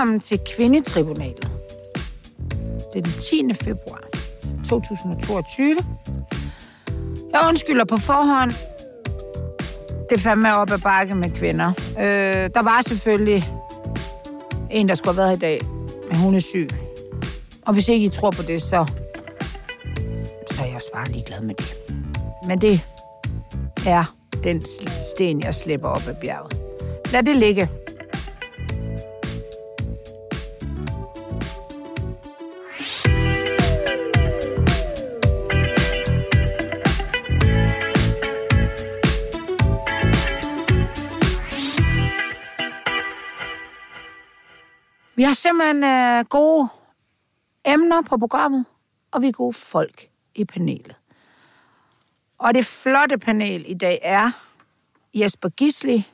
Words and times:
Velkommen 0.00 0.20
til 0.20 0.40
Kvindetribunalet. 0.56 1.50
Det 2.94 2.98
er 2.98 3.02
den 3.02 3.54
10. 3.58 3.64
februar 3.64 4.04
2022. 4.68 5.76
Jeg 7.32 7.40
undskylder 7.48 7.84
på 7.84 7.96
forhånd. 7.96 8.50
Det 10.08 10.16
er 10.16 10.18
fandme 10.18 10.56
op 10.56 10.70
ad 10.70 10.78
bakke 10.78 11.14
med 11.14 11.30
kvinder. 11.30 11.68
Øh, 11.98 12.50
der 12.54 12.62
var 12.62 12.80
selvfølgelig 12.88 13.52
en, 14.70 14.88
der 14.88 14.94
skulle 14.94 15.14
have 15.14 15.16
været 15.16 15.28
her 15.28 15.36
i 15.36 15.40
dag, 15.40 15.60
men 16.08 16.16
hun 16.16 16.34
er 16.34 16.40
syg. 16.40 16.68
Og 17.66 17.74
hvis 17.74 17.88
ikke 17.88 18.06
I 18.06 18.08
tror 18.08 18.30
på 18.30 18.42
det, 18.42 18.62
så, 18.62 18.86
så 20.50 20.62
er 20.62 20.66
jeg 20.66 20.74
også 20.74 20.90
bare 20.94 21.08
ligeglad 21.08 21.40
med 21.40 21.54
det. 21.54 21.74
Men 22.46 22.60
det 22.60 22.80
er 23.86 24.14
den 24.44 24.64
sten, 25.14 25.40
jeg 25.40 25.54
slipper 25.54 25.88
op 25.88 26.02
ad 26.08 26.14
bjerget. 26.20 26.56
Lad 27.12 27.22
det 27.22 27.36
ligge. 27.36 27.68
Vi 45.20 45.24
har 45.24 45.32
simpelthen 45.32 45.84
øh, 45.84 46.24
gode 46.24 46.68
emner 47.64 48.02
på 48.02 48.16
programmet, 48.16 48.64
og 49.10 49.22
vi 49.22 49.28
er 49.28 49.32
gode 49.32 49.52
folk 49.52 50.08
i 50.34 50.44
panelet. 50.44 50.96
Og 52.38 52.54
det 52.54 52.66
flotte 52.66 53.18
panel 53.18 53.64
i 53.66 53.74
dag 53.74 53.98
er 54.02 54.30
Jesper 55.14 55.48
Gisli, 55.48 56.08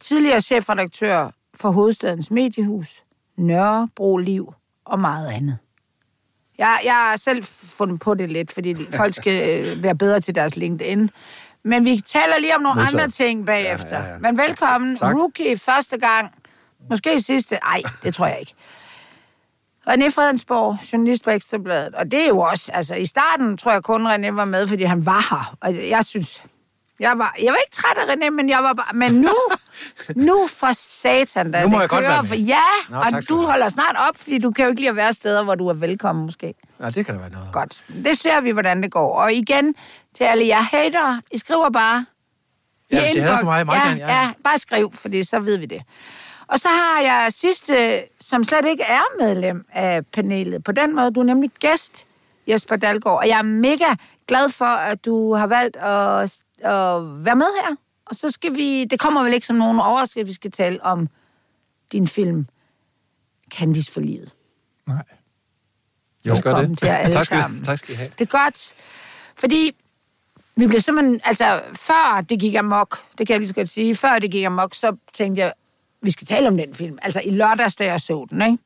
tidligere 0.00 0.40
chefredaktør 0.40 1.30
for 1.54 1.70
Hovedstadens 1.70 2.30
Mediehus, 2.30 3.02
Nørrebro 3.36 4.16
Liv 4.16 4.54
og 4.84 5.00
meget 5.00 5.28
andet. 5.28 5.58
Jeg, 6.58 6.80
jeg 6.84 6.94
har 6.94 7.16
selv 7.16 7.44
fundet 7.44 8.00
på 8.00 8.14
det 8.14 8.32
lidt, 8.32 8.52
fordi 8.52 8.74
folk 8.94 9.14
skal 9.14 9.66
øh, 9.66 9.82
være 9.82 9.96
bedre 9.96 10.20
til 10.20 10.34
deres 10.34 10.56
LinkedIn. 10.56 11.10
Men 11.62 11.84
vi 11.84 12.00
taler 12.06 12.38
lige 12.40 12.56
om 12.56 12.62
nogle 12.62 12.80
Modtaget. 12.80 13.02
andre 13.02 13.10
ting 13.10 13.46
bagefter. 13.46 13.98
Ja, 13.98 14.04
ja, 14.04 14.12
ja. 14.12 14.18
Men 14.18 14.38
velkommen. 14.38 14.96
Tak. 14.96 15.16
Rookie 15.16 15.58
første 15.58 15.98
gang. 15.98 16.41
Måske 16.90 17.20
sidste. 17.22 17.58
Nej, 17.64 17.82
det 18.02 18.14
tror 18.14 18.26
jeg 18.26 18.40
ikke. 18.40 18.54
René 19.88 20.10
Fredensborg, 20.10 20.78
journalist 20.92 21.24
på 21.24 21.30
Ekstrabladet. 21.30 21.94
Og 21.94 22.10
det 22.10 22.22
er 22.22 22.28
jo 22.28 22.38
også, 22.40 22.72
altså 22.72 22.94
i 22.94 23.06
starten 23.06 23.56
tror 23.56 23.72
jeg 23.72 23.82
kun 23.82 24.06
René 24.06 24.30
var 24.30 24.44
med, 24.44 24.68
fordi 24.68 24.82
han 24.82 25.06
var 25.06 25.26
her. 25.30 25.56
Og 25.60 25.88
jeg 25.88 26.04
synes, 26.04 26.44
jeg 27.00 27.18
var, 27.18 27.36
jeg 27.42 27.52
var 27.52 27.58
ikke 27.58 27.72
træt 27.72 28.08
af 28.08 28.14
René, 28.14 28.30
men 28.30 28.48
jeg 28.48 28.62
var 28.62 28.72
bare, 28.72 28.94
men 28.94 29.12
nu, 29.12 29.34
nu 30.28 30.46
for 30.50 30.72
satan, 30.72 31.50
da 31.52 31.62
Nu 31.62 31.68
må 31.68 31.76
det 31.76 31.80
jeg 31.80 31.88
godt 31.88 32.04
være 32.04 32.22
med. 32.22 32.38
ja, 32.38 32.62
Nå, 32.88 32.98
og 32.98 33.10
tak 33.10 33.28
du 33.28 33.42
holder 33.42 33.68
snart 33.68 33.96
op, 34.08 34.16
fordi 34.16 34.38
du 34.38 34.50
kan 34.50 34.64
jo 34.64 34.68
ikke 34.70 34.80
lide 34.80 34.90
at 34.90 34.96
være 34.96 35.12
steder, 35.12 35.42
hvor 35.44 35.54
du 35.54 35.68
er 35.68 35.74
velkommen 35.74 36.24
måske. 36.24 36.54
Ja, 36.80 36.90
det 36.90 37.06
kan 37.06 37.14
da 37.14 37.20
være 37.20 37.30
noget. 37.30 37.48
Godt. 37.52 37.84
Det 38.04 38.18
ser 38.18 38.40
vi, 38.40 38.50
hvordan 38.50 38.82
det 38.82 38.90
går. 38.92 39.14
Og 39.16 39.32
igen, 39.32 39.74
til 40.16 40.24
alle 40.24 40.46
jer 40.46 40.60
hater, 40.60 41.20
I 41.32 41.38
skriver 41.38 41.70
bare. 41.70 42.06
Ja, 42.92 43.00
hvis 43.00 43.14
I 43.14 43.18
hader 43.18 43.38
på 43.38 43.44
mig, 43.44 43.66
meget 43.66 43.78
ja, 43.78 43.88
gerne, 43.88 44.00
ja. 44.00 44.20
ja, 44.22 44.32
bare 44.44 44.58
skriv, 44.58 44.92
fordi 44.94 45.24
så 45.24 45.38
ved 45.38 45.56
vi 45.56 45.66
det. 45.66 45.82
Og 46.46 46.58
så 46.58 46.68
har 46.68 47.00
jeg 47.02 47.32
sidste, 47.32 48.04
som 48.20 48.44
slet 48.44 48.66
ikke 48.66 48.82
er 48.82 49.02
medlem 49.18 49.66
af 49.72 50.06
panelet. 50.06 50.64
På 50.64 50.72
den 50.72 50.94
måde, 50.94 51.10
du 51.10 51.20
er 51.20 51.24
nemlig 51.24 51.50
gæst, 51.50 52.06
Jesper 52.48 52.76
Dalgaard. 52.76 53.18
Og 53.18 53.28
jeg 53.28 53.38
er 53.38 53.42
mega 53.42 53.94
glad 54.26 54.48
for, 54.48 54.64
at 54.64 55.04
du 55.04 55.34
har 55.34 55.46
valgt 55.46 55.76
at, 55.76 56.22
at 56.58 57.24
være 57.24 57.36
med 57.36 57.46
her. 57.62 57.76
Og 58.06 58.16
så 58.16 58.30
skal 58.30 58.54
vi, 58.54 58.84
det 58.84 59.00
kommer 59.00 59.22
vel 59.22 59.34
ikke 59.34 59.46
som 59.46 59.56
nogen 59.56 59.80
overskrift, 59.80 60.28
vi 60.28 60.32
skal 60.32 60.50
tale 60.50 60.82
om 60.84 61.08
din 61.92 62.08
film, 62.08 62.46
Candice 63.54 63.92
for 63.92 64.00
livet. 64.00 64.32
Nej. 64.86 65.02
Jo. 66.26 66.32
Velkommen 66.32 66.70
det. 66.70 66.78
til 66.78 66.86
jer 66.86 66.96
alle 66.96 67.12
tak, 67.12 67.24
skal, 67.24 67.40
sammen. 67.40 67.64
tak 67.64 67.78
skal 67.78 67.94
I 67.94 67.96
have. 67.96 68.10
Det 68.18 68.34
er 68.34 68.44
godt, 68.44 68.74
fordi 69.36 69.76
vi 70.56 70.66
blev 70.66 70.80
simpelthen, 70.80 71.20
altså 71.24 71.62
før 71.74 72.20
det 72.20 72.40
gik 72.40 72.54
amok, 72.54 73.00
det 73.18 73.26
kan 73.26 73.34
jeg 73.34 73.40
lige 73.40 73.48
så 73.48 73.54
godt 73.54 73.68
sige, 73.68 73.96
før 73.96 74.18
det 74.18 74.30
gik 74.30 74.44
amok, 74.44 74.74
så 74.74 74.96
tænkte 75.12 75.42
jeg, 75.42 75.52
vi 76.02 76.10
skal 76.10 76.26
tale 76.26 76.48
om 76.48 76.56
den 76.56 76.74
film. 76.74 76.98
Altså 77.02 77.20
i 77.24 77.30
lørdags, 77.30 77.76
da 77.76 77.84
jeg 77.84 78.00
så 78.00 78.26
den, 78.30 78.42
ikke? 78.42 78.58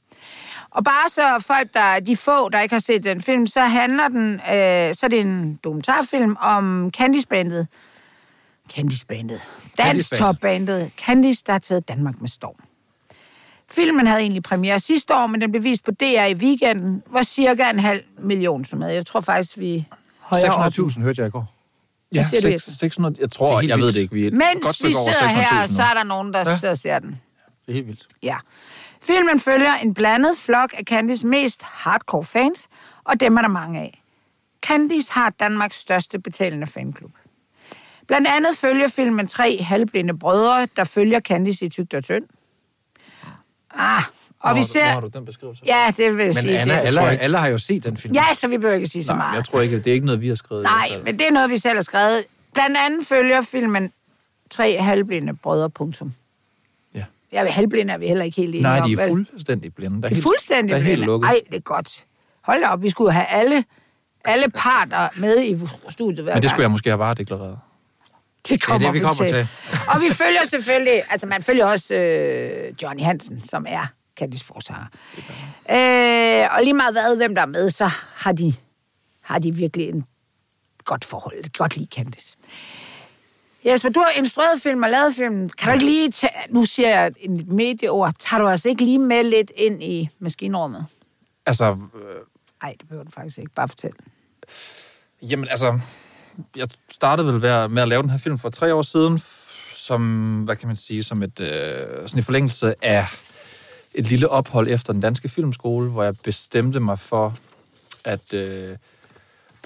Og 0.71 0.85
bare 0.85 1.09
så 1.09 1.45
folk, 1.47 1.75
der 1.75 2.01
de 2.01 2.17
få, 2.17 2.49
der 2.49 2.61
ikke 2.61 2.75
har 2.75 2.81
set 2.81 3.05
den 3.05 3.21
film, 3.23 3.47
så 3.47 3.61
handler 3.61 4.09
den, 4.09 4.33
øh, 4.35 4.95
så 4.95 5.01
er 5.03 5.09
det 5.11 5.21
en 5.21 5.59
dokumentarfilm 5.65 6.37
om 6.41 6.91
Candice-bandet. 6.97 7.67
Candice-bandet. 8.73 9.41
Dansk-top-bandet. 9.79 10.91
Candice, 11.07 11.43
der 11.47 11.53
har 11.53 11.59
taget 11.59 11.89
Danmark 11.89 12.21
med 12.21 12.29
storm. 12.29 12.55
Filmen 13.71 14.07
havde 14.07 14.21
egentlig 14.21 14.43
premiere 14.43 14.81
sidste 14.81 15.15
år, 15.15 15.27
men 15.27 15.41
den 15.41 15.51
blev 15.51 15.65
vist 15.65 15.85
på 15.85 15.91
DR 15.91 16.25
i 16.25 16.35
weekenden, 16.35 17.03
hvor 17.11 17.23
cirka 17.23 17.71
en 17.71 17.79
halv 17.81 18.03
million 18.19 18.65
som 18.65 18.79
med. 18.79 18.89
Jeg 18.91 19.07
tror 19.07 19.21
faktisk, 19.21 19.59
vi 19.59 19.87
højere 20.21 20.51
op. 20.55 20.73
600.000 20.73 21.01
hørte 21.01 21.21
jeg 21.21 21.29
i 21.29 21.31
går. 21.31 21.53
Ja, 22.15 22.25
siger 22.31 22.41
du, 22.41 22.47
seks- 22.47 22.53
Jesper? 22.55 22.73
600, 22.73 23.17
jeg 23.21 23.31
tror, 23.31 23.61
jeg 23.61 23.79
ved 23.79 23.93
det 23.93 23.97
ikke. 24.01 24.15
Vi 24.15 24.23
er 24.23 24.27
et 24.27 24.33
godt 24.33 24.55
Mens 24.55 24.67
stykke 24.67 24.89
vi 24.91 24.95
over 24.97 25.13
sidder 25.13 25.29
her, 25.29 25.63
600.000 25.63 25.73
så 25.75 25.83
er 25.83 25.95
der 25.95 26.03
nogen, 26.03 26.33
der 26.35 26.39
Ja. 26.51 26.59
sidder 26.59 26.73
og 26.73 26.79
ser 26.79 26.99
den. 26.99 27.21
Det 27.67 27.73
er 27.73 27.75
helt 27.75 27.87
vildt. 27.87 28.09
Ja. 28.23 28.37
Filmen 29.03 29.41
følger 29.41 29.75
en 29.75 29.95
blandet 29.95 30.37
flok 30.39 30.75
af 30.79 30.85
Candice 30.85 31.27
mest 31.27 31.63
hardcore 31.63 32.25
fans, 32.25 32.69
og 33.05 33.21
dem 33.21 33.37
er 33.37 33.41
der 33.43 33.49
mange 33.49 33.81
af. 33.81 34.03
Candice 34.63 35.13
har 35.13 35.31
Danmarks 35.31 35.77
største 35.77 36.19
betalende 36.19 36.67
fanklub. 36.67 37.11
Blandt 38.07 38.29
andet 38.29 38.57
følger 38.57 38.89
filmen 38.89 39.27
tre 39.29 39.63
halvblinde 39.63 40.19
brødre, 40.19 40.69
der 40.77 40.85
følger 40.85 41.21
Candice 41.21 41.65
i 41.65 41.69
tygt 41.69 41.95
og 41.95 42.05
tynd. 42.05 42.25
Ah, 43.75 44.03
og 44.41 44.51
Hvor 44.51 44.55
vi 44.59 44.63
ser... 44.63 44.83
Hvor 44.83 44.91
har 44.91 45.01
du 45.01 45.09
den 45.09 45.25
beskrivelse? 45.25 45.63
Ja, 45.67 45.93
det 45.97 46.17
vil 46.17 46.25
jeg 46.25 46.27
Men 46.27 46.33
sige. 46.35 46.59
Anna, 46.59 46.75
det. 46.75 46.81
alle, 46.87 47.01
ikke. 47.13 47.23
alle 47.23 47.39
har 47.39 47.47
jo 47.49 47.59
set 47.59 47.85
den 47.85 47.97
film. 47.97 48.15
Ja, 48.15 48.25
så 48.35 48.49
vi 48.49 48.59
behøver 48.59 48.75
ikke 48.75 48.87
sige 48.89 49.05
så 49.05 49.13
Nej, 49.13 49.27
meget. 49.27 49.37
jeg 49.37 49.45
tror 49.45 49.61
ikke, 49.61 49.77
det 49.79 49.87
er 49.87 49.93
ikke 49.95 50.07
noget, 50.07 50.21
vi 50.21 50.29
har 50.29 50.35
skrevet. 50.35 50.63
i 50.63 50.65
Nej, 50.65 50.89
men 51.05 51.19
det 51.19 51.27
er 51.27 51.31
noget, 51.33 51.51
vi 51.51 51.59
selv 51.59 51.75
har 51.77 51.83
skrevet. 51.83 52.25
Blandt 52.55 52.77
andet 52.77 53.07
følger 53.07 53.43
filmen 53.43 53.93
tre 54.51 54.77
halvblinde 54.83 55.35
brødre, 55.35 55.71
punktum. 55.71 56.13
Ja. 57.33 57.43
Ja, 57.45 57.51
halvblinde 57.51 57.93
er 57.93 57.99
vi 57.99 58.07
heller 58.07 58.25
ikke 58.25 58.37
helt 58.37 58.49
enige 58.49 58.63
Nej, 58.63 58.81
de 58.87 58.93
er 58.93 59.09
fuldstændig 59.09 59.75
blinde. 59.75 59.97
Der 59.97 60.01
Det 60.01 60.11
er 60.11 60.15
helt- 60.15 60.23
fuldstændig 60.23 60.71
der 60.71 60.77
er 60.77 60.81
helt 60.83 60.91
blinde. 60.97 61.07
lukket. 61.07 61.29
Ej, 61.29 61.41
det 61.51 61.57
er 61.57 61.61
godt. 61.61 62.05
Hold 62.43 62.61
da 62.61 62.67
op, 62.69 62.83
vi 62.83 62.91
skulle 62.91 63.13
have 63.13 63.27
alle, 63.27 63.65
alle 64.25 64.51
parter 64.55 65.09
med 65.21 65.43
i 65.43 65.59
studiet 65.89 66.25
hver 66.25 66.35
Men 66.35 66.43
det 66.43 66.43
gang. 66.43 66.51
skulle 66.51 66.63
jeg 66.63 66.71
måske 66.71 66.91
have 66.91 66.99
bare 66.99 67.15
deklareret. 67.15 67.59
Det 68.49 68.63
kommer, 68.63 68.87
det, 68.89 68.95
vi 68.95 69.01
kommer 69.01 69.27
til. 69.27 69.49
og 69.95 70.01
vi 70.01 70.07
følger 70.11 70.45
selvfølgelig, 70.47 71.03
altså 71.11 71.27
man 71.27 71.43
følger 71.43 71.67
også 71.67 71.95
øh, 71.95 72.73
Johnny 72.83 73.03
Hansen, 73.03 73.45
som 73.45 73.67
er 73.69 73.87
Candice 74.19 74.45
forsanger. 74.45 74.87
Øh, 75.71 76.49
og 76.57 76.63
lige 76.65 76.75
meget 76.75 76.95
hvad, 76.95 77.17
hvem 77.17 77.35
der 77.35 77.43
er 77.43 77.47
med, 77.47 77.71
så 77.71 77.91
har 78.15 78.33
de, 78.33 78.55
har 79.21 79.39
de 79.39 79.55
virkelig 79.55 79.89
en 79.89 80.05
godt 80.85 81.05
forhold. 81.05 81.53
Godt 81.59 81.77
lige 81.77 81.89
Candice. 81.95 82.37
Jesper, 83.67 83.89
du 83.89 84.01
har 84.01 84.11
instrueret 84.11 84.63
film 84.63 84.83
og 84.83 84.91
lavet 84.91 85.15
film. 85.15 85.49
Kan 85.49 85.69
du 85.69 85.73
ikke 85.73 85.85
lige 85.85 86.11
tage, 86.11 86.33
nu 86.51 86.65
siger 86.65 86.89
jeg 86.89 87.13
et 87.21 87.49
medieord, 87.49 88.15
tager 88.19 88.43
du 88.43 88.49
altså 88.49 88.69
ikke 88.69 88.85
lige 88.85 88.99
med 88.99 89.25
lidt 89.25 89.53
ind 89.57 89.83
i 89.83 90.09
maskinrummet? 90.19 90.87
Altså, 91.47 91.77
øh, 91.95 92.17
Nej, 92.63 92.75
det 92.81 92.89
behøver 92.89 93.05
du 93.05 93.11
faktisk 93.11 93.39
ikke. 93.39 93.51
Bare 93.57 93.69
fortæl. 93.69 93.93
Jamen 95.23 95.49
altså, 95.49 95.81
jeg 96.57 96.69
startede 96.91 97.27
vel 97.27 97.41
med 97.71 97.83
at 97.83 97.89
lave 97.89 98.03
den 98.03 98.11
her 98.11 98.19
film 98.19 98.39
for 98.39 98.51
tre 98.51 98.75
år 98.75 98.83
siden, 98.83 99.19
som, 99.75 100.43
hvad 100.45 100.57
kan 100.57 100.67
man 100.67 100.77
sige, 100.77 101.03
som 101.03 101.23
et, 101.23 101.41
øh, 101.41 101.49
sådan 102.09 102.19
en 102.19 102.23
forlængelse 102.23 102.75
af 102.83 103.07
et 103.95 104.09
lille 104.09 104.29
ophold 104.29 104.69
efter 104.69 104.93
den 104.93 105.03
danske 105.03 105.29
filmskole, 105.29 105.91
hvor 105.91 106.03
jeg 106.03 106.15
bestemte 106.19 106.81
mig 106.81 106.99
for 106.99 107.37
at 108.05 108.33
øh, 108.33 108.77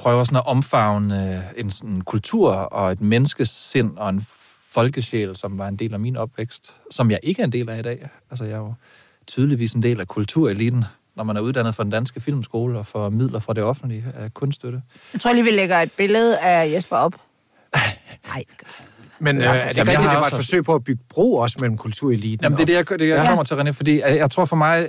prøve 0.01 0.27
sådan 0.27 0.37
at 0.37 0.47
omfavne 0.47 1.49
en 1.57 1.71
sådan 1.71 2.01
kultur 2.01 2.53
og 2.53 2.93
et 2.93 3.01
menneskesind 3.01 3.99
og 3.99 4.09
en 4.09 4.23
folkesjæl, 4.71 5.37
som 5.37 5.59
var 5.59 5.69
en 5.69 5.77
del 5.77 5.95
af 5.95 6.01
min 6.01 6.17
opvækst, 6.17 6.77
som 6.91 7.11
jeg 7.11 7.21
ikke 7.23 7.43
er 7.43 7.47
en 7.47 7.53
del 7.53 7.69
af 7.69 7.79
i 7.79 7.83
dag. 7.83 8.09
Altså, 8.31 8.45
jeg 8.45 8.53
er 8.53 8.59
jo 8.59 8.75
tydeligvis 9.27 9.73
en 9.73 9.83
del 9.83 10.01
af 10.01 10.09
kultureliten, 10.09 10.85
når 11.17 11.25
man 11.25 11.37
er 11.37 11.41
uddannet 11.41 11.75
fra 11.75 11.83
den 11.83 11.91
danske 11.91 12.21
filmskole 12.21 12.79
og 12.79 12.87
får 12.87 13.09
midler 13.09 13.39
fra 13.39 13.53
det 13.53 13.63
offentlige 13.63 14.05
af 14.17 14.35
kunststøtte. 14.35 14.83
Jeg 15.13 15.21
tror 15.21 15.33
lige, 15.33 15.45
vi 15.45 15.51
lægger 15.51 15.79
et 15.79 15.93
billede 15.93 16.39
af 16.39 16.73
Jesper 16.73 16.97
op. 16.97 17.15
Nej, 18.29 18.45
Men 19.21 19.37
øh, 19.37 19.43
Ja, 19.43 19.49
er 19.51 19.69
det 19.69 19.79
rigtigt, 19.79 20.01
det 20.01 20.07
var 20.07 20.13
et 20.13 20.19
også- 20.19 20.37
forsøg 20.37 20.65
på 20.65 20.75
at 20.75 20.85
bygge 20.85 21.03
bro 21.09 21.35
også 21.37 21.57
mellem 21.61 21.77
kultureliten 21.77 22.45
Jamen, 22.45 22.57
det 22.59 22.63
er 22.63 22.67
det, 22.67 22.91
jeg, 22.91 22.99
det, 22.99 23.09
jeg 23.09 23.17
Ja. 23.17 23.27
kommer 23.27 23.45
til, 23.45 23.55
René, 23.55 23.71
fordi 23.71 24.01
jeg, 24.01 24.17
jeg 24.17 24.31
tror 24.31 24.45
for 24.45 24.57
mig, 24.57 24.81
øh, 24.83 24.89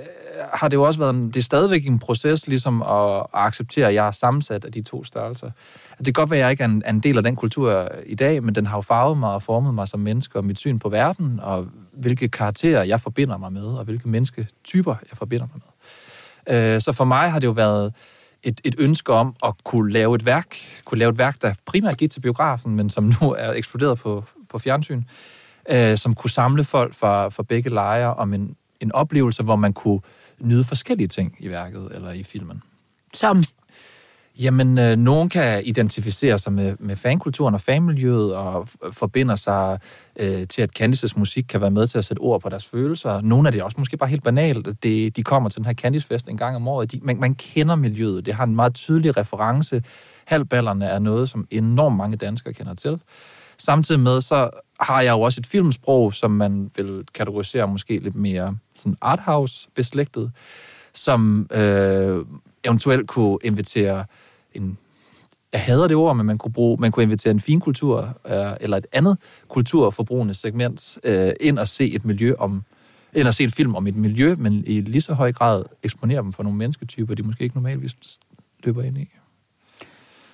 har 0.54 0.68
det 0.68 0.76
jo 0.76 0.82
også 0.82 0.98
været 1.00 1.14
en, 1.14 1.26
det 1.26 1.36
er 1.36 1.42
stadigvæk 1.42 1.86
en 1.86 1.98
proces, 1.98 2.46
ligesom 2.46 2.82
at, 2.82 3.16
at 3.16 3.22
acceptere, 3.34 3.88
at 3.88 3.94
jeg 3.94 4.06
er 4.06 4.10
sammensat 4.10 4.64
af 4.64 4.72
de 4.72 4.82
to 4.82 5.04
størrelser. 5.04 5.50
Det 5.98 6.04
kan 6.06 6.12
godt 6.12 6.30
være, 6.30 6.40
at 6.40 6.42
jeg 6.44 6.50
ikke 6.50 6.62
er 6.62 6.68
en, 6.68 6.82
er 6.84 6.90
en 6.90 7.00
del 7.00 7.16
af 7.16 7.22
den 7.22 7.36
kultur 7.36 7.88
i 8.06 8.14
dag, 8.14 8.42
men 8.42 8.54
den 8.54 8.66
har 8.66 8.76
jo 8.76 8.80
farvet 8.80 9.18
mig 9.18 9.30
og 9.34 9.42
formet 9.42 9.74
mig 9.74 9.88
som 9.88 10.00
menneske, 10.00 10.38
og 10.38 10.44
mit 10.44 10.58
syn 10.58 10.78
på 10.78 10.88
verden, 10.88 11.40
og 11.42 11.66
hvilke 11.92 12.28
karakterer 12.28 12.82
jeg 12.84 13.00
forbinder 13.00 13.36
mig 13.38 13.52
med, 13.52 13.64
og 13.66 13.84
hvilke 13.84 14.08
mennesketyper 14.08 14.94
jeg 15.10 15.18
forbinder 15.18 15.46
mig 15.54 15.62
med. 16.48 16.74
Øh, 16.74 16.80
så 16.80 16.92
for 16.92 17.04
mig 17.04 17.30
har 17.30 17.38
det 17.38 17.46
jo 17.46 17.52
været 17.52 17.92
et, 18.42 18.60
et 18.64 18.74
ønske 18.78 19.12
om 19.12 19.36
at 19.44 19.52
kunne 19.64 19.92
lave 19.92 20.14
et 20.14 20.26
værk, 20.26 20.56
kunne 20.84 20.98
lave 20.98 21.10
et 21.10 21.18
værk, 21.18 21.42
der 21.42 21.54
primært 21.66 21.96
gik 21.96 22.10
til 22.10 22.20
biografen, 22.20 22.76
men 22.76 22.90
som 22.90 23.04
nu 23.04 23.32
er 23.38 23.52
eksploderet 23.52 23.98
på, 23.98 24.24
på 24.48 24.58
fjernsyn, 24.58 25.02
øh, 25.70 25.98
som 25.98 26.14
kunne 26.14 26.30
samle 26.30 26.64
folk 26.64 26.94
fra, 26.94 27.28
fra 27.28 27.42
begge 27.42 27.70
lejre 27.70 28.14
om 28.14 28.34
en, 28.34 28.56
en 28.80 28.92
oplevelse, 28.92 29.42
hvor 29.42 29.56
man 29.56 29.72
kunne 29.72 30.00
nyde 30.38 30.64
forskellige 30.64 31.08
ting 31.08 31.36
i 31.38 31.48
værket 31.48 31.88
eller 31.94 32.12
i 32.12 32.22
filmen. 32.22 32.62
Som, 33.14 33.42
Jamen, 34.40 34.78
øh, 34.78 34.96
nogen 34.96 35.28
kan 35.28 35.62
identificere 35.64 36.38
sig 36.38 36.52
med, 36.52 36.76
med 36.78 36.96
fankulturen 36.96 37.54
og 37.54 37.60
fanmiljøet 37.60 38.34
og 38.34 38.68
forbinder 38.92 39.36
sig 39.36 39.78
øh, 40.20 40.48
til, 40.48 40.62
at 40.62 40.70
Candices 40.70 41.16
musik 41.16 41.44
kan 41.48 41.60
være 41.60 41.70
med 41.70 41.86
til 41.86 41.98
at 41.98 42.04
sætte 42.04 42.20
ord 42.20 42.40
på 42.40 42.48
deres 42.48 42.66
følelser. 42.66 43.20
Nogle 43.20 43.48
af 43.48 43.52
det 43.52 43.60
er 43.60 43.64
også 43.64 43.76
måske 43.78 43.96
bare 43.96 44.08
helt 44.08 44.22
banalt. 44.22 44.82
Det, 44.82 45.16
de 45.16 45.22
kommer 45.22 45.48
til 45.48 45.58
den 45.58 45.66
her 45.66 45.74
Candice-fest 45.74 46.28
en 46.28 46.36
gang 46.36 46.56
om 46.56 46.68
året. 46.68 46.92
De, 46.92 47.00
man, 47.02 47.20
man 47.20 47.34
kender 47.34 47.74
miljøet. 47.74 48.26
Det 48.26 48.34
har 48.34 48.44
en 48.44 48.56
meget 48.56 48.74
tydelig 48.74 49.16
reference. 49.16 49.82
Halvballerne 50.24 50.86
er 50.86 50.98
noget, 50.98 51.28
som 51.28 51.46
enormt 51.50 51.96
mange 51.96 52.16
danskere 52.16 52.54
kender 52.54 52.74
til. 52.74 53.00
Samtidig 53.58 54.00
med, 54.00 54.20
så 54.20 54.50
har 54.80 55.00
jeg 55.00 55.12
jo 55.12 55.20
også 55.20 55.40
et 55.40 55.46
filmsprog, 55.46 56.14
som 56.14 56.30
man 56.30 56.70
vil 56.76 57.04
kategorisere 57.14 57.68
måske 57.68 57.98
lidt 57.98 58.14
mere 58.14 58.56
sådan 58.74 58.96
arthouse-beslægtet, 59.00 60.32
som 60.94 61.48
øh, 61.54 62.18
eventuelt 62.64 63.08
kunne 63.08 63.38
invitere 63.44 64.04
en 64.54 64.78
jeg 65.52 65.60
hader 65.60 65.88
det 65.88 65.96
ord, 65.96 66.16
men 66.16 66.26
man 66.26 66.38
kunne, 66.38 66.52
bruge, 66.52 66.76
man 66.80 66.92
kunne 66.92 67.02
invitere 67.02 67.30
en 67.30 67.40
fin 67.40 67.60
kultur 67.60 68.18
øh, 68.26 68.52
eller 68.60 68.76
et 68.76 68.86
andet 68.92 69.18
kulturforbrugende 69.48 70.34
segment 70.34 70.98
øh, 71.04 71.32
ind 71.40 71.58
og 71.58 71.68
se 71.68 71.94
et 71.94 72.04
miljø 72.04 72.34
om 72.38 72.64
ind 73.14 73.26
og 73.26 73.34
se 73.34 73.44
et 73.44 73.54
film 73.54 73.74
om 73.74 73.86
et 73.86 73.96
miljø, 73.96 74.34
men 74.38 74.64
i 74.66 74.80
lige 74.80 75.00
så 75.00 75.14
høj 75.14 75.32
grad 75.32 75.64
eksponere 75.82 76.22
dem 76.22 76.32
for 76.32 76.42
nogle 76.42 76.58
mennesketyper, 76.58 77.14
de 77.14 77.22
måske 77.22 77.44
ikke 77.44 77.56
normalvis 77.56 77.96
løber 78.64 78.82
ind 78.82 78.98
i. 78.98 79.08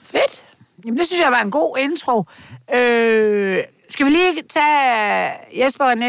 fedt. 0.03 0.38
Jamen, 0.85 0.99
det 0.99 1.07
synes 1.07 1.21
jeg 1.21 1.33
var 1.33 1.43
en 1.43 1.51
god 1.51 1.77
intro. 1.79 2.25
Øh, 2.75 3.65
skal 3.91 4.07
vi 4.07 4.11
lige 4.11 4.43
tage 4.49 5.33
Jesper 5.65 5.85
René, 5.85 6.05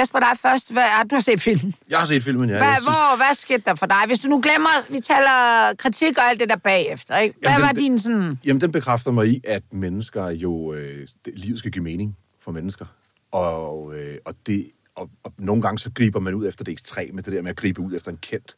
Jesper 0.00 0.18
dig 0.18 0.28
først. 0.42 0.72
Hvad, 0.72 0.84
du 1.10 1.14
har 1.14 1.20
set 1.20 1.40
filmen? 1.40 1.74
Jeg 1.90 1.98
har 1.98 2.04
set 2.06 2.24
filmen, 2.24 2.50
ja. 2.50 2.56
Hvad, 2.56 2.66
hvor, 2.84 3.16
hvad 3.16 3.34
skete 3.34 3.62
der 3.66 3.74
for 3.74 3.86
dig? 3.86 4.02
Hvis 4.06 4.18
du 4.18 4.28
nu 4.28 4.40
glemmer, 4.40 4.92
vi 4.92 5.00
taler 5.00 5.74
kritik 5.78 6.18
og 6.18 6.24
alt 6.24 6.40
det 6.40 6.48
der 6.48 6.56
bagefter, 6.56 7.16
ikke? 7.18 7.34
Hvad 7.40 7.50
Jamen, 7.50 7.62
var 7.66 7.72
den- 7.72 7.82
din 7.82 7.98
sådan... 7.98 8.38
Jamen, 8.44 8.60
den 8.60 8.72
bekræfter 8.72 9.10
mig 9.10 9.26
i, 9.28 9.40
at 9.44 9.62
mennesker 9.72 10.28
jo... 10.30 10.72
Øh, 10.74 11.06
livet 11.36 11.58
skal 11.58 11.70
give 11.70 11.84
mening 11.84 12.16
for 12.40 12.50
mennesker. 12.52 12.84
Og, 13.32 13.94
øh, 13.98 14.16
og, 14.24 14.34
det, 14.46 14.70
og, 14.94 15.10
og 15.24 15.32
nogle 15.38 15.62
gange 15.62 15.78
så 15.78 15.90
griber 15.94 16.20
man 16.20 16.34
ud 16.34 16.48
efter 16.48 16.64
det 16.64 16.72
ekstreme, 16.72 17.20
det 17.20 17.32
der 17.32 17.42
med 17.42 17.50
at 17.50 17.56
gribe 17.56 17.80
ud 17.80 17.94
efter 17.96 18.10
en 18.10 18.18
kendt. 18.22 18.56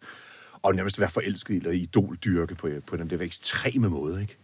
Og 0.62 0.75
nærmest 0.75 1.01
være 1.01 1.11
forelsket 1.11 1.57
eller 1.57 1.71
idoldyrke 1.71 2.55
på, 2.55 2.69
på 2.87 2.97
den 2.97 3.11
der 3.11 3.21
ekstreme 3.21 3.89
måde, 3.89 4.21
ikke? 4.21 4.37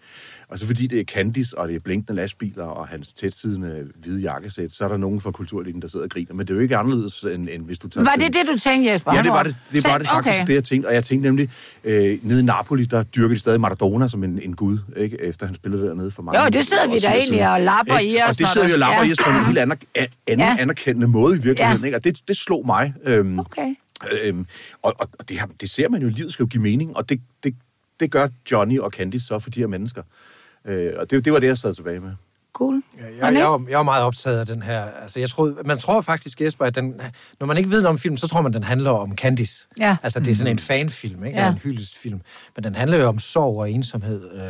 Og 0.49 0.59
så 0.59 0.67
fordi 0.67 0.87
det 0.87 1.01
er 1.01 1.05
Candice, 1.05 1.59
og 1.59 1.69
det 1.69 1.77
er 1.77 1.81
blinkende 1.81 2.17
lastbiler, 2.17 2.65
og 2.65 2.89
hans 2.89 3.13
tætsidende 3.13 3.89
hvide 3.97 4.21
jakkesæt, 4.21 4.73
så 4.73 4.85
er 4.85 4.89
der 4.89 4.97
nogen 4.97 5.21
fra 5.21 5.31
kulturlinjen, 5.31 5.83
der 5.83 5.89
sidder 5.89 6.05
og 6.05 6.11
griner. 6.11 6.35
Men 6.35 6.47
det 6.47 6.53
er 6.53 6.55
jo 6.57 6.61
ikke 6.61 6.77
anderledes, 6.77 7.23
end, 7.23 7.49
end 7.51 7.65
hvis 7.65 7.79
du 7.79 7.89
tager 7.89 8.05
Var 8.05 8.13
til... 8.13 8.21
det 8.27 8.35
det, 8.35 8.47
du 8.55 8.59
tænkte, 8.59 8.91
Jesper? 8.93 9.15
Ja, 9.15 9.23
det 9.23 9.31
var 9.31 9.43
det, 9.43 9.57
det, 9.73 9.85
var 9.85 9.99
det 9.99 10.07
faktisk, 10.09 10.35
okay. 10.41 10.47
det 10.47 10.55
jeg 10.55 10.65
tænkte. 10.65 10.87
Og 10.87 10.95
jeg 10.95 11.05
tænkte 11.05 11.29
nemlig, 11.29 11.51
øh, 11.85 12.19
nede 12.23 12.41
i 12.41 12.43
Napoli, 12.45 12.85
der 12.85 13.03
dyrker 13.03 13.35
de 13.35 13.39
stadig 13.39 13.61
Maradona 13.61 14.09
som 14.09 14.25
en, 14.25 14.39
en 14.43 14.57
gud, 14.57 14.79
ikke? 14.97 15.21
efter 15.23 15.47
han 15.47 15.55
spillede 15.55 15.87
dernede 15.87 16.11
for 16.11 16.23
mange 16.23 16.43
Jo, 16.43 16.49
det 16.49 16.65
sidder 16.67 16.87
vi 16.87 16.93
da 16.95 16.99
siden. 16.99 17.15
egentlig 17.15 17.49
og 17.53 17.61
lapper 17.61 17.99
i 17.99 18.17
os, 18.17 18.29
Og 18.29 18.39
det 18.39 18.49
sidder 18.49 18.67
vi 18.67 18.73
der- 18.73 18.75
og 18.75 18.79
lapper 18.81 19.03
i 19.09 19.13
os 19.13 19.19
på 19.25 19.31
en 19.31 19.45
helt 19.47 19.59
anden, 19.59 19.79
anden 20.27 20.47
Ja. 20.47 20.57
anerkendende 20.59 21.09
måde 21.09 21.37
i 21.37 21.41
virkeligheden. 21.41 21.81
Ja. 21.83 21.87
Ikke? 21.87 21.97
Og 21.99 22.05
det, 22.05 22.21
det 22.29 22.37
slog 22.37 22.67
mig. 22.67 22.95
Øhm, 23.05 23.39
Okay. 23.39 23.75
øhm, 24.13 24.47
og 24.83 24.95
og, 24.99 25.09
og 25.19 25.29
det, 25.29 25.39
her, 25.39 25.47
det 25.61 25.71
ser 25.71 25.89
man 25.89 26.03
jo, 26.03 26.09
livet 26.09 26.33
skal 26.33 26.43
jo 26.43 26.49
give 26.49 26.63
mening, 26.63 26.97
og 26.97 27.09
det, 27.09 27.21
det, 27.45 27.55
det 28.01 28.11
gør 28.11 28.29
Johnny 28.53 28.79
og 28.79 28.91
Candice 28.91 29.27
så 29.27 29.39
for 29.39 29.51
de 29.51 29.61
her 29.61 29.67
mennesker. 29.67 30.03
Øh, 30.67 30.93
og 30.97 31.11
det, 31.11 31.25
det 31.25 31.33
var 31.33 31.39
det, 31.39 31.47
jeg 31.47 31.59
sad 31.59 31.75
tilbage 31.75 32.01
med. 32.01 32.11
Cool. 32.53 32.83
Ja, 32.99 33.27
jeg, 33.27 33.35
jeg, 33.35 33.43
er, 33.43 33.65
jeg 33.71 33.79
er 33.79 33.83
meget 33.83 34.05
optaget 34.05 34.41
af 34.41 34.47
den 34.47 34.63
her. 34.63 34.83
Altså, 35.03 35.19
jeg 35.21 35.29
troede, 35.31 35.57
man 35.65 35.79
tror 35.79 36.01
faktisk, 36.01 36.41
Jesper, 36.41 36.65
at 36.65 36.75
den, 36.75 37.01
når 37.41 37.47
man 37.47 37.57
ikke 37.57 37.71
ved 37.71 37.77
noget 37.79 37.89
om 37.89 37.99
film, 37.99 38.17
så 38.17 38.29
tror 38.29 38.41
man, 38.41 38.53
den 38.53 38.63
handler 38.63 38.91
om 38.91 39.17
Candice. 39.17 39.67
Ja. 39.81 39.97
Altså, 40.03 40.21
det 40.21 40.29
er 40.31 40.35
sådan 40.35 40.53
en 40.53 40.59
fanfilm, 40.59 41.25
ikke? 41.25 41.39
Ja. 41.39 41.45
Ja. 41.45 41.51
en 41.53 41.59
hyldestfilm. 41.59 42.21
Men 42.57 42.65
den 42.65 42.75
handler 42.75 42.99
jo 42.99 43.07
om 43.09 43.19
sorg 43.19 43.59
og 43.59 43.71
ensomhed. 43.71 44.31
Øh, 44.35 44.41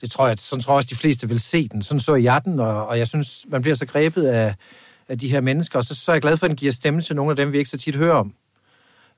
Det 0.00 0.10
tror 0.10 0.28
jeg, 0.28 0.38
sådan 0.38 0.62
tror 0.62 0.72
jeg 0.72 0.76
også, 0.76 0.88
de 0.90 0.96
fleste 0.96 1.28
vil 1.28 1.40
se 1.40 1.68
den. 1.68 1.82
Sådan 1.82 2.00
så 2.00 2.14
jeg 2.14 2.40
den, 2.44 2.60
og, 2.60 2.86
og 2.86 2.98
jeg 2.98 3.08
synes, 3.08 3.46
man 3.48 3.62
bliver 3.62 3.74
så 3.74 3.86
grebet 3.86 4.26
af, 4.26 4.54
af 5.08 5.18
de 5.18 5.28
her 5.28 5.40
mennesker, 5.40 5.78
og 5.78 5.84
så, 5.84 5.94
så 5.94 6.10
er 6.12 6.14
jeg 6.14 6.22
glad 6.22 6.36
for, 6.36 6.46
at 6.46 6.50
den 6.50 6.56
giver 6.56 6.72
stemme 6.72 7.02
til 7.02 7.16
nogle 7.16 7.30
af 7.30 7.36
dem, 7.36 7.52
vi 7.52 7.58
ikke 7.58 7.70
så 7.70 7.78
tit 7.78 7.96
hører 7.96 8.14
om. 8.14 8.34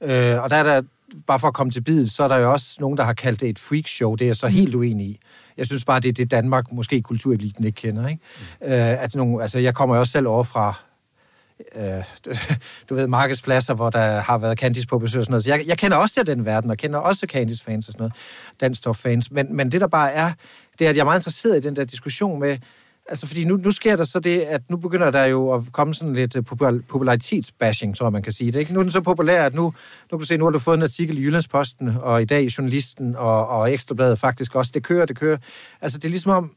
Øh, 0.00 0.43
og 0.43 0.50
der 0.50 0.56
er 0.56 0.62
der, 0.62 0.82
bare 1.26 1.38
for 1.40 1.49
at 1.49 1.55
komme 1.55 1.70
til 1.70 1.81
bidet, 1.81 2.11
så 2.11 2.25
er 2.25 2.28
der 2.28 2.37
jo 2.37 2.52
også 2.52 2.76
nogen, 2.81 2.99
der 2.99 3.05
har 3.05 3.12
kaldt 3.12 3.40
det 3.40 3.49
et 3.49 3.58
freakshow. 3.58 4.14
Det 4.14 4.25
er 4.25 4.28
jeg 4.28 4.37
så 4.37 4.49
helt 4.49 4.75
uenig 4.75 5.06
i. 5.06 5.19
Jeg 5.56 5.66
synes 5.66 5.84
bare, 5.84 6.00
det 6.00 6.08
er 6.08 6.12
det 6.12 6.30
Danmark, 6.30 6.72
måske 6.72 7.02
kultureliten 7.02 7.64
ikke 7.64 7.76
kender. 7.76 8.08
Ikke? 8.08 8.20
Mm. 8.60 8.66
Øh, 8.66 9.02
at 9.02 9.14
nogle, 9.14 9.42
altså, 9.42 9.58
jeg 9.58 9.74
kommer 9.74 9.94
jo 9.94 10.00
også 10.00 10.12
selv 10.12 10.26
over 10.26 10.44
fra 10.44 10.74
øh, 11.76 12.04
du 12.88 12.94
ved, 12.94 13.06
markedspladser, 13.06 13.74
hvor 13.74 13.90
der 13.90 14.20
har 14.20 14.38
været 14.38 14.58
Candice 14.58 14.86
på 14.86 14.98
besøg 14.98 15.18
og 15.18 15.24
sådan 15.24 15.32
noget. 15.32 15.44
Så 15.44 15.50
jeg, 15.50 15.66
jeg 15.66 15.78
kender 15.78 15.96
også 15.96 16.14
til 16.14 16.26
den 16.26 16.44
verden, 16.44 16.70
og 16.70 16.76
kender 16.76 16.98
også 16.98 17.26
Candice-fans 17.26 17.88
og 17.88 17.92
sådan 17.92 17.98
noget, 17.98 18.12
dansk 18.60 18.82
fans 18.94 19.30
Men, 19.30 19.56
men 19.56 19.72
det, 19.72 19.80
der 19.80 19.86
bare 19.86 20.12
er, 20.12 20.32
det 20.78 20.84
er, 20.84 20.90
at 20.90 20.96
jeg 20.96 21.00
er 21.00 21.04
meget 21.04 21.20
interesseret 21.20 21.56
i 21.56 21.60
den 21.60 21.76
der 21.76 21.84
diskussion 21.84 22.40
med, 22.40 22.58
altså 23.08 23.26
fordi 23.26 23.44
nu, 23.44 23.56
nu 23.56 23.70
sker 23.70 23.96
der 23.96 24.04
så 24.04 24.20
det, 24.20 24.40
at 24.40 24.60
nu 24.70 24.76
begynder 24.76 25.10
der 25.10 25.24
jo 25.24 25.52
at 25.54 25.62
komme 25.72 25.94
sådan 25.94 26.14
lidt 26.14 26.36
øh, 26.36 26.42
popul- 26.52 26.82
popularitetsbashing, 26.88 27.96
tror 27.96 28.06
jeg, 28.06 28.12
man 28.12 28.22
kan 28.22 28.32
sige 28.32 28.52
det. 28.52 28.58
Ikke? 28.58 28.72
Nu 28.72 28.78
er 28.78 28.82
den 28.82 28.92
så 28.92 29.00
populær, 29.00 29.46
at 29.46 29.54
nu, 29.54 29.62
nu 29.62 29.72
kan 30.10 30.18
du 30.18 30.26
se, 30.26 30.36
nu 30.36 30.44
har 30.44 30.50
du 30.50 30.58
fået 30.58 30.76
en 30.76 30.82
artikel 30.82 31.18
i 31.18 31.22
Jyllandsposten, 31.22 31.96
og 32.02 32.22
i 32.22 32.24
dag 32.24 32.42
i 32.42 32.50
Journalisten 32.58 33.16
og, 33.16 33.48
og 33.48 33.72
Ekstrabladet 33.72 34.18
faktisk 34.18 34.54
også. 34.54 34.70
Det 34.74 34.82
kører, 34.82 35.06
det 35.06 35.18
kører. 35.18 35.38
Altså 35.80 35.98
det 35.98 36.04
er 36.04 36.08
ligesom 36.08 36.30
om, 36.32 36.50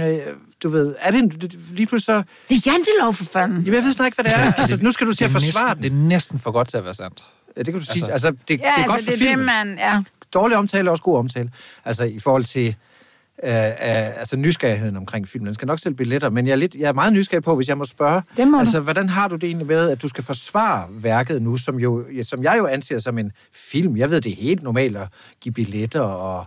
øh, 0.00 0.16
du 0.62 0.68
ved, 0.68 0.94
er 1.00 1.10
det 1.10 1.18
en, 1.18 1.28
lige 1.70 1.86
pludselig 1.86 2.16
så... 2.16 2.22
Det 2.48 2.56
er 2.66 2.70
jantelov 2.72 3.14
for 3.14 3.24
fanden. 3.24 3.58
Jamen, 3.58 3.74
jeg 3.74 3.82
ved 3.82 3.92
snart 3.92 4.06
ikke, 4.06 4.22
hvad 4.22 4.24
det 4.24 4.32
er. 4.40 4.52
Altså, 4.60 4.78
nu 4.82 4.92
skal 4.92 5.06
du 5.06 5.12
til 5.14 5.24
at 5.24 5.30
det 5.30 5.36
er 5.36 5.40
forsvare 5.40 5.68
næsten, 5.74 5.82
den. 5.92 5.98
Det 6.00 6.04
er 6.04 6.08
næsten 6.08 6.38
for 6.38 6.50
godt 6.50 6.68
til 6.68 6.76
at 6.76 6.84
være 6.84 6.94
sandt. 6.94 7.22
Ja, 7.56 7.62
det 7.62 7.72
kan 7.74 7.80
du 7.80 7.86
sige. 7.86 8.12
Altså- 8.12 8.12
Altså, 8.12 8.30
det, 8.30 8.38
Ja, 8.50 8.54
det 8.54 8.60
er 8.64 8.68
altså, 8.72 8.88
godt 8.90 9.04
for 9.04 9.10
det 9.10 9.14
er 9.14 9.18
det, 9.18 9.28
filmen. 9.28 9.46
man... 9.46 9.78
Ja. 9.78 10.02
Dårlig 10.34 10.56
omtale 10.56 10.86
er 10.88 10.90
også 10.90 11.02
god 11.02 11.18
omtale. 11.18 11.50
Altså, 11.84 12.04
i 12.04 12.18
forhold 12.18 12.44
til 12.44 12.76
øh, 13.44 14.18
altså, 14.18 14.36
nysgerrigheden 14.36 14.96
omkring 14.96 15.28
filmen. 15.28 15.46
Den 15.46 15.54
skal 15.54 15.66
nok 15.66 15.78
selv 15.78 15.94
blive 15.94 16.08
lettere, 16.08 16.30
men 16.30 16.46
jeg 16.46 16.52
er, 16.52 16.56
lidt, 16.56 16.74
jeg 16.74 16.88
er 16.88 16.92
meget 16.92 17.12
nysgerrig 17.12 17.42
på, 17.42 17.56
hvis 17.56 17.68
jeg 17.68 17.78
må 17.78 17.84
spørge. 17.84 18.22
Det 18.36 18.48
må 18.48 18.58
altså, 18.58 18.80
hvordan 18.80 19.08
har 19.08 19.28
du 19.28 19.34
det 19.34 19.44
egentlig 19.44 19.66
med, 19.66 19.90
at 19.90 20.02
du 20.02 20.08
skal 20.08 20.24
forsvare 20.24 20.86
værket 20.90 21.42
nu, 21.42 21.56
som, 21.56 21.78
jo, 21.78 22.04
som 22.22 22.42
jeg 22.42 22.54
jo 22.58 22.66
anser 22.66 22.98
som 22.98 23.18
en 23.18 23.32
film? 23.52 23.96
Jeg 23.96 24.10
ved, 24.10 24.20
det 24.20 24.32
er 24.32 24.36
helt 24.36 24.62
normalt 24.62 24.96
at 24.96 25.08
give 25.40 25.52
billetter 25.52 26.00
og 26.00 26.46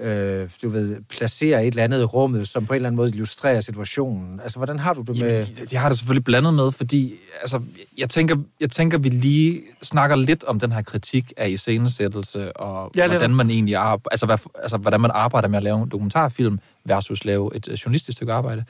øh, 0.00 0.50
du 0.62 0.68
ved, 0.68 0.96
placere 1.08 1.66
et 1.66 1.66
eller 1.66 1.84
andet 1.84 2.00
i 2.00 2.04
rummet, 2.04 2.48
som 2.48 2.66
på 2.66 2.72
en 2.72 2.76
eller 2.76 2.88
anden 2.88 2.96
måde 2.96 3.08
illustrerer 3.08 3.60
situationen. 3.60 4.40
Altså, 4.40 4.58
hvordan 4.58 4.78
har 4.78 4.94
du 4.94 5.00
det 5.00 5.18
med... 5.18 5.28
Jamen, 5.28 5.68
jeg 5.72 5.80
har 5.80 5.88
det 5.88 5.98
selvfølgelig 5.98 6.24
blandet 6.24 6.54
med, 6.54 6.72
fordi 6.72 7.14
altså, 7.42 7.60
jeg, 7.98 8.10
tænker, 8.10 8.36
jeg 8.60 8.70
tænker, 8.70 8.98
vi 8.98 9.08
lige 9.08 9.60
snakker 9.82 10.16
lidt 10.16 10.44
om 10.44 10.60
den 10.60 10.72
her 10.72 10.82
kritik 10.82 11.32
af 11.36 11.48
iscenesættelse, 11.48 12.56
og 12.56 12.90
Ja, 12.96 13.08
hvordan 13.08 13.34
man 13.34 13.50
egentlig 13.50 13.76
arbejder, 13.76 14.10
altså, 14.10 14.26
hvad, 14.26 14.38
altså, 14.54 14.76
hvordan 14.76 15.00
man 15.00 15.10
arbejder 15.14 15.48
med 15.48 15.56
at 15.56 15.62
lave 15.62 15.82
en 15.82 15.88
dokumentarfilm 15.88 16.58
versus 16.84 17.24
lave 17.24 17.56
et 17.56 17.68
øh, 17.68 17.74
journalistisk 17.74 18.16
stykke 18.16 18.32
arbejde. 18.32 18.64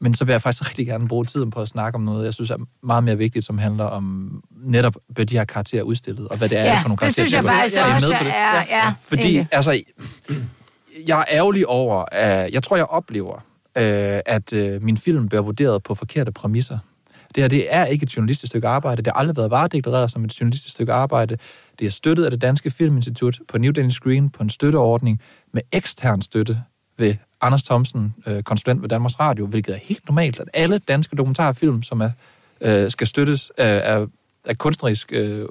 Men 0.00 0.14
så 0.14 0.24
vil 0.24 0.32
jeg 0.32 0.42
faktisk 0.42 0.68
rigtig 0.70 0.86
gerne 0.86 1.08
bruge 1.08 1.24
tiden 1.24 1.50
på 1.50 1.60
at 1.62 1.68
snakke 1.68 1.96
om 1.96 2.02
noget, 2.02 2.24
jeg 2.24 2.34
synes 2.34 2.50
er 2.50 2.56
meget 2.82 3.04
mere 3.04 3.18
vigtigt, 3.18 3.46
som 3.46 3.58
handler 3.58 3.84
om 3.84 4.40
netop, 4.64 4.96
hvad 5.08 5.26
de 5.26 5.36
her 5.36 5.44
karakterer 5.44 5.80
er 5.80 5.84
udstillet, 5.84 6.28
og 6.28 6.38
hvad 6.38 6.48
det 6.48 6.58
er 6.58 6.64
Ja, 6.64 6.80
for 6.82 6.88
nogle 6.88 6.92
det 6.92 6.98
karakterer. 7.00 7.26
synes 7.26 7.32
jeg 7.32 7.38
er 7.38 7.58
faktisk 7.58 7.76
med 7.76 7.94
også 7.94 8.24
det. 8.24 8.32
er... 8.34 8.54
Ja, 8.84 8.94
Fordi, 9.02 9.22
egentlig. 9.22 9.48
altså, 9.52 9.82
jeg 11.06 11.18
er 11.20 11.24
ærgerlig 11.30 11.66
over, 11.66 12.04
at 12.12 12.52
jeg 12.52 12.62
tror, 12.62 12.76
jeg 12.76 12.86
oplever, 12.86 13.34
øh, 13.78 14.20
at 14.26 14.52
øh, 14.52 14.82
min 14.82 14.96
film 14.96 15.28
bliver 15.28 15.42
vurderet 15.42 15.82
på 15.82 15.94
forkerte 15.94 16.32
præmisser. 16.32 16.78
Det 17.34 17.42
her, 17.42 17.48
det 17.48 17.74
er 17.74 17.84
ikke 17.84 18.02
et 18.04 18.16
journalistisk 18.16 18.50
stykke 18.50 18.68
arbejde. 18.68 19.02
Det 19.02 19.06
har 19.12 19.20
aldrig 19.20 19.36
været 19.36 19.50
varedeklareret 19.50 20.10
som 20.10 20.24
et 20.24 20.40
journalistisk 20.40 20.74
stykke 20.74 20.92
arbejde. 20.92 21.36
Det 21.78 21.86
er 21.86 21.90
støttet 21.90 22.24
af 22.24 22.30
det 22.30 22.40
Danske 22.42 22.70
Filminstitut 22.70 23.38
på 23.48 23.58
New 23.58 23.72
Danish 23.72 23.94
Screen 24.00 24.28
på 24.30 24.42
en 24.42 24.50
støtteordning 24.50 25.20
med 25.52 25.62
ekstern 25.72 26.22
støtte 26.22 26.62
ved 26.98 27.14
Anders 27.40 27.62
Thomsen, 27.62 28.14
øh, 28.26 28.42
konsulent 28.42 28.82
ved 28.82 28.88
Danmarks 28.88 29.20
Radio, 29.20 29.46
hvilket 29.46 29.74
er 29.74 29.78
helt 29.78 30.08
normalt, 30.08 30.40
at 30.40 30.48
alle 30.54 30.78
danske 30.78 31.16
dokumentarfilm, 31.16 31.82
som 31.82 32.00
er, 32.00 32.10
øh, 32.60 32.90
skal 32.90 33.06
støttes 33.06 33.52
øh, 33.58 33.66
af, 33.66 34.06
af 34.44 34.58
kunstnerisk 34.58 35.12
øh, 35.12 35.46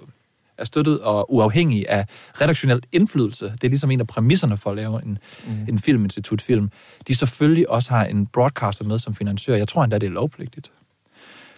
er 0.59 0.65
støttet 0.65 1.01
og 1.01 1.33
uafhængig 1.33 1.89
af 1.89 2.05
redaktionel 2.41 2.83
indflydelse. 2.91 3.45
Det 3.45 3.63
er 3.63 3.69
ligesom 3.69 3.91
en 3.91 3.99
af 3.99 4.07
præmisserne 4.07 4.57
for 4.57 4.69
at 4.69 4.75
lave 4.75 5.03
en, 5.03 5.17
mm. 5.47 5.65
en 5.69 5.79
filminstitutfilm. 5.79 6.71
De 7.07 7.15
selvfølgelig 7.15 7.69
også 7.69 7.89
har 7.89 8.05
en 8.05 8.25
broadcaster 8.25 8.85
med 8.85 8.99
som 8.99 9.15
finansiør. 9.15 9.55
Jeg 9.55 9.67
tror 9.67 9.83
endda, 9.83 9.97
det 9.97 10.07
er 10.07 10.11
lovpligtigt. 10.11 10.71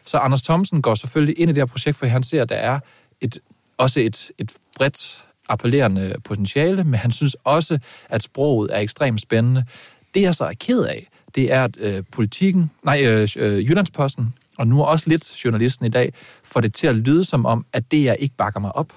Så 0.06 0.18
Anders 0.18 0.42
Thomsen 0.42 0.82
går 0.82 0.96
selvfølgelig 0.96 1.40
ind 1.40 1.50
i 1.50 1.54
det 1.54 1.62
her 1.62 1.66
projekt, 1.66 1.98
for 1.98 2.06
han 2.06 2.24
ser, 2.24 2.42
at 2.42 2.50
der 2.50 2.56
er 2.56 2.80
et, 3.22 3.40
også 3.78 4.00
et, 4.00 4.32
et 4.38 4.52
bredt 4.78 5.26
appellerende 5.50 6.16
potentiale, 6.24 6.84
men 6.84 6.94
han 6.94 7.12
synes 7.12 7.36
også, 7.44 7.80
at 8.10 8.24
sproget 8.24 8.76
er 8.76 8.80
ekstremt 8.80 9.22
spændende. 9.22 9.66
Det, 10.14 10.22
jeg 10.22 10.36
så 10.36 10.46
er 10.46 10.54
ked 10.60 10.84
af, 10.84 11.08
det 11.36 11.54
er, 11.54 11.64
at 11.64 11.78
øh, 11.80 12.04
politikken, 12.12 12.72
nej, 12.84 13.02
øh, 13.06 13.28
øh, 13.38 13.70
Jyllandsposten, 13.70 14.34
og 14.58 14.68
nu 14.68 14.84
også 14.84 15.10
lidt 15.10 15.46
journalisten 15.46 15.86
i 15.86 15.90
dag, 15.90 16.14
får 16.44 16.62
det 16.62 16.74
til 16.74 16.88
at 16.88 16.96
lyde 16.96 17.24
som 17.24 17.46
om, 17.46 17.66
at 17.74 17.92
det 17.92 18.04
jeg 18.04 18.16
ikke 18.20 18.36
bakker 18.36 18.60
mig 18.60 18.76
op. 18.76 18.94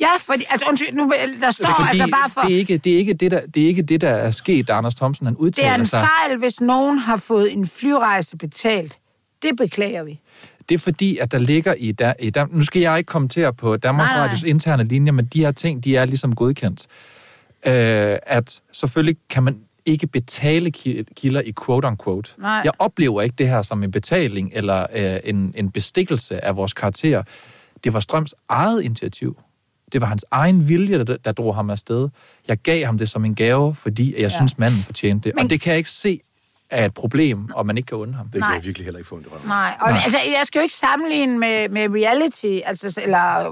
Ja, 0.00 0.08
fordi, 0.20 0.44
altså, 0.50 0.66
undskyld, 0.68 0.92
nu, 0.92 1.12
der 1.40 1.50
står 1.50 1.66
Fordi 1.76 1.88
altså 1.90 2.08
bare 2.10 2.30
for... 2.30 2.40
det, 2.40 2.54
er 2.54 2.58
ikke, 2.58 2.78
det, 2.78 2.94
er 2.94 2.98
ikke 2.98 3.14
det, 3.14 3.30
der, 3.30 3.40
det 3.46 3.62
er 3.62 3.66
ikke 3.66 3.82
det, 3.82 4.00
der 4.00 4.08
er 4.10 4.30
sket, 4.30 4.68
da 4.68 4.72
Anders 4.72 4.94
Thomsen 4.94 5.26
han 5.26 5.34
Det 5.34 5.40
er 5.40 5.44
udtaler 5.44 5.74
en 5.74 5.84
sig. 5.86 6.00
fejl, 6.00 6.38
hvis 6.38 6.60
nogen 6.60 6.98
har 6.98 7.16
fået 7.16 7.52
en 7.52 7.66
flyrejse 7.66 8.36
betalt. 8.36 8.98
Det 9.42 9.56
beklager 9.56 10.02
vi. 10.02 10.20
det 10.68 10.74
er 10.74 10.78
fordi, 10.78 11.18
at 11.18 11.32
der 11.32 11.38
ligger 11.38 11.74
i, 11.74 11.92
der, 11.92 12.12
i 12.20 12.30
der, 12.30 12.46
nu 12.50 12.62
skal 12.62 12.82
jeg 12.82 12.98
ikke 12.98 13.08
kommentere 13.08 13.54
på 13.54 13.76
Danmarks 13.76 14.10
nej. 14.10 14.20
Radios 14.26 14.42
interne 14.42 14.84
linjer, 14.84 15.12
men 15.12 15.24
de 15.26 15.40
her 15.40 15.52
ting, 15.52 15.84
de 15.84 15.96
er 15.96 16.04
ligesom 16.04 16.34
godkendt. 16.34 16.86
Øh, 17.66 18.18
at 18.22 18.60
selvfølgelig 18.72 19.16
kan 19.30 19.42
man 19.42 19.60
ikke 19.88 20.06
betale 20.06 20.72
ki- 20.76 21.02
kilder 21.16 21.40
i 21.40 21.52
quote-unquote. 21.62 22.34
Nej. 22.40 22.50
Jeg 22.64 22.72
oplever 22.78 23.22
ikke 23.22 23.34
det 23.38 23.48
her 23.48 23.62
som 23.62 23.82
en 23.82 23.90
betaling 23.90 24.50
eller 24.54 24.86
øh, 24.94 25.20
en, 25.24 25.54
en 25.56 25.70
bestikkelse 25.70 26.44
af 26.44 26.56
vores 26.56 26.72
karakter. 26.72 27.22
Det 27.84 27.92
var 27.92 28.00
Strøms 28.00 28.34
eget 28.48 28.82
initiativ. 28.82 29.38
Det 29.92 30.00
var 30.00 30.06
hans 30.06 30.24
egen 30.30 30.68
vilje, 30.68 31.04
der, 31.04 31.16
der 31.16 31.32
drog 31.32 31.54
ham 31.54 31.70
afsted. 31.70 32.08
Jeg 32.48 32.56
gav 32.58 32.84
ham 32.84 32.98
det 32.98 33.08
som 33.08 33.24
en 33.24 33.34
gave, 33.34 33.74
fordi 33.74 34.12
jeg 34.12 34.20
ja. 34.20 34.28
synes, 34.28 34.58
manden 34.58 34.82
fortjente 34.82 35.28
det. 35.28 35.34
Men- 35.36 35.44
Og 35.44 35.50
det 35.50 35.60
kan 35.60 35.70
jeg 35.70 35.78
ikke 35.78 35.90
se 35.90 36.20
er 36.70 36.84
et 36.84 36.94
problem, 36.94 37.48
og 37.54 37.66
man 37.66 37.76
ikke 37.76 37.86
kan 37.86 37.98
undre 37.98 38.14
ham. 38.16 38.24
Det 38.26 38.32
kan 38.32 38.40
Nej. 38.40 38.50
jeg 38.50 38.64
virkelig 38.64 38.84
heller 38.84 38.98
ikke 38.98 39.08
få 39.08 39.14
røven. 39.14 39.46
Nej, 39.48 39.74
og 39.80 39.90
Nej. 39.90 40.00
altså, 40.04 40.18
jeg 40.26 40.40
skal 40.44 40.58
jo 40.58 40.62
ikke 40.62 40.74
sammenligne 40.74 41.38
med, 41.38 41.68
med 41.68 41.88
reality, 42.02 42.58
altså, 42.64 43.00
eller 43.02 43.48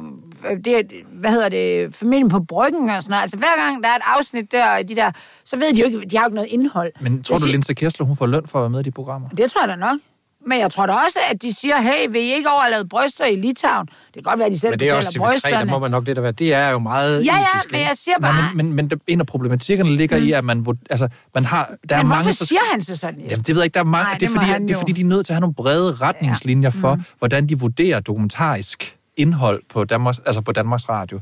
øh, 0.50 0.56
det, 0.64 0.90
hvad 1.12 1.30
hedder 1.30 1.49
det, 1.49 1.94
familien 1.94 2.28
på 2.28 2.40
bryggen 2.40 2.90
og 2.90 3.02
sådan 3.02 3.11
noget. 3.12 3.23
Altså, 3.23 3.37
hver 3.37 3.56
gang 3.66 3.82
der 3.85 3.88
er 3.90 3.94
et 3.96 4.02
afsnit 4.16 4.52
der, 4.52 4.76
i 4.76 4.82
de 4.82 4.96
der, 4.96 5.11
så 5.44 5.56
ved 5.56 5.73
de 5.76 5.80
jo 5.80 5.87
ikke, 5.87 6.00
de 6.00 6.16
har 6.16 6.25
jo 6.25 6.28
ikke 6.28 6.35
noget 6.35 6.49
indhold. 6.50 6.92
Men 7.00 7.23
tror 7.23 7.35
Jeg 7.35 7.40
du, 7.40 7.44
siger- 7.44 7.52
Linse 7.52 7.75
Kessler, 7.75 8.06
hun 8.06 8.16
får 8.16 8.26
løn 8.26 8.46
for 8.46 8.58
at 8.58 8.62
være 8.62 8.70
med 8.70 8.80
i 8.80 8.82
de 8.82 8.90
programmer? 8.90 9.28
Det 9.28 9.50
tror 9.50 9.61
jeg 9.62 9.68
da 9.68 9.76
nok. 9.76 9.99
Men 10.46 10.58
jeg 10.60 10.72
tror 10.72 10.86
da 10.86 10.92
også, 10.92 11.18
at 11.30 11.42
de 11.42 11.52
siger, 11.54 11.80
hey, 11.80 12.06
vil 12.10 12.20
I 12.22 12.32
ikke 12.34 12.48
overlade 12.50 12.88
bryster 12.88 13.24
i 13.24 13.36
Litauen? 13.36 13.86
Det 13.86 14.14
kan 14.14 14.22
godt 14.22 14.38
være, 14.38 14.46
at 14.46 14.52
de 14.52 14.58
selv 14.58 14.70
Men 14.72 14.80
det 14.80 14.90
er 14.90 14.94
også 14.94 15.08
TV3, 15.08 15.12
der 15.22 15.26
brysterne. 15.32 15.70
må 15.70 15.78
man 15.78 15.90
nok 15.90 16.06
lidt 16.06 16.18
at 16.18 16.22
være. 16.24 16.32
Det 16.32 16.54
er 16.54 16.68
jo 16.70 16.78
meget 16.78 17.26
Ja, 17.26 17.34
ja, 17.34 17.40
etisk, 17.56 17.72
men 17.72 17.80
jeg 17.80 17.90
siger 17.94 18.18
Nej, 18.20 18.30
bare... 18.32 18.50
men, 18.54 18.66
men, 18.66 18.76
men 18.76 18.90
der- 18.90 18.96
en 19.06 19.20
af 19.20 19.26
problematikkerne 19.26 19.96
ligger 19.96 20.18
mm. 20.18 20.24
i, 20.24 20.32
at 20.32 20.44
man, 20.44 20.66
altså, 20.90 21.08
man 21.34 21.44
har... 21.44 21.70
Der 21.88 21.94
er 21.96 22.02
men 22.02 22.08
mange 22.08 22.22
hvorfor 22.24 22.44
siger 22.44 22.60
han 22.72 22.82
så 22.82 22.96
sådan? 22.96 23.20
Jamen, 23.20 23.38
det 23.38 23.48
ved 23.48 23.56
jeg 23.56 23.64
ikke. 23.64 23.74
Der 23.74 23.80
er 23.80 23.84
mange, 23.84 24.04
Nej, 24.04 24.12
det, 24.12 24.20
det 24.20 24.26
er 24.26 24.30
må 24.34 24.40
fordi, 24.46 24.62
det 24.66 24.70
er 24.74 24.78
fordi, 24.78 24.92
de 24.92 25.00
er 25.00 25.04
nødt 25.04 25.26
til 25.26 25.32
at 25.32 25.34
have 25.34 25.40
nogle 25.40 25.54
brede 25.54 25.94
retningslinjer 25.94 26.70
for, 26.70 26.94
mm. 26.94 27.04
hvordan 27.18 27.46
de 27.48 27.58
vurderer 27.60 28.00
dokumentarisk 28.00 28.96
indhold 29.16 29.62
på 29.68 29.84
Danmarks, 29.84 30.20
altså 30.26 30.40
på 30.40 30.52
Danmarks 30.52 30.88
Radio. 30.88 31.20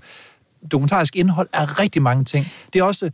Dokumentarisk 0.71 1.17
indhold 1.17 1.49
er 1.53 1.81
rigtig 1.81 2.03
mange 2.03 2.25
ting. 2.25 2.53
Det 2.73 2.79
er 2.79 2.83
også, 2.85 3.11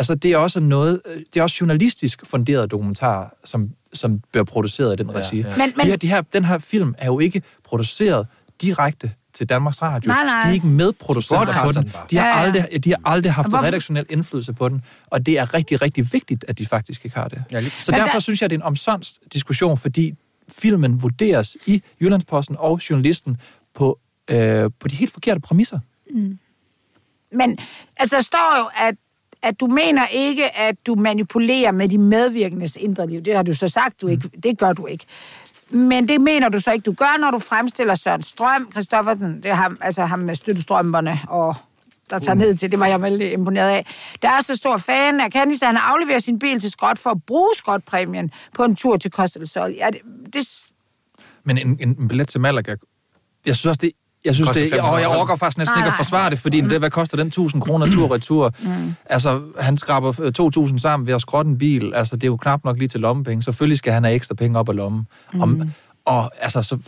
altså, 0.00 0.14
det 0.14 0.32
er 0.32 0.36
også 0.36 0.60
noget, 0.60 1.00
øh, 1.06 1.22
det 1.34 1.40
er 1.40 1.42
også 1.42 1.56
journalistisk 1.60 2.26
funderet 2.26 2.70
dokumentar, 2.70 3.34
som, 3.44 3.70
som 3.92 4.20
bliver 4.32 4.44
produceret 4.44 5.00
i 5.00 5.02
den 5.04 5.14
regi. 5.14 5.40
ja. 5.40 5.56
Men- 5.56 5.72
men- 5.76 5.86
de 5.86 5.90
her, 5.90 5.96
de 5.96 6.08
her, 6.08 6.20
den 6.20 6.44
her 6.44 6.58
film 6.58 6.94
er 6.98 7.06
jo 7.06 7.18
ikke 7.18 7.42
produceret 7.64 8.26
direkte 8.62 9.12
til 9.34 9.48
Danmarks 9.48 9.82
Radio. 9.82 10.08
Nej, 10.08 10.24
nej. 10.24 10.42
De 10.42 10.48
er 10.48 10.52
ikke 10.52 10.66
medproducenter 10.66 11.66
på 11.66 11.72
den. 11.72 11.92
De 12.10 12.16
har, 12.16 12.26
Ja, 12.26 12.36
ja. 12.38 12.42
aldrig, 12.42 12.84
de 12.84 12.90
har 12.90 13.00
aldrig 13.04 13.32
haft 13.32 13.48
Hvorfor- 13.48 13.66
redaktionel 13.66 14.06
indflydelse 14.10 14.52
på 14.52 14.68
den, 14.68 14.82
og 15.06 15.26
det 15.26 15.38
er 15.38 15.54
rigtig, 15.54 15.82
rigtig 15.82 16.12
vigtigt, 16.12 16.44
at 16.48 16.58
de 16.58 16.66
faktisk 16.66 17.04
ikke 17.04 17.16
har 17.16 17.28
det. 17.28 17.44
Ja, 17.52 17.60
lige- 17.60 17.70
Så 17.70 17.92
Men 17.92 18.00
derfor 18.00 18.12
der- 18.12 18.20
synes 18.20 18.42
jeg, 18.42 18.50
det 18.50 18.56
er 18.56 18.58
en 18.60 18.62
omsonst 18.66 19.18
diskussion, 19.32 19.78
fordi 19.78 20.14
filmen 20.48 21.02
vurderes 21.02 21.56
i 21.66 21.82
Jyllandsposten 22.00 22.56
og 22.58 22.80
journalisten 22.90 23.36
på, 23.74 23.98
øh, 24.30 24.70
på 24.80 24.88
de 24.88 24.94
helt 24.96 25.12
forkerte 25.12 25.40
præmisser. 25.40 25.78
Men 27.32 27.58
altså, 27.96 28.16
der 28.16 28.22
står 28.22 28.58
jo, 28.58 28.70
at, 28.88 28.94
at 29.42 29.60
du 29.60 29.66
mener 29.66 30.06
ikke, 30.06 30.58
at 30.58 30.86
du 30.86 30.94
manipulerer 30.94 31.72
med 31.72 31.88
de 31.88 31.98
medvirkendes 31.98 32.76
indre 32.76 33.06
liv. 33.06 33.20
Det 33.20 33.34
har 33.36 33.42
du 33.42 33.54
så 33.54 33.68
sagt, 33.68 34.00
du 34.00 34.08
ikke. 34.08 34.30
Det 34.42 34.58
gør 34.58 34.72
du 34.72 34.86
ikke. 34.86 35.04
Men 35.70 36.08
det 36.08 36.20
mener 36.20 36.48
du 36.48 36.60
så 36.60 36.72
ikke, 36.72 36.82
du 36.82 36.92
gør, 36.92 37.18
når 37.20 37.30
du 37.30 37.38
fremstiller 37.38 37.94
Søren 37.94 38.22
Strøm, 38.22 38.72
Christoffersen, 38.72 39.36
det 39.36 39.46
er 39.46 39.54
ham, 39.54 39.78
altså 39.80 40.04
ham 40.04 40.18
med 40.18 40.34
støttestrømperne, 40.34 41.18
og 41.28 41.54
der 42.10 42.18
tager 42.18 42.36
ned 42.36 42.56
til, 42.56 42.70
det 42.70 42.80
var 42.80 42.86
jeg 42.86 43.02
veldig 43.02 43.32
imponeret 43.32 43.70
af. 43.70 43.86
Der 44.22 44.28
er 44.30 44.40
så 44.42 44.56
stor 44.56 44.76
fan 44.76 45.20
af 45.20 45.30
Candice, 45.30 45.64
at 45.64 45.68
han 45.68 45.76
afleverer 45.76 46.18
sin 46.18 46.38
bil 46.38 46.60
til 46.60 46.70
Skrot 46.70 46.98
for 46.98 47.10
at 47.10 47.22
bruge 47.26 47.50
Skrotpræmien 47.56 48.30
på 48.54 48.64
en 48.64 48.76
tur 48.76 48.96
til 48.96 49.10
Costa 49.10 49.38
del 49.38 49.48
Sol. 49.48 49.70
Ja, 49.70 49.90
det, 49.90 50.00
det, 50.32 50.70
Men 51.44 51.58
en, 51.58 51.78
en, 51.80 51.88
en 52.00 52.08
billet 52.08 52.28
til 52.28 52.40
Malaga, 52.40 52.76
jeg 53.46 53.56
synes 53.56 53.66
også, 53.66 53.78
det, 53.82 53.92
jeg 54.24 54.34
synes 54.34 54.50
det, 54.50 54.70
500 54.70 54.94
og 54.94 55.00
jeg 55.00 55.08
orker 55.08 55.36
faktisk 55.36 55.58
næsten 55.58 55.78
ikke 55.78 55.88
at 55.88 55.94
forsvare 55.96 56.30
det, 56.30 56.38
fordi 56.38 56.60
det, 56.60 56.78
hvad 56.78 56.90
koster 56.90 57.16
den 57.16 57.26
1000 57.26 57.62
kroner 57.62 57.86
tur 57.86 58.04
og 58.04 58.10
retur? 58.10 58.54
Mm. 58.62 58.94
Altså, 59.06 59.40
han 59.58 59.78
skraber 59.78 60.20
øh, 60.22 60.32
2000 60.32 60.78
sammen 60.78 61.06
ved 61.06 61.14
at 61.14 61.20
skrotte 61.20 61.50
en 61.50 61.58
bil. 61.58 61.94
Altså, 61.94 62.16
det 62.16 62.24
er 62.24 62.28
jo 62.28 62.36
knap 62.36 62.64
nok 62.64 62.78
lige 62.78 62.88
til 62.88 63.00
lommepenge. 63.00 63.42
Selvfølgelig 63.42 63.78
skal 63.78 63.92
han 63.92 64.04
have 64.04 64.14
ekstra 64.14 64.34
penge 64.34 64.58
op 64.58 64.68
af 64.68 64.76
lommen. 64.76 65.06
Mm. 65.32 65.40
Om, 65.42 65.62
og 66.04 66.30
altså, 66.40 66.62
så, 66.62 66.78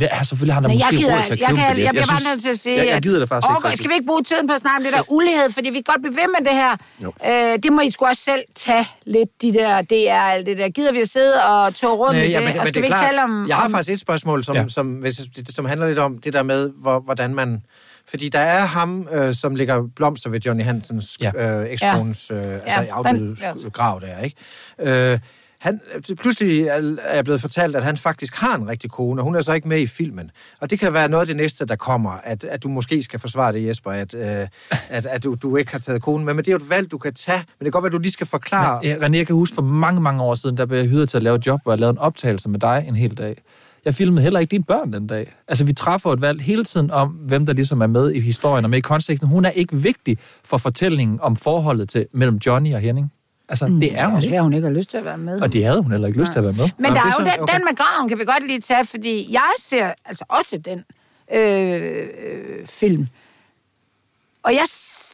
ja, 0.00 0.22
selvfølgelig 0.24 0.54
har 0.54 0.60
da 0.60 0.68
Nej, 0.68 0.74
måske 0.74 0.86
jeg, 0.90 0.98
gider, 0.98 1.16
råd 1.16 1.24
til 1.24 1.32
at 1.32 1.40
jeg, 1.40 1.48
købe 1.48 1.58
kan, 1.60 1.66
en 1.70 1.74
billet. 1.74 1.84
jeg 1.84 1.90
bliver 1.92 2.06
bare 2.06 2.32
nødt 2.32 2.42
til 2.42 2.50
at 2.50 2.58
sige, 2.58 2.76
jeg, 2.76 2.86
jeg 2.86 3.02
gider 3.02 3.18
det 3.18 3.28
faktisk 3.28 3.50
Orker, 3.50 3.68
ikke. 3.68 3.76
Skal 3.76 3.88
vi 3.90 3.94
ikke 3.94 4.06
bruge 4.06 4.22
tiden 4.22 4.46
på 4.48 4.52
at 4.54 4.60
snakke 4.60 4.76
om 4.76 4.82
det 4.84 4.92
der 4.92 5.02
ulighed, 5.12 5.50
fordi 5.50 5.68
vi 5.70 5.74
kan 5.74 5.82
godt 5.92 6.02
blive 6.02 6.16
ved 6.16 6.28
med 6.38 6.46
det 6.50 6.54
her. 6.62 6.76
Jo. 7.04 7.12
Øh, 7.26 7.58
det 7.62 7.72
må 7.72 7.80
I 7.80 7.90
sgu 7.90 8.04
også 8.06 8.22
selv 8.22 8.42
tage 8.54 8.86
lidt, 9.06 9.42
de 9.42 9.52
der 9.52 9.82
DR, 9.82 10.20
alt 10.34 10.46
det 10.46 10.58
der. 10.58 10.68
Gider 10.68 10.92
vi 10.92 11.00
at 11.00 11.08
sidde 11.08 11.34
og 11.44 11.74
tog 11.74 11.98
rundt 11.98 12.12
Nej, 12.12 12.22
i 12.22 12.26
det? 12.26 12.32
ja, 12.32 12.40
men, 12.40 12.48
og 12.48 12.54
men 12.56 12.66
skal 12.66 12.74
det 12.74 12.82
vi 12.82 12.86
ikke 12.86 12.96
klart, 12.98 13.10
tale 13.10 13.22
om... 13.22 13.48
Jeg 13.48 13.56
har 13.56 13.64
om, 13.64 13.70
faktisk 13.70 13.92
et 13.94 14.00
spørgsmål, 14.00 14.44
som, 14.44 14.56
Ja. 14.56 14.62
ja. 14.62 14.68
som, 14.68 14.86
hvis, 14.92 15.20
som 15.54 15.64
handler 15.64 15.86
lidt 15.88 15.98
om 15.98 16.18
det 16.18 16.32
der 16.32 16.42
med, 16.42 16.70
hvor, 16.76 17.00
hvordan 17.00 17.34
man... 17.34 17.62
Fordi 18.08 18.28
der 18.28 18.38
er 18.38 18.66
ham, 18.66 19.08
øh, 19.12 19.34
som 19.34 19.54
ligger 19.54 19.82
blomster 19.96 20.30
ved 20.30 20.40
Johnny 20.40 20.64
Hansens 20.64 21.18
Ja. 21.20 21.30
ja. 21.34 21.60
øh, 21.60 21.70
ekskones 21.70 22.30
øh, 22.30 22.36
ja. 22.36 22.42
altså 22.44 22.80
den- 22.80 22.88
afdøde 22.90 23.36
ja. 23.64 23.68
grav 23.72 24.00
der, 24.02 24.22
ikke? 24.24 24.36
Øh, 25.12 25.18
han, 25.60 25.80
øh, 25.94 26.16
pludselig 26.16 26.62
er 26.62 27.14
jeg 27.14 27.24
blevet 27.24 27.40
fortalt, 27.40 27.76
at 27.76 27.84
han 27.84 27.96
faktisk 27.96 28.34
har 28.34 28.56
en 28.56 28.68
rigtig 28.68 28.90
kone, 28.90 29.20
og 29.20 29.24
hun 29.24 29.34
er 29.34 29.40
så 29.40 29.52
ikke 29.52 29.68
med 29.68 29.80
i 29.80 29.86
filmen. 29.86 30.30
Og 30.60 30.70
det 30.70 30.78
kan 30.78 30.92
være 30.92 31.08
noget 31.08 31.20
af 31.20 31.26
det 31.26 31.36
næste, 31.36 31.66
der 31.66 31.76
kommer, 31.76 32.10
at, 32.10 32.44
at 32.44 32.62
du 32.62 32.68
måske 32.68 33.02
skal 33.02 33.20
forsvare 33.20 33.52
det, 33.52 33.66
Jesper, 33.66 33.90
at, 33.90 34.14
øh, 34.14 34.46
at, 34.88 35.06
at 35.06 35.24
du, 35.24 35.36
du 35.42 35.56
ikke 35.56 35.72
har 35.72 35.78
taget 35.78 36.02
konen 36.02 36.24
med. 36.24 36.34
Men 36.34 36.44
det 36.44 36.48
er 36.48 36.52
jo 36.52 36.64
et 36.64 36.70
valg, 36.70 36.90
du 36.90 36.98
kan 36.98 37.14
tage. 37.14 37.38
Men 37.38 37.64
det 37.64 37.64
kan 37.64 37.70
godt 37.70 37.82
være, 37.82 37.88
at 37.88 37.92
du 37.92 37.98
lige 37.98 38.12
skal 38.12 38.26
forklare... 38.26 38.80
Ja, 38.84 38.96
René, 38.96 39.16
jeg 39.16 39.26
kan 39.26 39.36
huske 39.36 39.54
for 39.54 39.62
mange, 39.62 40.00
mange 40.00 40.22
år 40.22 40.34
siden, 40.34 40.56
der 40.56 40.66
blev 40.66 40.78
jeg 40.78 40.88
hyret 40.88 41.08
til 41.08 41.16
at 41.16 41.22
lave 41.22 41.36
et 41.36 41.46
job, 41.46 41.60
hvor 41.62 41.72
jeg 41.72 41.80
lavede 41.80 41.94
en 41.94 41.98
optagelse 41.98 42.48
med 42.48 42.60
dig 42.60 42.84
en 42.88 42.96
hel 42.96 43.14
dag. 43.14 43.36
Jeg 43.84 43.94
filmede 43.94 44.22
heller 44.22 44.40
ikke 44.40 44.50
dine 44.50 44.64
børn 44.64 44.92
den 44.92 45.06
dag. 45.06 45.32
Altså, 45.48 45.64
vi 45.64 45.72
træffer 45.72 46.12
et 46.12 46.20
valg 46.20 46.40
hele 46.40 46.64
tiden 46.64 46.90
om, 46.90 47.08
hvem 47.08 47.46
der 47.46 47.52
ligesom 47.52 47.80
er 47.80 47.86
med 47.86 48.12
i 48.12 48.20
historien 48.20 48.64
og 48.64 48.70
med 48.70 48.78
i 48.78 48.80
konteksten. 48.80 49.28
Hun 49.28 49.44
er 49.44 49.50
ikke 49.50 49.76
vigtig 49.76 50.18
for 50.44 50.58
fortællingen 50.58 51.20
om 51.20 51.36
forholdet 51.36 51.88
til, 51.88 52.06
mellem 52.12 52.36
Johnny 52.36 52.74
og 52.74 52.80
Henning. 52.80 53.12
Altså, 53.48 53.66
mm, 53.66 53.80
det 53.80 53.98
er 53.98 54.06
hun 54.06 54.16
også 54.16 54.26
ikke. 54.26 54.32
være, 54.32 54.42
hun 54.42 54.52
ikke 54.52 54.66
har 54.68 54.74
lyst 54.74 54.90
til 54.90 54.98
at 54.98 55.04
være 55.04 55.18
med. 55.18 55.40
Og 55.42 55.52
det 55.52 55.64
havde 55.64 55.82
hun 55.82 55.90
heller 55.92 56.06
ikke 56.08 56.20
lyst 56.20 56.32
til 56.32 56.38
at 56.38 56.44
være 56.44 56.52
med. 56.52 56.68
Men 56.78 56.84
der 56.84 56.90
det 56.90 56.98
er 57.00 57.04
jo 57.06 57.12
så- 57.12 57.18
den, 57.32 57.40
okay. 57.42 57.54
den 57.54 57.64
med 57.64 57.76
graven, 57.76 58.08
kan 58.08 58.18
vi 58.18 58.24
godt 58.24 58.46
lige 58.46 58.60
tage, 58.60 58.84
fordi 58.86 59.32
jeg 59.32 59.50
ser 59.58 59.92
altså 60.04 60.24
også 60.28 60.58
den 60.64 60.84
øh, 61.34 61.72
øh, 61.72 62.66
film. 62.66 63.06
Og 64.42 64.52
jeg, 64.52 64.64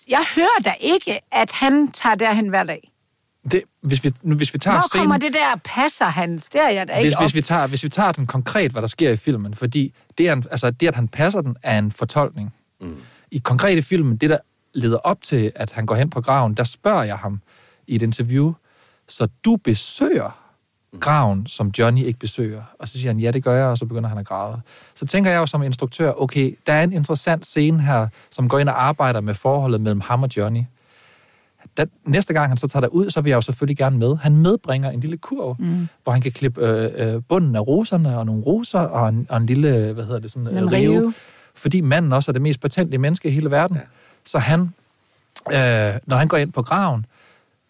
jeg 0.08 0.24
hører 0.36 0.62
da 0.64 0.74
ikke, 0.80 1.20
at 1.32 1.52
han 1.52 1.92
tager 1.92 2.14
derhen 2.14 2.48
hver 2.48 2.62
dag. 2.62 2.90
Det, 3.52 3.62
hvis, 3.82 4.04
vi, 4.04 4.12
nu, 4.22 4.34
hvis 4.36 4.54
vi 4.54 4.58
tager 4.58 4.74
Hvor 4.74 4.98
kommer 4.98 5.18
scenen, 5.18 5.32
det 5.32 5.40
der 5.40 5.60
passer 5.64 6.04
hans? 6.04 6.46
Det 6.46 6.60
er 6.60 6.68
jeg 6.68 6.88
da 6.88 6.94
ikke 6.94 7.06
hvis, 7.08 7.14
op. 7.16 7.22
hvis, 7.22 7.34
vi 7.34 7.42
tager, 7.42 7.66
hvis 7.66 7.84
vi 7.84 7.88
tager 7.88 8.12
den 8.12 8.26
konkret, 8.26 8.72
hvad 8.72 8.82
der 8.82 8.88
sker 8.88 9.10
i 9.10 9.16
filmen, 9.16 9.54
fordi 9.54 9.94
det, 10.18 10.28
er 10.28 10.32
en, 10.32 10.44
altså, 10.50 10.70
det 10.70 10.88
at 10.88 10.94
han 10.94 11.08
passer 11.08 11.40
den, 11.40 11.56
er 11.62 11.78
en 11.78 11.90
fortolkning. 11.90 12.54
Mm. 12.80 12.96
I 13.30 13.38
konkrete 13.38 13.82
filmen, 13.82 14.16
det 14.16 14.30
der 14.30 14.38
leder 14.74 14.96
op 14.96 15.22
til, 15.22 15.52
at 15.56 15.72
han 15.72 15.86
går 15.86 15.94
hen 15.94 16.10
på 16.10 16.20
graven, 16.20 16.54
der 16.54 16.64
spørger 16.64 17.02
jeg 17.04 17.16
ham 17.16 17.40
i 17.86 17.94
et 17.94 18.02
interview, 18.02 18.52
så 19.08 19.28
du 19.44 19.56
besøger 19.56 20.40
graven, 21.00 21.46
som 21.46 21.72
Johnny 21.78 22.04
ikke 22.04 22.18
besøger. 22.18 22.62
Og 22.78 22.88
så 22.88 22.92
siger 22.92 23.08
han, 23.08 23.20
ja, 23.20 23.30
det 23.30 23.44
gør 23.44 23.54
jeg, 23.54 23.66
og 23.66 23.78
så 23.78 23.86
begynder 23.86 24.08
han 24.08 24.18
at 24.18 24.26
græde. 24.26 24.60
Så 24.94 25.06
tænker 25.06 25.30
jeg 25.30 25.38
jo 25.38 25.46
som 25.46 25.62
instruktør, 25.62 26.12
okay, 26.12 26.58
der 26.66 26.72
er 26.72 26.82
en 26.82 26.92
interessant 26.92 27.46
scene 27.46 27.82
her, 27.82 28.08
som 28.30 28.48
går 28.48 28.58
ind 28.58 28.68
og 28.68 28.84
arbejder 28.84 29.20
med 29.20 29.34
forholdet 29.34 29.80
mellem 29.80 30.00
ham 30.00 30.22
og 30.22 30.36
Johnny. 30.36 30.62
Da, 31.76 31.86
næste 32.04 32.32
gang 32.32 32.48
han 32.48 32.56
så 32.56 32.68
tager 32.68 32.86
ud, 32.86 33.10
så 33.10 33.20
vil 33.20 33.30
jeg 33.30 33.36
jo 33.36 33.40
selvfølgelig 33.40 33.76
gerne 33.76 33.98
med. 33.98 34.16
Han 34.16 34.36
medbringer 34.36 34.90
en 34.90 35.00
lille 35.00 35.16
kurv, 35.16 35.56
mm. 35.58 35.88
hvor 36.02 36.12
han 36.12 36.20
kan 36.20 36.32
klippe 36.32 36.60
øh, 36.60 37.14
øh, 37.14 37.22
bunden 37.28 37.56
af 37.56 37.66
roserne 37.66 38.18
og 38.18 38.26
nogle 38.26 38.42
roser 38.42 38.80
og 38.80 39.08
en, 39.08 39.26
og 39.30 39.36
en 39.36 39.46
lille, 39.46 39.92
hvad 39.92 40.04
hedder 40.04 40.18
det, 40.20 40.30
sådan 40.32 40.48
En 40.48 40.72
rive. 40.72 40.98
rive. 40.98 41.14
Fordi 41.54 41.80
manden 41.80 42.12
også 42.12 42.30
er 42.30 42.32
det 42.32 42.42
mest 42.42 42.60
patentlige 42.60 43.00
menneske 43.00 43.28
i 43.28 43.32
hele 43.32 43.50
verden. 43.50 43.76
Ja. 43.76 43.82
Så 44.24 44.38
han, 44.38 44.60
øh, 45.52 46.00
når 46.06 46.16
han 46.16 46.28
går 46.28 46.36
ind 46.36 46.52
på 46.52 46.62
graven, 46.62 47.06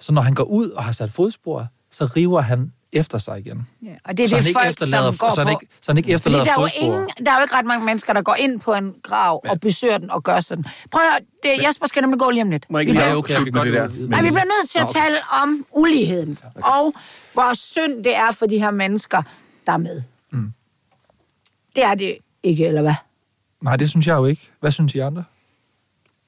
så 0.04 0.12
når 0.12 0.22
han 0.22 0.34
går 0.34 0.44
ud 0.44 0.68
og 0.70 0.84
har 0.84 0.92
sat 0.92 1.12
fodspor, 1.12 1.66
så 1.90 2.04
river 2.06 2.40
han 2.40 2.72
efter 2.92 3.18
sig 3.18 3.38
igen. 3.38 3.66
Ja, 3.82 3.88
og 4.04 4.16
det 4.16 4.24
er 4.24 4.28
så, 4.28 4.36
det, 4.36 4.52
folk, 4.52 4.68
efterlader, 4.68 5.10
som 5.12 5.18
går 5.18 5.30
så, 5.30 5.40
han 5.40 5.46
på. 5.54 5.60
ikke, 5.62 5.72
så 5.80 5.92
han 5.92 5.96
ikke 5.96 6.06
Fordi 6.06 6.14
efterlader 6.14 6.44
der 6.44 6.50
er, 6.50 6.54
jo 6.54 6.60
fodspor. 6.60 6.84
ingen, 6.84 7.08
der 7.26 7.32
er 7.32 7.36
jo 7.36 7.42
ikke 7.42 7.54
ret 7.54 7.64
mange 7.66 7.86
mennesker, 7.86 8.12
der 8.12 8.22
går 8.22 8.34
ind 8.34 8.60
på 8.60 8.74
en 8.74 8.94
grav 9.02 9.40
og 9.48 9.60
besøger 9.60 9.98
den 9.98 10.10
og 10.10 10.22
gør 10.22 10.40
sådan. 10.40 10.64
Prøv 10.90 11.02
at 11.02 11.08
høre, 11.12 11.20
det, 11.56 11.66
Jesper 11.66 11.86
skal 11.86 12.00
nemlig 12.02 12.18
gå 12.20 12.30
lige 12.30 12.42
om 12.42 12.50
lidt. 12.50 12.66
Må 12.70 12.78
ikke 12.78 12.92
Vi 12.92 12.96
lige 12.98 13.04
bliver- 13.04 13.16
okay, 13.16 13.38
vi 13.38 13.44
det 13.70 13.72
der? 13.74 13.88
Nej, 14.08 14.22
vi 14.22 14.28
bliver 14.30 14.44
nødt 14.44 14.70
til 14.70 14.78
at 14.78 14.84
okay. 14.84 15.00
tale 15.00 15.16
om 15.42 15.66
uligheden, 15.72 16.38
og 16.56 16.94
hvor 17.32 17.54
synd 17.54 18.04
det 18.04 18.16
er 18.16 18.32
for 18.32 18.46
de 18.46 18.58
her 18.58 18.70
mennesker, 18.70 19.22
der 19.66 19.72
er 19.72 19.76
med. 19.76 20.02
Mm. 20.30 20.52
Det 21.76 21.84
er 21.84 21.94
det 21.94 22.16
ikke, 22.42 22.66
eller 22.66 22.82
hvad? 22.82 22.94
Nej, 23.62 23.76
det 23.76 23.90
synes 23.90 24.06
jeg 24.06 24.14
jo 24.14 24.26
ikke. 24.26 24.50
Hvad 24.60 24.70
synes 24.70 24.94
I 24.94 24.98
andre? 24.98 25.24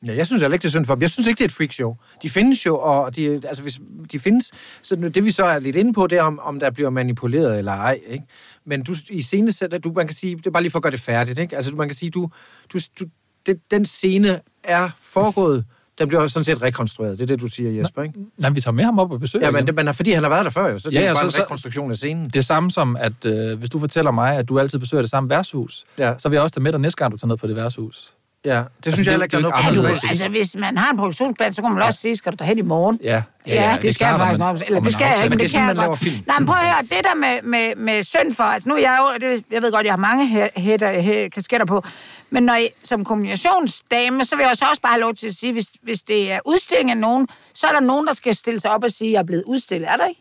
Ja, 0.06 0.16
jeg 0.16 0.26
synes 0.26 0.40
heller 0.42 0.54
ikke, 0.54 0.62
det 0.62 0.68
er 0.68 0.70
synd 0.70 0.84
for 0.86 0.94
dem. 0.94 1.02
Jeg 1.02 1.10
synes 1.10 1.26
ikke, 1.26 1.38
det 1.38 1.44
er 1.44 1.48
et 1.48 1.52
freakshow. 1.52 1.96
De 2.22 2.30
findes 2.30 2.66
jo, 2.66 2.78
og 2.78 3.16
de, 3.16 3.26
altså, 3.48 3.62
hvis 3.62 3.78
de 4.12 4.18
findes, 4.18 4.50
så 4.82 4.96
det 5.14 5.24
vi 5.24 5.30
så 5.30 5.44
er 5.44 5.58
lidt 5.58 5.76
inde 5.76 5.92
på, 5.92 6.06
det 6.06 6.18
er, 6.18 6.22
om, 6.22 6.38
om 6.42 6.60
der 6.60 6.70
bliver 6.70 6.90
manipuleret 6.90 7.58
eller 7.58 7.72
ej. 7.72 8.00
Ikke? 8.06 8.24
Men 8.64 8.82
du, 8.82 8.94
i 9.10 9.22
scene 9.22 9.52
sætter, 9.52 9.78
du, 9.78 9.92
man 9.92 10.06
kan 10.06 10.14
sige, 10.16 10.36
det 10.36 10.46
er 10.46 10.50
bare 10.50 10.62
lige 10.62 10.70
for 10.72 10.78
at 10.78 10.82
gøre 10.82 10.92
det 10.92 11.00
færdigt. 11.00 11.38
Ikke? 11.38 11.56
Altså, 11.56 11.74
man 11.74 11.88
kan 11.88 11.96
sige, 11.96 12.10
du, 12.10 12.30
du, 12.72 12.78
du, 13.00 13.04
det, 13.46 13.60
den 13.70 13.86
scene 13.86 14.40
er 14.64 14.88
foregået 15.00 15.64
Den 15.98 16.08
bliver 16.08 16.26
sådan 16.26 16.44
set 16.44 16.62
rekonstrueret. 16.62 17.18
Det 17.18 17.22
er 17.22 17.26
det, 17.26 17.40
du 17.40 17.48
siger, 17.48 17.70
Jesper, 17.70 18.02
ikke? 18.02 18.14
Nej, 18.38 18.50
vi 18.50 18.60
tager 18.60 18.72
med 18.72 18.84
ham 18.84 18.98
op 18.98 19.12
og 19.12 19.20
besøger 19.20 19.46
Ja, 19.46 19.50
men, 19.50 19.66
det, 19.66 19.74
men 19.74 19.94
fordi 19.94 20.10
han 20.10 20.22
har 20.22 20.30
været 20.30 20.44
der 20.44 20.50
før 20.50 20.68
jo, 20.68 20.78
så 20.78 20.90
det 20.90 20.96
Ja, 20.96 21.02
er 21.02 21.06
bare 21.08 21.16
så- 21.16 21.24
en 21.24 21.30
så- 21.30 21.42
rekonstruktion 21.42 21.90
af 21.90 21.96
scenen. 21.96 22.24
Det 22.26 22.36
er 22.36 22.40
samme 22.42 22.70
som, 22.70 22.96
at 23.00 23.12
øh, 23.24 23.58
hvis 23.58 23.70
du 23.70 23.78
fortæller 23.78 24.10
mig, 24.10 24.36
at 24.36 24.48
du 24.48 24.58
altid 24.58 24.78
besøger 24.78 25.02
det 25.02 25.10
samme 25.10 25.30
værtshus, 25.30 25.84
Ja. 25.98 26.14
så 26.18 26.28
vil 26.28 26.36
jeg 26.36 26.42
også 26.42 26.54
tage 26.54 26.62
med 26.62 26.72
dig 26.72 26.80
næste 26.80 26.96
gang, 26.96 27.12
du 27.12 27.16
tager 27.18 27.28
ned 27.28 27.36
på 27.36 27.46
det 27.46 27.56
værtshus. 27.56 28.12
Ja, 28.46 28.52
det 28.58 28.58
Altså, 28.58 28.90
synes 28.96 28.98
jeg 28.98 29.04
det- 29.04 29.12
heller 29.12 29.24
ikke, 29.24 29.32
der 29.32 29.38
er 29.38 29.40
det 29.42 29.68
er 29.68 29.72
noget 29.72 29.88
Ja, 29.88 29.92
problem 29.92 30.08
altså, 30.10 30.28
hvis 30.28 30.56
man 30.58 30.78
har 30.78 30.90
en 30.90 30.96
produktionsplan, 30.96 31.54
så 31.54 31.62
kan 31.62 31.72
man 31.72 31.82
også 31.82 32.00
sige, 32.00 32.16
skal 32.16 32.32
du 32.32 32.36
derhen 32.38 32.58
i 32.58 32.62
morgen? 32.62 33.00
Ja, 33.02 33.22
Ja, 33.46 33.78
det 33.82 33.94
skal 33.94 34.06
jeg 34.06 34.16
faktisk 34.16 34.38
nok. 34.38 34.58
Eller 34.66 34.80
det 34.80 34.92
skal 34.92 35.04
jeg 35.04 35.16
ikke, 35.16 35.28
men 35.30 35.38
det 35.38 35.50
det 35.50 35.58
kan 35.58 35.66
jeg 35.68 35.76
godt. 35.76 36.26
Nej, 36.26 36.38
men 36.38 36.46
prøv 36.46 36.56
at 36.56 36.64
høre, 36.64 36.82
det 36.82 36.90
der 37.02 37.14
med, 37.14 37.42
med, 37.42 37.76
med 37.76 38.02
synd 38.02 38.32
for, 38.34 38.44
altså 38.44 38.68
nu 38.68 38.74
er 38.74 38.78
jeg 38.78 38.98
jo, 39.00 39.28
det, 39.28 39.44
jeg 39.50 39.62
ved 39.62 39.72
godt, 39.72 39.86
jeg 39.86 39.92
har 39.92 39.96
mange 39.98 40.24
hæ- 40.46 40.60
hætter, 40.60 40.92
hæ- 41.02 41.28
kasketter 41.28 41.66
på, 41.66 41.84
men 42.30 42.42
når 42.42 42.54
I, 42.54 42.68
som 42.84 43.04
kommunikationsdame, 43.04 44.24
så 44.24 44.36
vil 44.36 44.42
jeg 44.42 44.50
også 44.50 44.64
også 44.70 44.82
bare 44.82 44.92
have 44.92 45.00
lov 45.00 45.14
til 45.14 45.26
at 45.26 45.34
sige, 45.34 45.52
hvis, 45.52 45.66
hvis 45.82 46.02
det 46.02 46.32
er 46.32 46.38
udstilling 46.44 46.90
af 46.90 46.96
nogen, 46.96 47.28
så 47.54 47.66
er 47.66 47.72
der 47.72 47.80
nogen, 47.80 48.06
der 48.06 48.12
skal 48.12 48.34
stille 48.34 48.60
sig 48.60 48.70
op 48.70 48.84
og 48.84 48.90
sige, 48.90 49.08
at 49.08 49.12
jeg 49.12 49.18
er 49.18 49.22
blevet 49.24 49.44
udstillet. 49.46 49.88
Er 49.90 49.96
der 49.96 50.06
ikke? 50.06 50.20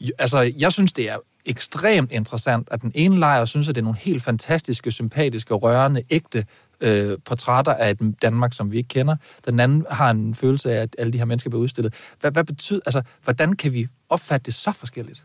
Jo, 0.00 0.12
Altså, 0.18 0.52
jeg 0.58 0.72
synes, 0.72 0.92
det 0.92 1.10
er 1.10 1.16
ekstremt 1.46 2.12
interessant, 2.12 2.68
at 2.70 2.82
den 2.82 2.92
ene 2.94 3.18
lejr 3.18 3.44
synes, 3.44 3.68
at 3.68 3.74
det 3.74 3.80
er 3.80 3.84
nogle 3.84 3.98
helt 3.98 4.22
fantastiske, 4.22 4.90
sympatiske, 4.90 5.54
rørende, 5.54 6.02
ægte 6.10 6.44
øh, 6.84 7.18
portrætter 7.24 7.72
af 7.74 7.90
et 7.90 8.14
Danmark, 8.22 8.52
som 8.54 8.72
vi 8.72 8.76
ikke 8.76 8.88
kender. 8.88 9.16
Den 9.46 9.60
anden 9.60 9.86
har 9.90 10.10
en 10.10 10.34
følelse 10.34 10.72
af, 10.72 10.82
at 10.82 10.96
alle 10.98 11.12
de 11.12 11.18
her 11.18 11.24
mennesker 11.24 11.50
bliver 11.50 11.62
udstillet. 11.62 11.94
Hvad, 12.20 12.30
hvad 12.30 12.44
betyder, 12.44 12.80
altså, 12.86 13.02
hvordan 13.24 13.52
kan 13.52 13.72
vi 13.72 13.86
opfatte 14.08 14.44
det 14.44 14.54
så 14.54 14.72
forskelligt? 14.72 15.24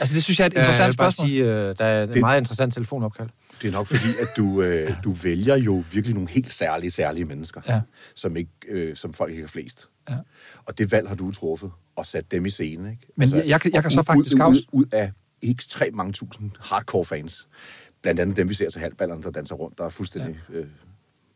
Altså, 0.00 0.14
det 0.14 0.22
synes 0.24 0.38
jeg 0.38 0.44
er 0.44 0.46
et 0.48 0.52
Ja, 0.54 0.58
jeg 0.58 0.66
interessant 0.66 0.92
vil 0.92 0.96
bare 0.96 1.12
spørgsmål. 1.12 1.28
sige, 1.28 1.44
øh, 1.44 1.76
der 1.78 1.84
er 1.84 2.02
et 2.02 2.08
Det- 2.14 2.20
meget 2.20 2.40
interessant 2.40 2.74
telefonopkald. 2.74 3.28
Det 3.62 3.68
er 3.68 3.72
nok 3.72 3.86
fordi, 3.86 4.08
at 4.20 4.28
du, 4.36 4.62
øh, 4.62 4.96
du 5.04 5.12
vælger 5.12 5.56
jo 5.56 5.84
virkelig 5.92 6.14
nogle 6.14 6.28
helt 6.30 6.52
særlige, 6.52 6.90
særlige 6.90 7.24
mennesker, 7.24 7.60
Ja. 7.68 7.80
som, 8.14 8.36
ikke, 8.36 8.50
øh, 8.68 8.96
som 8.96 9.12
folk 9.12 9.30
ikke 9.30 9.42
har 9.42 9.48
flest. 9.48 9.88
Ja. 10.10 10.14
Og 10.66 10.78
det 10.78 10.92
valg 10.92 11.08
har 11.08 11.14
du 11.14 11.30
truffet 11.30 11.70
og 11.96 12.06
sat 12.06 12.30
dem 12.30 12.46
i 12.46 12.50
scene. 12.50 12.90
Ikke? 12.90 13.02
Men 13.16 13.30
jeg- 13.30 13.44
jeg 13.46 13.60
kan- 13.60 13.72
jeg 13.74 13.82
kan 13.82 13.90
så 13.90 14.00
ud- 14.00 14.04
faktisk 14.04 14.36
ud, 14.36 14.40
ud, 14.54 14.62
ud 14.72 14.84
af 14.92 15.12
ekstremt 15.42 15.94
mange 15.96 16.12
tusind 16.12 16.50
hardcore 16.60 17.04
fans. 17.04 17.48
Blandt 18.02 18.20
andet 18.20 18.36
dem, 18.36 18.48
vi 18.48 18.54
ser 18.54 18.70
til 18.70 18.80
halvballerne, 18.80 19.22
der 19.22 19.30
danser 19.30 19.54
rundt, 19.54 19.78
der 19.78 19.84
er 19.84 19.90
fuldstændig, 19.90 20.40
ja. 20.52 20.58
øh, 20.58 20.66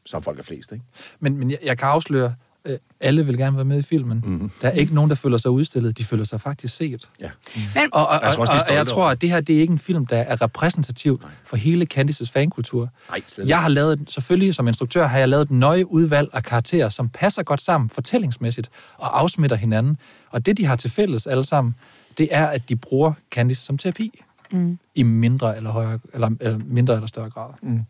som 0.06 0.22
folk 0.22 0.38
er 0.38 0.42
flest. 0.42 0.72
Ikke? 0.72 0.84
Men, 1.20 1.38
men 1.38 1.50
jeg, 1.50 1.58
jeg 1.64 1.78
kan 1.78 1.88
afsløre, 1.88 2.34
øh, 2.64 2.78
alle 3.00 3.26
vil 3.26 3.36
gerne 3.36 3.56
være 3.56 3.64
med 3.64 3.78
i 3.78 3.82
filmen. 3.82 4.18
Mhm. 4.18 4.32
Mm-hmm. 4.32 4.50
Der 4.62 4.68
er 4.68 4.72
ikke 4.72 4.94
nogen, 4.94 5.10
der 5.10 5.16
føler 5.16 5.38
sig 5.38 5.50
udstillet. 5.50 5.98
De 5.98 6.04
føler 6.04 6.24
sig 6.24 6.40
faktisk 6.40 6.76
set. 6.76 7.08
Ja. 7.20 7.30
Men, 7.74 7.88
Og, 7.92 8.06
og, 8.08 8.20
Jeg 8.22 8.32
tror 8.34 8.42
også, 8.42 8.52
og, 8.52 8.68
og 8.68 8.74
jeg 8.74 8.86
tror, 8.86 9.10
at 9.10 9.20
det 9.20 9.30
her 9.30 9.40
det 9.40 9.56
er 9.56 9.60
ikke 9.60 9.72
en 9.72 9.78
film, 9.78 10.06
der 10.06 10.16
er 10.16 10.42
repræsentativ 10.42 11.22
for 11.44 11.56
hele 11.56 11.86
Candices 11.86 12.30
fankultur. 12.30 12.88
Nej. 13.10 13.22
Jeg 13.46 13.62
har 13.62 13.68
lavet, 13.68 14.04
selvfølgelig 14.08 14.54
som 14.54 14.68
instruktør, 14.68 15.06
har 15.06 15.18
jeg 15.18 15.28
lavet 15.28 15.42
et 15.42 15.50
nøje 15.50 15.90
udvalg 15.92 16.28
af 16.32 16.42
karakterer, 16.42 16.88
som 16.88 17.08
passer 17.08 17.42
godt 17.42 17.62
sammen 17.62 17.90
fortællingsmæssigt 17.90 18.70
og 18.96 19.20
afsmitter 19.20 19.56
hinanden. 19.56 19.98
Og 20.30 20.46
det, 20.46 20.56
de 20.56 20.64
har 20.64 20.76
til 20.76 20.90
fælles 20.90 21.26
alle 21.26 21.44
sammen, 21.44 21.74
det 22.18 22.28
er, 22.30 22.46
at 22.46 22.68
de 22.68 22.76
bruger 22.76 23.12
Candice 23.30 23.62
som 23.62 23.78
terapi. 23.78 24.22
Mm. 24.50 24.78
I 24.94 25.02
mindre 25.02 25.56
eller, 25.56 25.70
højere, 25.70 25.98
eller, 26.14 26.30
eller 26.40 26.58
mindre 26.66 26.94
eller 26.94 27.06
større 27.06 27.30
grad. 27.30 27.48
Mm. 27.62 27.80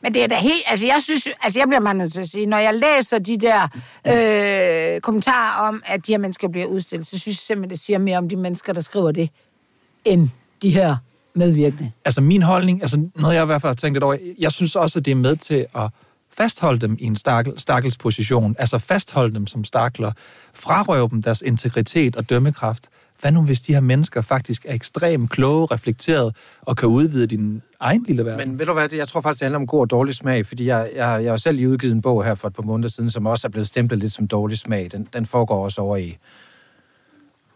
Men 0.00 0.14
det 0.14 0.22
er 0.22 0.26
da 0.26 0.34
helt... 0.34 0.62
Altså, 0.66 0.86
jeg 0.86 0.98
synes... 1.02 1.28
Altså, 1.42 1.58
jeg 1.58 1.68
bliver 1.68 1.80
meget 1.80 1.96
nødt 1.96 2.12
til 2.12 2.20
at 2.20 2.28
sige, 2.28 2.46
når 2.46 2.58
jeg 2.58 2.74
læser 2.74 3.18
de 3.18 3.38
der 3.38 3.62
øh, 4.94 5.00
kommentarer 5.00 5.68
om, 5.68 5.82
at 5.86 6.06
de 6.06 6.12
her 6.12 6.18
mennesker 6.18 6.48
bliver 6.48 6.66
udstillet, 6.66 7.06
så 7.06 7.18
synes 7.18 7.36
jeg 7.36 7.40
simpelthen, 7.40 7.70
det 7.70 7.78
siger 7.78 7.98
mere 7.98 8.18
om 8.18 8.28
de 8.28 8.36
mennesker, 8.36 8.72
der 8.72 8.80
skriver 8.80 9.12
det, 9.12 9.30
end 10.04 10.28
de 10.62 10.70
her 10.70 10.96
medvirkende. 11.34 11.92
Altså 12.04 12.20
min 12.20 12.42
holdning, 12.42 12.82
altså 12.82 13.08
noget 13.14 13.34
jeg 13.34 13.42
i 13.42 13.46
hvert 13.46 13.62
fald 13.62 13.70
har 13.70 13.74
tænkt 13.74 13.94
lidt 13.94 14.04
over, 14.04 14.16
jeg 14.38 14.52
synes 14.52 14.76
også, 14.76 14.98
at 14.98 15.04
det 15.04 15.10
er 15.10 15.14
med 15.14 15.36
til 15.36 15.66
at 15.74 15.90
fastholde 16.36 16.78
dem 16.78 16.96
i 17.00 17.04
en 17.04 17.16
stakkel, 17.16 17.60
stakkels 17.60 17.96
position, 17.96 18.56
altså 18.58 18.78
fastholde 18.78 19.34
dem 19.34 19.46
som 19.46 19.64
stakler, 19.64 20.12
frarøve 20.54 21.08
dem 21.08 21.22
deres 21.22 21.42
integritet 21.42 22.16
og 22.16 22.30
dømmekraft. 22.30 22.88
Hvad 23.20 23.32
nu, 23.32 23.42
hvis 23.42 23.60
de 23.60 23.72
her 23.72 23.80
mennesker 23.80 24.22
faktisk 24.22 24.66
er 24.68 24.74
ekstremt 24.74 25.30
kloge, 25.30 25.66
reflekteret 25.66 26.36
og 26.60 26.76
kan 26.76 26.88
udvide 26.88 27.26
din 27.26 27.62
egen 27.80 28.04
lille 28.08 28.24
verden? 28.24 28.48
Men 28.48 28.58
ved 28.58 28.66
du 28.66 28.72
hvad, 28.72 28.92
jeg 28.92 29.08
tror 29.08 29.20
faktisk, 29.20 29.40
det 29.40 29.44
handler 29.44 29.58
om 29.58 29.66
god 29.66 29.80
og 29.80 29.90
dårlig 29.90 30.14
smag, 30.14 30.46
fordi 30.46 30.66
jeg, 30.66 30.90
jeg, 30.96 31.24
jeg 31.24 31.32
har 31.32 31.36
selv 31.36 31.56
lige 31.56 31.68
udgivet 31.68 31.94
en 31.94 32.02
bog 32.02 32.24
her 32.24 32.34
for 32.34 32.48
et 32.48 32.54
par 32.54 32.62
måneder 32.62 32.88
siden, 32.88 33.10
som 33.10 33.26
også 33.26 33.46
er 33.46 33.50
blevet 33.50 33.68
stemplet 33.68 34.00
lidt 34.00 34.12
som 34.12 34.28
dårlig 34.28 34.58
smag. 34.58 34.88
Den, 34.92 35.08
den 35.12 35.26
foregår 35.26 35.64
også 35.64 35.80
over 35.80 35.96
i... 35.96 36.16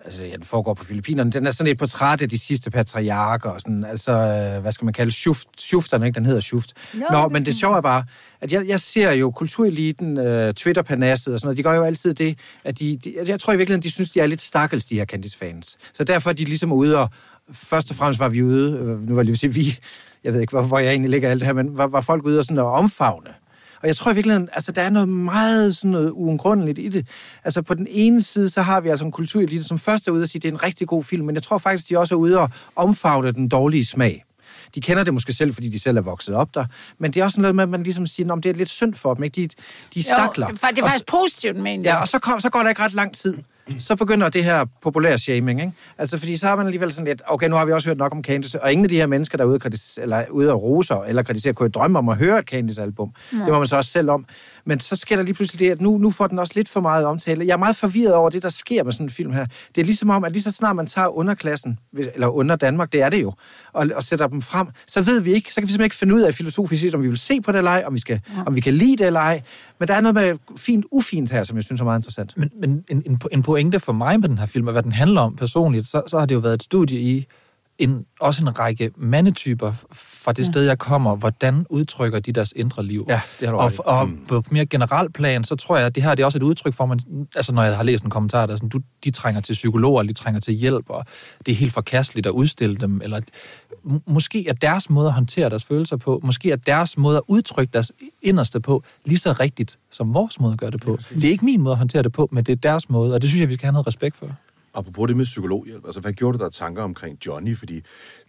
Altså, 0.04 0.24
ja, 0.24 0.32
den 0.32 0.42
foregår 0.42 0.74
på 0.74 0.84
Filippinerne. 0.84 1.32
Den 1.32 1.46
er 1.46 1.50
sådan 1.50 1.70
et 1.70 1.78
portræt 1.78 2.22
af 2.22 2.28
de 2.28 2.38
sidste 2.38 2.70
patriarker, 2.70 3.50
og 3.50 3.60
sådan, 3.60 3.84
altså, 3.84 4.12
øh, 4.12 4.62
hvad 4.62 4.72
skal 4.72 4.84
man 4.84 4.94
kalde, 4.94 5.12
schuft, 5.12 5.48
schufterne, 5.58 6.06
ikke? 6.06 6.16
Den 6.16 6.26
hedder 6.26 6.40
schuft. 6.40 6.72
Nå, 6.94 7.04
Nå, 7.10 7.22
det 7.22 7.32
men 7.32 7.46
det 7.46 7.54
sjove 7.54 7.76
er 7.76 7.80
bare, 7.80 8.04
at 8.40 8.52
jeg, 8.52 8.68
jeg 8.68 8.80
ser 8.80 9.12
jo 9.12 9.30
kultureliten, 9.30 10.18
øh, 10.18 10.54
Twitter-panasset 10.54 11.34
og 11.34 11.40
sådan 11.40 11.46
noget, 11.46 11.56
de 11.56 11.62
gør 11.62 11.74
jo 11.74 11.84
altid 11.84 12.14
det, 12.14 12.38
at 12.64 12.78
de, 12.78 12.96
de 13.04 13.18
altså, 13.18 13.32
jeg 13.32 13.40
tror 13.40 13.52
i 13.52 13.56
virkeligheden, 13.56 13.82
de 13.82 13.90
synes, 13.90 14.10
de 14.10 14.20
er 14.20 14.26
lidt 14.26 14.40
stakkels, 14.40 14.86
de 14.86 14.94
her 14.94 15.04
Candice-fans. 15.04 15.78
Så 15.92 16.04
derfor 16.04 16.30
er 16.30 16.34
de 16.34 16.44
ligesom 16.44 16.72
ude 16.72 16.98
og, 16.98 17.08
først 17.52 17.90
og 17.90 17.96
fremmest 17.96 18.20
var 18.20 18.28
vi 18.28 18.42
ude, 18.42 18.72
øh, 18.72 19.08
nu 19.08 19.14
var 19.14 19.20
jeg 19.20 19.24
lige 19.24 19.36
sige 19.36 19.54
vi, 19.54 19.78
jeg 20.24 20.32
ved 20.32 20.40
ikke, 20.40 20.50
hvor, 20.50 20.62
hvor 20.62 20.78
jeg 20.78 20.90
egentlig 20.90 21.10
ligger 21.10 21.30
alt 21.30 21.40
det 21.40 21.46
her, 21.46 21.52
men 21.52 21.78
var, 21.78 21.86
var 21.86 22.00
folk 22.00 22.24
ude 22.24 22.38
og 22.38 22.44
sådan 22.44 22.58
at 22.58 22.64
omfavne. 22.64 23.30
Og 23.82 23.88
jeg 23.88 23.96
tror 23.96 24.10
i 24.10 24.14
virkeligheden, 24.14 24.48
altså 24.52 24.72
der 24.72 24.82
er 24.82 24.90
noget 24.90 25.08
meget 25.08 25.76
sådan 25.76 25.90
noget 25.90 26.10
uundgrundeligt 26.10 26.78
i 26.78 26.88
det. 26.88 27.06
Altså 27.44 27.62
på 27.62 27.74
den 27.74 27.86
ene 27.90 28.22
side, 28.22 28.50
så 28.50 28.62
har 28.62 28.80
vi 28.80 28.88
altså 28.88 29.04
en 29.04 29.12
kulturelite, 29.12 29.64
som 29.64 29.78
først 29.78 30.08
er 30.08 30.12
ude 30.12 30.22
og 30.22 30.28
sige, 30.28 30.38
at 30.38 30.42
det 30.42 30.48
er 30.48 30.52
en 30.52 30.62
rigtig 30.62 30.88
god 30.88 31.04
film, 31.04 31.26
men 31.26 31.34
jeg 31.34 31.42
tror 31.42 31.58
faktisk, 31.58 31.88
de 31.88 31.98
også 31.98 32.14
er 32.14 32.18
ude 32.18 32.38
og 32.38 32.50
omfavne 32.76 33.32
den 33.32 33.48
dårlige 33.48 33.84
smag. 33.84 34.24
De 34.74 34.80
kender 34.80 35.04
det 35.04 35.14
måske 35.14 35.32
selv, 35.32 35.54
fordi 35.54 35.68
de 35.68 35.78
selv 35.78 35.96
er 35.96 36.00
vokset 36.00 36.34
op 36.34 36.54
der, 36.54 36.64
men 36.98 37.10
det 37.12 37.20
er 37.20 37.24
også 37.24 37.40
noget 37.40 37.54
med, 37.56 37.62
at 37.62 37.68
man 37.70 37.82
ligesom 37.82 38.06
siger, 38.06 38.32
at 38.34 38.42
det 38.42 38.50
er 38.50 38.54
lidt 38.54 38.68
synd 38.68 38.94
for 38.94 39.14
dem, 39.14 39.24
ikke? 39.24 39.42
De, 39.42 39.48
de 39.94 40.02
stakler. 40.02 40.46
Jo, 40.46 40.52
det 40.52 40.62
er 40.62 40.66
fa- 40.66 40.70
det 40.70 40.78
er 40.78 40.82
Og 40.82 40.88
faktisk 40.90 41.06
positivt, 41.06 41.56
men 41.56 41.82
Ja, 41.82 41.96
og 42.00 42.08
så, 42.08 42.18
kom, 42.18 42.40
så 42.40 42.50
går 42.50 42.62
der 42.62 42.68
ikke 42.68 42.82
ret 42.82 42.92
lang 42.92 43.14
tid. 43.14 43.34
Så 43.78 43.96
begynder 43.96 44.28
det 44.28 44.44
her 44.44 44.64
populære 44.82 45.18
shaming, 45.18 45.60
ikke? 45.60 45.72
Altså, 45.98 46.18
fordi 46.18 46.36
så 46.36 46.46
har 46.46 46.56
man 46.56 46.66
alligevel 46.66 46.92
sådan 46.92 47.06
lidt, 47.06 47.22
okay, 47.26 47.48
nu 47.48 47.56
har 47.56 47.64
vi 47.64 47.72
også 47.72 47.88
hørt 47.88 47.98
nok 47.98 48.12
om 48.12 48.24
Candice, 48.24 48.62
og 48.62 48.72
ingen 48.72 48.84
af 48.84 48.88
de 48.88 48.96
her 48.96 49.06
mennesker, 49.06 49.38
der 49.38 49.44
er 49.44 49.48
ude, 49.48 49.58
kritis- 49.66 50.02
eller 50.02 50.24
ude 50.30 50.52
og 50.52 50.62
roser 50.62 51.02
eller 51.02 51.22
kritiserer, 51.22 51.54
kunne 51.54 51.64
jo 51.64 51.70
drømme 51.80 51.98
om 51.98 52.08
at 52.08 52.16
høre 52.16 52.38
et 52.38 52.44
Candice-album. 52.44 53.12
Det 53.30 53.48
må 53.48 53.58
man 53.58 53.68
så 53.68 53.76
også 53.76 53.90
selv 53.90 54.10
om. 54.10 54.24
Men 54.64 54.80
så 54.80 54.96
sker 54.96 55.16
der 55.16 55.22
lige 55.22 55.34
pludselig 55.34 55.58
det, 55.58 55.70
at 55.70 55.80
nu, 55.80 55.98
nu 55.98 56.10
får 56.10 56.26
den 56.26 56.38
også 56.38 56.52
lidt 56.56 56.68
for 56.68 56.80
meget 56.80 57.04
omtale. 57.04 57.46
Jeg 57.46 57.52
er 57.52 57.56
meget 57.56 57.76
forvirret 57.76 58.14
over 58.14 58.30
det, 58.30 58.42
der 58.42 58.48
sker 58.48 58.84
med 58.84 58.92
sådan 58.92 59.06
en 59.06 59.10
film 59.10 59.32
her. 59.32 59.46
Det 59.74 59.80
er 59.80 59.84
ligesom 59.84 60.10
om, 60.10 60.24
at 60.24 60.32
lige 60.32 60.42
så 60.42 60.50
snart 60.50 60.76
man 60.76 60.86
tager 60.86 61.08
underklassen, 61.08 61.78
eller 62.14 62.28
under 62.28 62.56
Danmark, 62.56 62.92
det 62.92 63.02
er 63.02 63.08
det 63.08 63.22
jo, 63.22 63.32
og, 63.72 63.90
og 63.96 64.02
sætter 64.02 64.26
dem 64.26 64.42
frem, 64.42 64.66
så 64.86 65.02
ved 65.02 65.20
vi 65.20 65.32
ikke, 65.32 65.54
så 65.54 65.60
kan 65.60 65.66
vi 65.66 65.72
simpelthen 65.72 65.84
ikke 65.84 65.96
finde 65.96 66.14
ud 66.14 66.20
af 66.20 66.34
filosofisk 66.34 66.82
set, 66.82 66.94
om 66.94 67.02
vi 67.02 67.08
vil 67.08 67.18
se 67.18 67.40
på 67.40 67.52
det 67.52 67.58
eller 67.58 67.70
ej, 67.70 67.84
om 67.86 67.94
vi, 67.94 68.00
skal, 68.00 68.20
ja. 68.36 68.42
om 68.46 68.54
vi 68.54 68.60
kan 68.60 68.74
lide 68.74 68.96
det 68.96 69.06
eller 69.06 69.20
ej. 69.20 69.42
Men 69.78 69.88
der 69.88 69.94
er 69.94 70.00
noget 70.00 70.14
med 70.14 70.38
fint, 70.56 70.86
ufint 70.90 71.30
her, 71.30 71.44
som 71.44 71.56
jeg 71.56 71.64
synes 71.64 71.80
er 71.80 71.84
meget 71.84 71.98
interessant. 71.98 72.36
Men, 72.36 72.50
men 72.60 72.84
en, 72.88 73.02
en, 73.06 73.20
en 73.32 73.42
pointe 73.42 73.80
for 73.80 73.92
mig 73.92 74.20
med 74.20 74.28
den 74.28 74.38
her 74.38 74.46
film, 74.46 74.66
og 74.66 74.72
hvad 74.72 74.82
den 74.82 74.92
handler 74.92 75.20
om 75.20 75.36
personligt, 75.36 75.88
så, 75.88 76.02
så 76.06 76.18
har 76.18 76.26
det 76.26 76.34
jo 76.34 76.40
været 76.40 76.54
et 76.54 76.62
studie 76.62 77.00
i 77.00 77.26
en, 77.80 78.06
også 78.20 78.44
en 78.44 78.58
række 78.58 78.90
mandetyper 78.96 79.72
fra 79.92 80.32
det 80.32 80.42
ja. 80.46 80.52
sted, 80.52 80.62
jeg 80.62 80.78
kommer. 80.78 81.16
Hvordan 81.16 81.66
udtrykker 81.70 82.20
de 82.20 82.32
deres 82.32 82.52
indre 82.56 82.84
liv? 82.84 83.06
Ja, 83.08 83.20
det 83.40 83.48
har 83.48 83.54
du 83.54 83.60
og, 83.60 83.72
og 83.78 84.10
på 84.28 84.44
mere 84.50 84.66
generelt 84.66 85.14
plan, 85.14 85.44
så 85.44 85.56
tror 85.56 85.76
jeg, 85.76 85.86
at 85.86 85.94
det 85.94 86.02
her 86.02 86.14
det 86.14 86.22
er 86.22 86.26
også 86.26 86.38
et 86.38 86.42
udtryk 86.42 86.74
for, 86.74 86.86
man, 86.86 87.00
altså 87.36 87.54
når 87.54 87.62
jeg 87.62 87.76
har 87.76 87.82
læst 87.82 88.04
en 88.04 88.10
kommentar, 88.10 88.46
der 88.46 88.52
er 88.52 88.56
sådan, 88.56 88.68
du, 88.68 88.80
de 89.04 89.10
trænger 89.10 89.40
til 89.40 89.52
psykologer, 89.52 90.02
de 90.02 90.12
trænger 90.12 90.40
til 90.40 90.54
hjælp, 90.54 90.84
og 90.88 91.04
det 91.46 91.52
er 91.52 91.56
helt 91.56 91.72
forkasteligt 91.72 92.26
at 92.26 92.30
udstille 92.30 92.76
dem, 92.76 93.00
eller 93.04 93.20
måske 94.06 94.48
er 94.48 94.52
deres 94.52 94.90
måde 94.90 95.06
at 95.06 95.14
håndtere 95.14 95.50
deres 95.50 95.64
følelser 95.64 95.96
på, 95.96 96.20
måske 96.22 96.52
er 96.52 96.56
deres 96.56 96.96
måde 96.96 97.16
at 97.16 97.22
udtrykke 97.28 97.70
deres 97.72 97.92
inderste 98.22 98.60
på, 98.60 98.84
lige 99.04 99.18
så 99.18 99.32
rigtigt, 99.32 99.78
som 99.90 100.14
vores 100.14 100.40
måde 100.40 100.52
at 100.52 100.58
gøre 100.58 100.70
det 100.70 100.80
på. 100.80 100.98
Det 101.14 101.24
er 101.24 101.30
ikke 101.30 101.44
min 101.44 101.60
måde 101.60 101.72
at 101.72 101.78
håndtere 101.78 102.02
det 102.02 102.12
på, 102.12 102.28
men 102.32 102.44
det 102.44 102.52
er 102.52 102.56
deres 102.56 102.88
måde, 102.90 103.14
og 103.14 103.22
det 103.22 103.30
synes 103.30 103.40
jeg, 103.40 103.48
vi 103.48 103.54
skal 103.54 103.66
have 103.66 103.72
noget 103.72 103.86
respekt 103.86 104.16
for. 104.16 104.26
Apropos 104.74 105.08
det 105.08 105.16
med 105.16 105.24
psykologhjælp, 105.24 105.84
altså 105.84 106.00
hvad 106.00 106.12
gjorde 106.12 106.38
du 106.38 106.44
der 106.44 106.50
tanker 106.50 106.82
omkring 106.82 107.18
Johnny? 107.26 107.56
Fordi 107.56 107.82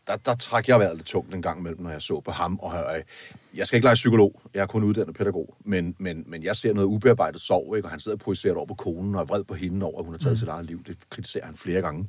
der, 0.07 0.17
der 0.17 0.35
trak 0.35 0.67
jeg 0.67 0.79
vejret 0.79 0.95
lidt 0.95 1.07
tungt 1.07 1.35
en 1.35 1.41
gang 1.41 1.59
imellem, 1.59 1.81
når 1.81 1.89
jeg 1.89 2.01
så 2.01 2.19
på 2.19 2.31
ham. 2.31 2.59
Og 2.59 2.73
jeg, 2.73 3.03
jeg 3.53 3.67
skal 3.67 3.77
ikke 3.77 3.85
lege 3.85 3.95
psykolog, 3.95 4.41
jeg 4.53 4.61
er 4.61 4.65
kun 4.65 4.83
uddannet 4.83 5.15
pædagog, 5.15 5.55
men, 5.65 5.95
men, 5.97 6.23
men 6.27 6.43
jeg 6.43 6.55
ser 6.55 6.73
noget 6.73 6.87
ubearbejdet 6.87 7.41
sorg, 7.41 7.75
ikke? 7.75 7.85
og 7.87 7.91
han 7.91 7.99
sidder 7.99 8.15
og 8.15 8.19
projicerer 8.19 8.55
over 8.55 8.65
på 8.65 8.73
konen 8.73 9.15
og 9.15 9.21
er 9.21 9.25
vred 9.25 9.43
på 9.43 9.53
hende 9.53 9.85
over, 9.85 9.99
at 9.99 10.05
hun 10.05 10.13
har 10.13 10.19
taget 10.19 10.33
mm. 10.33 10.39
sit 10.39 10.47
eget 10.47 10.65
liv. 10.65 10.83
Det 10.87 10.97
kritiserer 11.09 11.45
han 11.45 11.55
flere 11.55 11.81
gange. 11.81 12.07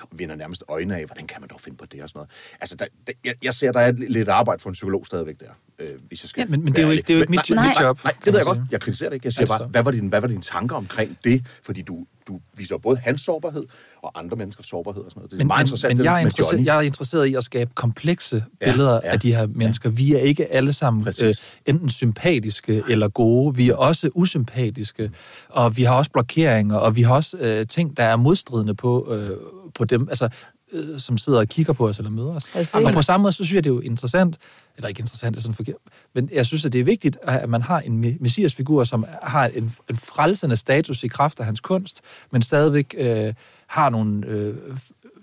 Og 0.00 0.08
vender 0.12 0.36
nærmest 0.36 0.64
øjne 0.68 0.96
af, 0.96 1.04
hvordan 1.04 1.26
kan 1.26 1.40
man 1.40 1.48
dog 1.50 1.60
finde 1.60 1.76
på 1.78 1.84
det 1.92 2.02
og 2.02 2.08
sådan 2.08 2.18
noget. 2.18 2.30
Altså, 2.60 2.76
der, 2.76 2.84
der, 3.06 3.12
jeg, 3.24 3.34
jeg 3.42 3.54
ser, 3.54 3.72
der 3.72 3.80
er 3.80 3.92
lidt 3.92 4.28
arbejde 4.28 4.62
for 4.62 4.68
en 4.68 4.72
psykolog 4.72 5.06
stadigvæk 5.06 5.40
der, 5.40 5.46
øh, 5.78 5.88
hvis 6.08 6.22
jeg 6.22 6.28
skal 6.30 6.40
Ja, 6.40 6.46
men- 6.46 6.64
men 6.64 6.72
det 6.72 6.78
er 6.82 6.86
jo 6.86 6.90
ikke- 6.92 7.02
det 7.02 7.10
er 7.10 7.14
jo 7.14 7.20
ikke 7.20 7.30
mit- 7.30 7.50
nej, 7.50 7.66
mit 7.66 7.74
nej, 7.76 7.84
job, 7.86 8.04
Nej, 8.04 8.12
kan 8.12 8.20
det 8.24 8.32
ved 8.32 8.38
jeg 8.38 8.44
godt. 8.46 8.58
Jeg 8.70 8.80
kritiserer 8.80 9.10
det 9.10 9.14
ikke. 9.14 9.24
Jeg 9.26 9.30
Er 9.30 9.32
siger 9.32 9.46
bare, 9.46 9.66
hvad 9.68 9.82
var, 9.82 9.90
din, 9.90 10.06
hvad 10.08 10.20
var 10.20 10.28
dine 10.28 10.42
tanker 10.42 10.76
omkring 10.76 11.18
det? 11.24 11.44
Fordi 11.62 11.82
du, 11.82 12.06
du 12.28 12.40
viser 12.56 12.78
både 12.78 12.96
hans 12.96 13.20
sårbarhed 13.20 13.64
og 14.02 14.18
andre 14.18 14.36
menneskers 14.36 14.66
sårbarhed 14.66 15.02
og 15.02 15.10
sådan 15.10 15.20
noget. 15.20 15.30
Det 15.30 15.36
er 15.36 15.38
Men, 15.38 15.46
meget 15.46 15.58
men, 15.60 15.64
interessant 15.66 15.90
men 15.90 15.98
det 15.98 16.04
jeg, 16.04 16.14
er 16.14 16.18
interesseret, 16.24 16.64
jeg 16.64 16.76
er 16.76 16.80
interesseret 16.80 17.26
i 17.26 17.34
at 17.34 17.44
skabe 17.44 17.70
komplekse 17.74 18.44
Ja, 18.60 18.66
billeder 18.70 19.00
ja, 19.04 19.10
af 19.12 19.20
de 19.20 19.34
her 19.34 19.46
mennesker. 19.46 19.90
Vi 19.90 20.14
er 20.14 20.18
ikke 20.18 20.52
alle 20.52 20.72
sammen 20.72 21.04
Præcis. 21.04 21.22
øh, 21.22 21.34
enten 21.74 21.90
sympatiske 21.90 22.82
eller 22.88 23.08
gode. 23.08 23.56
Vi 23.56 23.68
er 23.70 23.74
også 23.74 24.10
usympatiske, 24.14 25.10
og 25.48 25.76
vi 25.76 25.82
har 25.82 25.96
også 25.96 26.10
blokeringer, 26.10 26.76
og 26.76 26.96
vi 26.96 27.02
har 27.02 27.14
også 27.14 27.36
øh, 27.36 27.66
ting, 27.66 27.96
der 27.96 28.02
er 28.04 28.16
modstridende 28.16 28.74
på, 28.74 29.12
øh, 29.14 29.30
på 29.76 29.84
dem. 29.84 30.08
Altså, 30.08 30.28
øh, 30.72 30.98
som 30.98 31.18
sidder 31.18 31.38
og 31.38 31.46
kigger 31.46 31.72
på 31.72 31.88
os 31.88 31.98
eller 31.98 32.10
møder 32.10 32.34
os. 32.34 32.44
Præcis. 32.52 32.74
Og 32.74 32.92
på 32.92 33.02
samme 33.02 33.22
måde, 33.22 33.32
så 33.32 33.36
synes 33.36 33.54
jeg, 33.54 33.64
det 33.64 33.70
er 33.70 33.74
jo 33.74 33.80
interessant, 33.80 34.36
eller 34.76 34.88
ikke 34.88 35.00
interessant, 35.00 35.34
det 35.34 35.40
er 35.40 35.42
sådan 35.42 35.54
forkert, 35.54 35.76
men 36.14 36.28
jeg 36.32 36.46
synes, 36.46 36.66
at 36.66 36.72
det 36.72 36.80
er 36.80 36.84
vigtigt, 36.84 37.16
at 37.22 37.48
man 37.48 37.62
har 37.62 37.80
en 37.80 38.04
me- 38.04 38.16
messiasfigur, 38.20 38.84
som 38.84 39.06
har 39.22 39.46
en, 39.46 39.72
en 39.90 39.96
frelsende 39.96 40.56
status 40.56 41.02
i 41.02 41.08
kraft 41.08 41.40
af 41.40 41.46
hans 41.46 41.60
kunst, 41.60 42.00
men 42.32 42.42
stadigvæk 42.42 42.94
øh, 42.98 43.34
har 43.66 43.90
nogle 43.90 44.26
øh, 44.26 44.54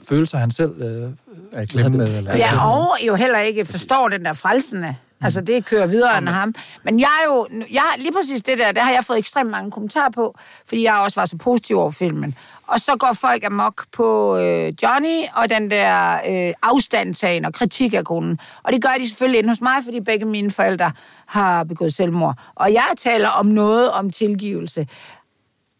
følelser, 0.03 0.37
han 0.37 0.51
selv... 0.51 0.81
Øh, 0.81 1.11
Er 1.51 1.65
klemme 1.65 1.97
med, 1.97 2.17
eller? 2.17 2.37
Ja, 2.37 2.67
og 2.67 2.87
jo 3.07 3.15
heller 3.15 3.39
ikke 3.39 3.65
forstår 3.65 4.09
den 4.09 4.25
der 4.25 4.33
frelsende. 4.33 4.95
Altså, 5.23 5.41
det 5.41 5.65
kører 5.65 5.87
videre 5.87 6.17
end 6.17 6.29
ham. 6.29 6.55
Men 6.83 6.99
jeg 6.99 7.09
er 7.23 7.33
jo... 7.33 7.47
Jeg, 7.71 7.83
lige 7.97 8.11
præcis 8.11 8.41
det 8.41 8.57
der, 8.57 8.71
der 8.71 8.81
har 8.81 8.91
jeg 8.91 9.03
fået 9.03 9.17
ekstremt 9.19 9.49
mange 9.49 9.71
kommentarer 9.71 10.09
på, 10.09 10.35
fordi 10.65 10.83
jeg 10.83 10.95
også 10.95 11.21
var 11.21 11.25
så 11.25 11.37
positiv 11.37 11.77
over 11.77 11.91
filmen. 11.91 12.35
Og 12.67 12.79
så 12.79 12.95
går 12.95 13.13
folk 13.13 13.43
amok 13.43 13.85
på 13.91 14.37
øh, 14.37 14.73
Johnny 14.83 15.23
og 15.35 15.49
den 15.49 15.71
der 15.71 16.13
øh, 16.13 16.53
afstandtagen 16.61 17.45
og 17.45 17.53
kritik 17.53 17.93
af 17.93 18.05
grunden. 18.05 18.39
Og 18.63 18.73
det 18.73 18.81
gør 18.81 18.95
de 18.99 19.07
selvfølgelig 19.09 19.39
inde 19.39 19.49
hos 19.49 19.61
mig, 19.61 19.83
fordi 19.83 19.99
begge 19.99 20.25
mine 20.25 20.51
forældre 20.51 20.91
har 21.25 21.63
begået 21.63 21.93
selvmord. 21.93 22.35
Og 22.55 22.73
jeg 22.73 22.87
taler 22.97 23.29
om 23.29 23.45
noget 23.45 23.91
om 23.91 24.11
tilgivelse. 24.11 24.87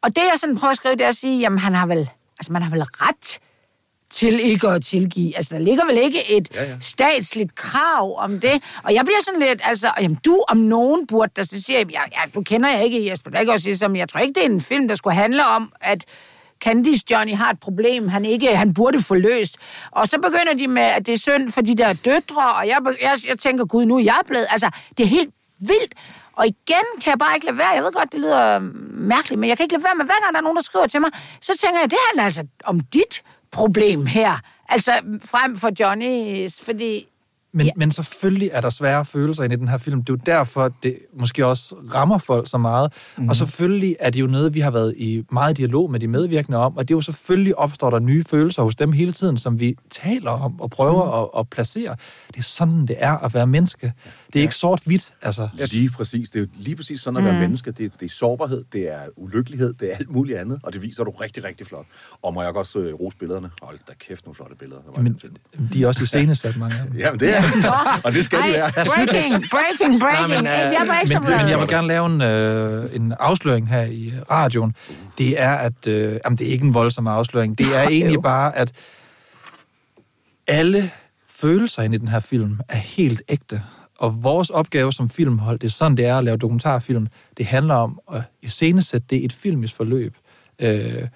Og 0.01 0.15
det, 0.15 0.21
jeg 0.21 0.33
sådan 0.35 0.57
prøver 0.57 0.71
at 0.71 0.77
skrive, 0.77 0.95
det 0.95 1.03
er 1.03 1.07
at 1.07 1.15
sige, 1.15 1.39
jamen 1.39 1.59
han 1.59 1.75
har 1.75 1.85
vel... 1.85 2.09
Altså, 2.39 2.53
man 2.53 2.61
har 2.61 2.71
vel 2.71 2.83
ret 2.83 3.39
til 4.13 4.39
ikke 4.39 4.67
at 4.67 4.83
tilgive. 4.83 5.37
Altså, 5.37 5.55
der 5.55 5.61
ligger 5.61 5.85
vel 5.85 5.97
ikke 5.97 6.37
et 6.37 6.47
ja, 6.53 6.63
ja. 6.63 6.75
statsligt 6.79 7.55
krav 7.55 8.17
om 8.17 8.39
det. 8.39 8.63
Og 8.83 8.93
jeg 8.93 9.05
bliver 9.05 9.19
sådan 9.23 9.39
lidt, 9.39 9.61
altså, 9.63 9.91
jamen, 10.01 10.19
du 10.25 10.43
om 10.47 10.57
nogen 10.57 11.07
burde, 11.07 11.31
der 11.35 11.43
så 11.43 11.61
siger, 11.61 11.79
jeg, 11.79 11.87
ja, 11.91 12.31
du 12.35 12.41
kender 12.41 12.69
jeg 12.69 12.85
ikke 12.85 13.09
Jesper, 13.09 13.31
er 13.33 13.51
også 13.51 13.67
ligesom, 13.67 13.95
jeg 13.95 14.09
tror 14.09 14.19
ikke, 14.19 14.33
det 14.33 14.45
er 14.45 14.49
en 14.49 14.61
film, 14.61 14.87
der 14.87 14.95
skulle 14.95 15.15
handle 15.15 15.45
om, 15.45 15.71
at 15.81 16.05
Candice 16.63 17.03
Johnny 17.11 17.35
har 17.35 17.49
et 17.49 17.59
problem, 17.59 18.07
han 18.07 18.25
ikke 18.25 18.55
han 18.55 18.73
burde 18.73 19.01
få 19.01 19.15
løst. 19.15 19.57
Og 19.91 20.07
så 20.07 20.17
begynder 20.17 20.53
de 20.53 20.67
med, 20.67 20.81
at 20.81 21.05
det 21.05 21.13
er 21.13 21.17
synd 21.17 21.51
for 21.51 21.61
de 21.61 21.75
der 21.75 21.93
døtre, 21.93 22.53
og 22.53 22.67
jeg, 22.67 22.77
jeg, 23.01 23.11
jeg 23.27 23.39
tænker, 23.39 23.65
gud, 23.65 23.85
nu 23.85 23.97
er 23.97 24.03
jeg 24.03 24.21
blevet... 24.27 24.45
Altså, 24.49 24.69
det 24.97 25.03
er 25.03 25.07
helt 25.07 25.33
vildt. 25.59 25.93
Og 26.33 26.47
igen 26.47 26.87
kan 27.01 27.09
jeg 27.09 27.19
bare 27.19 27.35
ikke 27.35 27.45
lade 27.45 27.57
være. 27.57 27.69
Jeg 27.69 27.83
ved 27.83 27.91
godt, 27.91 28.11
det 28.11 28.19
lyder 28.19 28.59
mærkeligt, 28.93 29.39
men 29.39 29.49
jeg 29.49 29.57
kan 29.57 29.63
ikke 29.63 29.73
lade 29.73 29.83
være 29.83 29.95
med, 29.95 30.05
hver 30.05 30.19
gang 30.23 30.33
der 30.33 30.39
er 30.39 30.43
nogen, 30.43 30.55
der 30.55 30.63
skriver 30.63 30.87
til 30.87 31.01
mig, 31.01 31.11
så 31.41 31.57
tænker 31.61 31.79
jeg, 31.79 31.91
det 31.91 31.99
handler 32.09 32.23
altså 32.23 32.43
om 32.63 32.79
dit 32.79 33.23
problem 33.53 34.05
her. 34.05 34.39
Altså 34.69 34.91
frem 35.25 35.55
for 35.55 35.69
Johnny, 35.79 36.49
fordi 36.63 37.07
men, 37.53 37.65
Ja. 37.65 37.65
ja. 37.65 37.71
men 37.77 37.91
selvfølgelig 37.91 38.49
er 38.53 38.61
der 38.61 38.69
svære 38.69 39.05
følelser 39.05 39.43
inde 39.43 39.55
i 39.55 39.59
den 39.59 39.67
her 39.67 39.77
film. 39.77 40.03
Det 40.03 40.09
er 40.09 40.13
jo 40.13 40.19
derfor, 40.37 40.71
det 40.83 40.97
måske 41.19 41.45
også 41.45 41.75
rammer 41.93 42.17
folk 42.17 42.49
så 42.49 42.57
meget. 42.57 42.93
Mhm. 43.17 43.23
Mm. 43.23 43.29
Og 43.29 43.35
selvfølgelig 43.35 43.95
er 43.99 44.09
det 44.09 44.19
jo 44.21 44.27
noget, 44.27 44.53
vi 44.53 44.59
har 44.59 44.71
været 44.71 44.93
i 44.97 45.23
meget 45.31 45.57
dialog 45.57 45.91
med 45.91 45.99
de 45.99 46.07
medvirkende 46.07 46.57
om. 46.57 46.77
Og 46.77 46.87
det 46.87 46.93
er 46.93 46.97
jo 46.97 47.01
selvfølgelig 47.01 47.57
opstår 47.57 47.89
der 47.89 47.99
nye 47.99 48.23
følelser 48.23 48.63
hos 48.63 48.75
dem 48.75 48.91
hele 48.91 49.13
tiden, 49.13 49.37
som 49.37 49.59
vi 49.59 49.75
taler 49.89 50.31
om 50.31 50.61
og 50.61 50.69
prøver 50.69 51.03
Mhm. 51.05 51.11
mm. 51.13 51.19
at, 51.35 51.39
at 51.39 51.49
placere. 51.49 51.95
Det 52.27 52.37
er 52.37 52.41
sådan, 52.41 52.85
det 52.85 52.95
er 52.99 53.17
at 53.17 53.33
være 53.33 53.47
menneske. 53.47 53.93
Det 54.33 54.39
er 54.39 54.43
ikke 54.43 54.55
sort-hvidt. 54.55 55.13
Altså. 55.21 55.49
Lige 55.73 55.89
præcis. 55.89 56.29
Det 56.29 56.39
er 56.39 56.43
jo 56.43 56.47
lige 56.55 56.75
præcis 56.75 57.01
sådan 57.01 57.17
at 57.17 57.23
være 57.23 57.39
menneske. 57.39 57.71
Det, 57.71 57.91
det 57.99 58.05
er 58.05 58.09
sårbarhed, 58.09 58.63
det 58.73 58.93
er 58.93 58.99
ulykkelighed, 59.17 59.73
det 59.73 59.91
er 59.91 59.95
alt 59.97 60.09
muligt 60.09 60.37
andet, 60.37 60.59
og 60.63 60.73
det 60.73 60.81
viser 60.81 61.03
du 61.03 61.11
rigtig, 61.11 61.43
rigtig 61.43 61.67
flot. 61.67 61.85
Og 62.21 62.33
må 62.33 62.41
jeg 62.41 62.55
også 62.55 62.79
øh, 62.79 62.93
rose 62.93 63.17
billederne? 63.17 63.49
Hold 63.61 63.79
da 63.87 63.93
kæft, 64.07 64.25
nogle 64.25 64.35
flotte 64.35 64.55
billeder. 64.55 64.81
Der 64.81 64.91
var 64.91 64.99
i 64.99 65.03
Men 65.03 65.69
de 65.73 65.83
er 65.83 65.87
også 65.87 66.03
iscenesat, 66.03 66.57
mange 66.57 66.75
af 66.79 66.87
dem. 66.87 66.97
Jamen, 67.03 67.19
det 67.19 67.37
er 67.37 67.42
Og 68.05 68.13
det 68.13 68.25
skal 68.25 68.39
de 68.39 68.43
Ej, 68.43 68.51
være. 68.51 68.71
breaking, 68.95 69.49
breaking, 69.49 69.99
breaking. 69.99 70.27
Nej, 70.27 70.41
men, 70.41 70.47
øh, 70.47 70.53
jeg 70.53 70.85
var 70.87 70.99
ikke 70.99 71.13
så 71.13 71.19
Men, 71.19 71.29
men 71.29 71.49
jeg 71.49 71.59
vil 71.59 71.67
gerne 71.67 71.87
lave 71.87 72.05
en, 72.05 72.21
øh, 72.21 72.95
en 72.95 73.13
afsløring 73.19 73.69
her 73.69 73.81
i 73.81 74.07
øh, 74.07 74.21
radioen. 74.31 74.75
Det 75.17 75.41
er, 75.41 75.53
at... 75.53 75.87
Øh, 75.87 76.19
jamen, 76.25 76.37
det 76.37 76.47
er 76.47 76.51
ikke 76.51 76.65
en 76.65 76.73
voldsom 76.73 77.07
afsløring. 77.07 77.57
Det 77.57 77.65
er 77.75 77.81
egentlig 77.89 78.21
bare, 78.21 78.57
at 78.57 78.71
alle 80.47 80.91
følelser 81.29 81.83
inde 81.83 81.95
i 81.95 81.99
den 81.99 82.07
her 82.07 82.19
film 82.19 82.59
er 82.69 82.77
helt 82.77 83.21
ægte. 83.29 83.61
Og 83.99 84.23
vores 84.23 84.49
opgave 84.49 84.93
som 84.93 85.09
filmhold, 85.09 85.59
det 85.59 85.67
er 85.67 85.71
sådan, 85.71 85.97
det 85.97 86.05
er 86.05 86.17
at 86.17 86.23
lave 86.23 86.37
dokumentarfilm. 86.37 87.07
Det 87.37 87.45
handler 87.45 87.75
om 87.75 87.99
at 88.13 88.21
iscenesætte 88.41 89.07
det 89.09 89.15
i 89.15 89.25
et 89.25 89.33
filmisk 89.33 89.75
forløb. 89.75 90.15
Øh, 90.61 91.07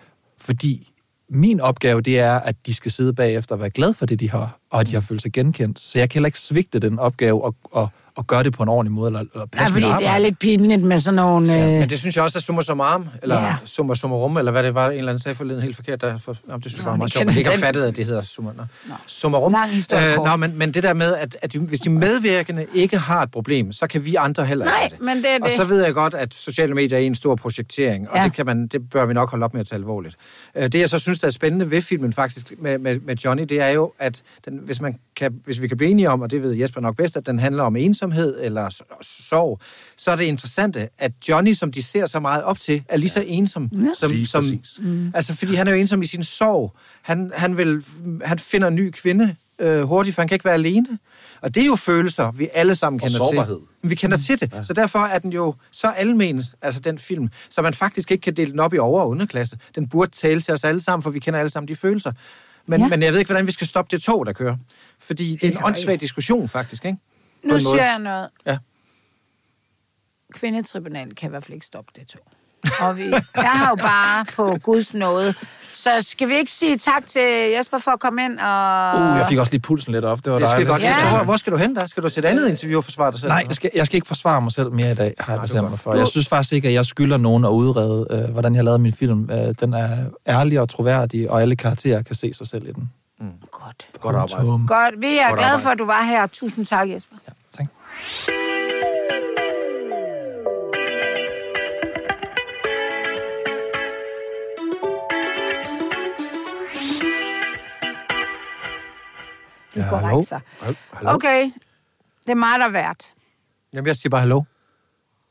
fordi 0.42 0.92
min 1.30 1.60
opgave, 1.60 2.02
det 2.02 2.20
er, 2.20 2.34
at 2.34 2.56
de 2.66 2.74
skal 2.74 2.92
sidde 2.92 3.14
bagefter 3.14 3.56
og 3.56 3.62
være 3.62 3.70
glade 3.70 3.94
for 3.94 4.06
det, 4.06 4.20
de 4.20 4.32
har, 4.32 4.60
og 4.70 4.80
at 4.80 4.88
de 4.88 4.94
har 4.94 5.02
følt 5.02 5.22
sig 5.22 5.32
genkendt. 5.32 5.80
Så 5.80 6.00
jeg 6.00 6.10
kan 6.10 6.20
heller 6.20 6.28
ikke 6.28 6.40
svigte 6.40 6.80
den 6.80 7.00
opgave 7.00 7.44
og, 7.44 7.56
og, 7.64 7.90
og 8.18 8.28
gøre 8.28 8.44
det 8.44 8.54
på 8.54 8.64
en 8.64 8.70
ordentlig 8.70 8.92
måde, 8.92 9.08
eller, 9.08 9.20
eller 9.20 9.30
Ja, 9.40 9.46
passe 9.46 9.74
fordi 9.74 9.86
mit 9.86 9.96
det 10.00 10.08
er 10.08 10.18
lidt 10.18 10.40
pinligt 10.40 10.84
med 10.84 11.00
sådan 11.00 11.16
nogle... 11.16 11.54
Øh, 11.64 11.70
Men 11.80 11.90
det 11.90 12.00
synes 12.00 12.16
jeg 12.16 12.24
også 12.24 12.38
er 12.40 12.42
summa 12.42 12.62
summarum, 12.62 13.08
eller 13.22 13.36
Ja. 13.36 13.46
ja. 13.46 13.56
summa 13.66 13.96
summarum, 13.96 14.38
eller 14.38 14.52
hvad 14.52 14.64
det 14.64 14.76
var, 14.76 14.90
en 14.90 14.98
eller 14.98 15.12
anden 15.12 15.20
sagde 15.20 15.36
forleden 15.36 15.62
helt 15.62 15.76
forkert. 15.76 16.02
Der, 16.02 16.18
for, 16.18 16.36
nå, 16.48 16.56
det 16.58 16.64
synes 16.66 16.78
jeg 16.84 16.92
var 16.92 16.96
meget 16.98 17.12
sjovt, 17.12 17.26
men 17.26 17.34
det 17.34 17.40
ikke 17.40 17.50
har 17.52 17.58
fattet, 17.58 17.84
at 17.84 17.96
det 17.96 18.06
hedder 18.06 18.22
summa, 18.22 18.52
nå. 18.58 18.94
summarum. 19.08 19.52
Lang 19.52 19.70
historie 19.72 20.16
kort. 20.16 20.28
nå, 20.30 20.36
men, 20.36 20.58
men 20.58 20.72
det 20.74 20.84
der 20.84 20.94
med, 20.94 21.16
at, 21.16 21.38
at 21.42 21.52
hvis 21.54 21.80
de 21.80 21.90
medvirkende 21.90 22.66
ikke 22.74 22.98
har 22.98 23.22
et 23.24 23.32
problem, 23.32 23.72
så 23.72 23.88
kan 23.88 24.06
vi 24.06 24.16
andre 24.16 24.46
heller 24.46 24.66
ikke 24.66 24.72
Nej, 24.74 24.80
have 24.80 24.90
det. 24.90 25.02
men 25.02 25.18
det 25.18 25.26
er 25.32 25.36
Og 25.42 25.48
det. 25.50 25.56
så 25.58 25.64
ved 25.66 25.84
jeg 25.84 25.94
godt, 25.94 26.14
at 26.14 26.34
sociale 26.34 26.74
medier 26.74 26.98
er 26.98 27.02
en 27.02 27.16
stor 27.16 27.36
projektering, 27.36 28.10
og 28.10 28.18
Ja. 28.18 28.24
det, 28.24 28.34
kan 28.34 28.46
man, 28.46 28.68
det 28.68 28.90
bør 28.90 29.06
vi 29.06 29.14
nok 29.14 29.30
holde 29.30 29.44
op 29.46 29.54
med 29.54 29.62
at 29.62 29.68
tage 29.68 29.78
alvorligt. 29.80 30.16
Øh, 30.56 30.64
Det, 30.64 30.76
jeg 30.76 30.90
så 30.90 31.00
synes, 31.00 31.20
der 31.20 31.28
er 31.28 31.32
spændende 31.32 31.72
ved 31.72 31.82
filmen 31.82 32.14
faktisk 32.14 32.54
med, 32.60 32.78
med, 32.78 33.00
med 33.00 33.16
Johnny, 33.16 33.44
det 33.44 33.62
er 33.62 33.70
jo, 33.70 33.92
at 34.00 34.22
den, 34.46 34.60
hvis, 34.64 34.82
man 34.82 34.96
kan, 35.18 35.34
hvis 35.46 35.62
vi 35.62 35.68
kan 35.68 35.78
blive 35.78 35.92
enige 35.92 36.10
om, 36.10 36.22
og 36.22 36.32
det 36.32 36.42
ved 36.44 36.54
Jesper 36.54 36.82
nok 36.82 36.98
bedst, 36.98 37.18
at 37.18 37.26
den 37.26 37.40
handler 37.40 37.64
om 37.64 37.76
ensomhed 37.76 38.36
eller 38.42 38.70
sorg, 39.02 39.60
så 39.98 40.12
er 40.12 40.16
det 40.16 40.24
interessante, 40.24 40.90
at 40.98 41.12
Johnny, 41.30 41.54
som 41.54 41.72
de 41.72 41.84
ser 41.84 42.06
så 42.06 42.20
meget 42.20 42.44
op 42.44 42.60
til, 42.60 42.84
er 42.90 42.98
lige 42.98 43.10
så 43.10 43.24
ensom 43.28 43.70
som... 43.94 44.10
Lige 44.12 44.28
som 44.28 44.42
præcis. 44.42 44.80
mm. 44.82 45.12
Altså, 45.16 45.34
fordi 45.36 45.56
han 45.56 45.68
er 45.68 45.72
jo 45.72 45.78
ensom 45.78 46.02
i 46.02 46.06
sin 46.06 46.24
sorg. 46.24 46.74
Han, 47.02 47.32
han, 47.36 47.58
vil, 47.58 47.84
han 48.26 48.40
finder 48.40 48.68
en 48.68 48.76
ny 48.76 48.92
kvinde 48.92 49.36
øh, 49.60 49.82
hurtigt, 49.82 50.16
for 50.16 50.22
han 50.22 50.28
kan 50.28 50.36
ikke 50.36 50.46
være 50.46 50.54
alene. 50.54 51.00
Og 51.42 51.56
det 51.56 51.62
er 51.62 51.68
jo 51.68 51.76
følelser, 51.76 52.32
vi 52.32 52.50
alle 52.54 52.76
sammen 52.76 53.02
Og 53.02 53.08
kender 53.10 53.18
sårbarhed. 53.26 53.56
til. 53.56 53.66
Men 53.82 53.90
vi 53.90 53.96
kender 53.96 54.18
til 54.18 54.40
det. 54.40 54.66
Så 54.66 54.74
derfor 54.74 55.00
er 55.00 55.20
den 55.20 55.32
jo 55.34 55.56
så 55.72 55.88
almen, 55.88 56.44
altså 56.62 56.80
den 56.80 56.98
film, 56.98 57.30
så 57.50 57.62
man 57.62 57.74
faktisk 57.74 58.12
ikke 58.12 58.22
kan 58.22 58.34
dele 58.34 58.52
den 58.52 58.60
op 58.60 58.74
i 58.74 58.78
over- 58.78 59.02
og 59.02 59.10
underklasse. 59.10 59.58
Den 59.76 59.88
burde 59.88 60.12
tale 60.12 60.42
til 60.42 60.54
os 60.54 60.64
alle 60.64 60.82
sammen, 60.82 61.04
for 61.04 61.10
vi 61.10 61.20
kender 61.20 61.40
alle 61.40 61.50
sammen 61.50 61.68
de 61.68 61.76
følelser. 61.76 62.12
Men, 62.70 62.80
Ja. 62.80 62.86
ja. 62.86 62.90
men 62.90 63.04
jeg 63.04 63.12
ved 63.12 63.20
ikke, 63.20 63.30
hvordan 63.30 63.48
vi 63.48 63.52
skal 63.52 63.68
stoppe 63.68 63.96
det 63.96 64.04
tog, 64.04 64.26
der 64.26 64.34
kører. 64.34 64.58
Fordi 65.00 65.36
det 65.42 65.54
er 65.54 65.58
en 65.58 65.64
åndssvag 65.64 66.00
diskussion, 66.00 66.50
faktisk, 66.50 66.86
ikke? 66.86 66.98
På 67.44 67.48
nu 67.48 67.60
siger 67.60 67.86
jeg 67.86 68.00
noget. 68.00 68.30
Ja. 68.46 68.58
Kvindetribunal 70.34 71.16
kan 71.16 71.30
i 71.30 71.32
hvert 71.32 71.44
fald 71.44 71.54
ikke 71.54 71.66
stoppe 71.66 71.92
det 71.96 72.08
to. 72.08 72.20
Og 72.82 72.98
vi, 72.98 73.04
jeg 73.36 73.52
har 73.52 73.70
jo 73.70 73.76
bare 73.76 74.26
på 74.36 74.58
Guds 74.64 74.94
nåde. 74.94 75.34
Så 75.76 75.90
skal 76.02 76.30
vi 76.30 76.36
ikke 76.36 76.52
sige 76.52 76.78
tak 76.78 77.08
til 77.08 77.52
Jesper 77.58 77.78
for 77.78 77.92
at 77.92 78.00
komme 78.00 78.26
ind 78.26 78.40
og... 78.40 78.96
Uh, 78.96 79.18
jeg 79.18 79.26
fik 79.30 79.38
også 79.38 79.52
lige 79.52 79.62
pulsen 79.62 79.94
lidt 79.94 80.06
op. 80.06 80.26
Det 80.26 80.32
var 80.32 80.38
Det 80.38 80.50
skal 80.50 80.66
godt. 80.66 80.82
Ja. 80.82 81.10
Hvor, 81.10 81.24
hvor 81.24 81.36
skal 81.36 81.54
du 81.54 81.58
hen 81.58 81.76
der? 81.76 81.88
Skal 81.88 82.04
du 82.04 82.10
til 82.10 82.26
et 82.26 82.28
andet 82.28 82.50
interview 82.50 82.78
og 82.78 82.84
forsvare 82.84 83.12
dig 83.12 83.20
selv? 83.20 83.30
Nej, 83.30 83.44
jeg 83.48 83.56
skal, 83.56 83.70
jeg 83.76 83.86
skal 83.86 83.96
ikke 83.96 84.08
forsvare 84.08 84.42
mig 84.42 84.52
selv 84.52 84.72
mere 84.72 84.92
i 84.92 84.96
dag, 84.96 85.14
har 85.20 85.34
jeg 85.34 85.42
bestemt 85.42 85.70
mig 85.70 85.80
for. 85.80 85.96
Jeg 85.96 86.08
synes 86.08 86.28
faktisk 86.28 86.54
ikke, 86.54 86.68
at 86.68 86.74
jeg 86.74 86.86
skylder 86.86 87.18
nogen 87.18 87.46
at 87.46 87.50
udrede, 87.50 88.08
øh, 88.12 88.32
hvordan 88.32 88.56
jeg 88.56 88.64
lavede 88.64 88.80
min 88.80 88.94
film. 88.94 89.30
Øh, 89.32 89.56
den 89.60 89.74
er 89.74 89.98
ærlig 90.28 90.60
og 90.60 90.70
troværdig, 90.70 91.32
og 91.32 91.42
alle 91.42 91.56
karakterer 91.56 92.02
kan 92.02 92.16
se 92.16 92.34
sig 92.34 92.48
selv 92.48 92.68
i 92.68 92.72
den. 92.72 92.92
Godt. 93.52 93.90
Godt 94.02 94.16
arbejde. 94.16 94.46
Punktum. 94.46 94.68
Godt. 94.68 95.02
Vi 95.02 95.18
er 95.18 95.28
Godt 95.30 95.38
glade 95.40 95.46
arbejde. 95.46 95.64
for, 95.64 95.70
at 95.70 95.78
du 95.78 95.86
var 95.86 96.04
her. 96.04 96.28
Tusind 96.28 96.66
tak, 96.66 96.90
Jesper. 96.90 97.16
Ja, 97.28 97.32
tak. 97.52 97.68
Det 109.74 109.84
er 109.84 109.86
Ja, 109.86 109.98
hallo? 109.98 110.24
Hallo? 110.94 111.12
Okay, 111.14 111.44
det 112.26 112.32
er 112.32 112.36
mig, 112.36 112.60
der 112.60 112.66
er 112.66 112.70
vært. 112.70 113.14
Jamen, 113.74 113.88
jeg 113.88 113.96
siger 113.96 114.10
bare 114.10 114.20
hallo. 114.22 114.42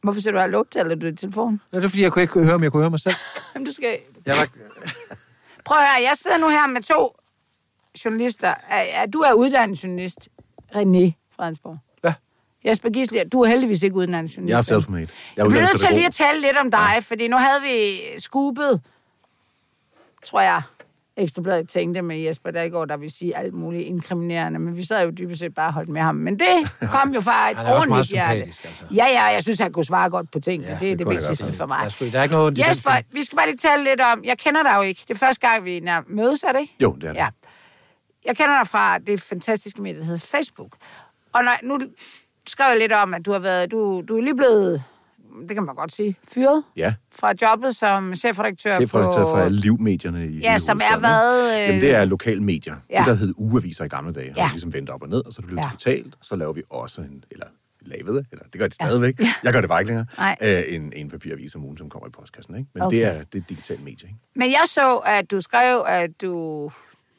Hvorfor 0.03 0.21
siger 0.21 0.33
du 0.33 0.39
hallo 0.39 0.65
til 0.71 0.81
eller 0.81 0.95
du 0.95 1.07
i 1.07 1.17
telefonen? 1.17 1.61
Ja, 1.73 1.77
det 1.77 1.85
er 1.85 1.89
fordi, 1.89 2.03
jeg 2.03 2.13
kunne 2.13 2.23
ikke 2.23 2.45
høre, 2.45 2.55
om 2.55 2.63
jeg 2.63 2.73
kunne 2.73 2.83
høre 2.83 2.91
mig 2.91 3.01
selv. 3.01 3.15
Jamen, 3.55 3.67
du 3.67 3.73
skal... 3.73 3.99
Jeg 4.27 4.35
var... 4.41 4.49
Prøv 5.65 5.79
at 5.79 5.85
høre, 5.85 6.03
jeg 6.09 6.13
sidder 6.15 6.39
nu 6.39 6.49
her 6.49 6.67
med 6.67 6.83
to 6.83 7.17
journalister. 8.05 8.49
Er, 8.69 8.85
er, 9.03 9.07
du 9.07 9.19
er 9.19 9.33
uddannet 9.33 9.85
journalist, 9.85 10.29
René 10.75 11.13
Fredensborg. 11.37 11.79
Ja. 12.05 12.15
Jesper 12.65 12.91
Gisli, 12.91 13.19
du 13.33 13.41
er 13.41 13.47
heldigvis 13.49 13.83
ikke 13.83 13.97
uddannet 13.97 14.37
journalist. 14.37 14.71
Jeg 14.71 14.77
er 14.77 14.81
self-made. 14.81 15.01
Jeg, 15.01 15.09
Jeg 15.37 15.47
bliver 15.49 15.63
nødt 15.63 15.81
til 15.81 15.89
lige 15.95 16.07
at 16.07 16.13
tale 16.13 16.41
lidt 16.41 16.57
om 16.57 16.71
dig, 16.71 16.89
ja. 16.95 16.99
fordi 16.99 17.29
nu 17.29 17.37
havde 17.37 17.63
vi 17.63 18.01
skupet, 18.19 18.81
tror 20.25 20.41
jeg, 20.41 20.63
Ekstrabladet 21.19 21.69
tænkte 21.69 22.03
med 22.03 22.17
Jesper 22.17 22.69
går, 22.69 22.85
der 22.85 22.97
vil 22.97 23.11
sige 23.11 23.37
alt 23.37 23.55
muligt 23.55 23.83
inkriminerende, 23.83 24.59
men 24.59 24.77
vi 24.77 24.85
sad 24.85 25.05
jo 25.05 25.11
dybest 25.11 25.39
set 25.41 25.55
bare 25.55 25.73
holdt 25.73 25.89
med 25.89 26.01
ham. 26.01 26.15
Men 26.15 26.39
det 26.39 26.47
kom 27.01 27.15
jo 27.15 27.21
fra 27.21 27.51
et 27.51 27.57
Han 27.57 27.67
er 27.67 27.73
også 27.73 27.89
meget 27.89 27.99
ordentligt 28.01 28.13
hjerte. 28.13 28.43
altså. 28.43 28.63
Ja, 28.95 29.07
ja, 29.07 29.23
jeg 29.23 29.43
synes, 29.43 29.59
han 29.59 29.73
kunne 29.73 29.85
svare 29.85 30.11
godt 30.11 30.31
på 30.31 30.41
ting, 30.41 30.63
ja, 30.63 30.69
det 30.69 30.75
er 30.93 30.97
det, 30.97 30.99
det 30.99 31.09
vigtigste 31.09 31.53
for 31.53 31.67
mig. 31.67 31.93
Sgu, 31.93 32.05
der 32.09 32.19
er 32.19 32.23
ikke 32.23 32.35
noget... 32.35 32.59
Jesper, 32.59 32.91
vi 33.13 33.23
skal 33.25 33.37
bare 33.37 33.47
lige 33.47 33.57
tale 33.57 33.85
lidt 33.85 34.01
om, 34.01 34.25
jeg 34.25 34.39
kender 34.39 34.63
dig 34.63 34.73
jo 34.77 34.83
ikke. 34.83 35.03
Det 35.09 35.15
er 35.15 35.19
første 35.19 35.49
gang, 35.49 35.65
vi 35.65 35.81
nær- 35.81 36.05
mødes, 36.07 36.43
er 36.43 36.53
det 36.53 36.61
ikke? 36.61 36.75
Jo, 36.81 36.93
det 37.01 37.05
er 37.05 37.13
det. 37.13 37.19
Ja. 37.19 37.29
Jeg 38.27 38.37
kender 38.37 38.59
dig 38.59 38.69
fra 38.69 38.99
det 38.99 39.21
fantastiske 39.21 39.83
medie, 39.83 39.99
der 40.01 40.05
hedder 40.05 40.27
Facebook. 40.27 40.77
Og 41.33 41.45
når, 41.45 41.53
nu 41.63 41.81
skrev 42.49 42.67
jeg 42.71 42.79
lidt 42.79 42.93
om, 42.93 43.15
at 43.15 43.27
du 43.27 43.33
har 43.33 43.39
været, 43.39 43.71
du, 43.71 44.03
du 44.09 44.17
er 44.17 44.23
lige 44.23 44.37
blevet 44.37 44.83
det 45.49 45.55
kan 45.57 45.63
man 45.65 45.75
godt 45.75 45.93
sige, 45.93 46.17
fyret 46.29 46.65
Ja, 46.77 46.95
fra 47.15 47.33
jobbet 47.43 47.77
som 47.77 48.15
chefredaktør, 48.15 48.75
chefredaktør 48.77 49.23
på... 49.25 49.31
for 49.31 49.37
alle 49.39 49.59
livmedierne 49.61 50.27
i 50.29 50.39
Ja, 50.39 50.59
som 50.59 50.81
er 50.85 50.99
hvad... 50.99 51.53
Øh, 51.55 51.61
Jamen, 51.69 51.81
det 51.81 51.91
er 51.95 52.05
lokalmedier. 52.05 52.77
Ja. 52.91 52.99
Det, 52.99 53.07
der 53.07 53.15
hed 53.15 53.35
ugeaviser 53.37 53.85
i 53.85 53.89
gamle 53.89 54.13
dage, 54.13 54.33
Ja. 54.37 54.45
vi 54.47 54.51
ligesom 54.53 54.73
vendt 54.75 54.91
op 54.91 55.03
og 55.03 55.09
ned, 55.09 55.27
og 55.27 55.33
så 55.33 55.43
er 55.45 55.51
det 55.51 55.57
Ja. 55.57 55.69
digitalt, 55.71 56.15
og 56.15 56.25
så 56.25 56.37
laver 56.37 56.53
vi 56.53 56.63
også 56.71 57.01
en, 57.01 57.25
eller 57.31 57.47
lavet 57.81 58.15
det, 58.15 58.27
eller 58.33 58.45
det 58.53 58.61
gør 58.61 58.67
de 58.69 58.75
stadigvæk. 58.75 59.21
Jeg 59.45 59.53
gør 59.53 59.61
det 59.61 59.69
bare 59.71 59.81
ikke 59.81 59.89
længere. 59.91 60.07
Nej. 60.19 60.37
Øh, 60.43 60.63
en, 60.69 60.93
en 60.97 61.11
papiravis 61.11 61.55
om 61.55 61.65
ugen, 61.65 61.79
som 61.79 61.91
kommer 61.91 62.07
i 62.09 62.11
postkassen, 62.11 62.57
ikke? 62.57 62.71
Men 62.75 62.83
Okay. 62.83 62.97
det 62.97 63.05
er 63.07 63.13
det 63.13 63.35
er 63.35 63.39
et 63.39 63.49
digitalt 63.49 63.81
medie, 63.85 64.09
ikke? 64.09 64.19
Men 64.37 64.51
jeg 64.51 64.63
så, 64.67 64.97
at 64.97 65.31
du 65.31 65.41
skrev, 65.41 65.85
at 65.87 66.11
du 66.23 66.71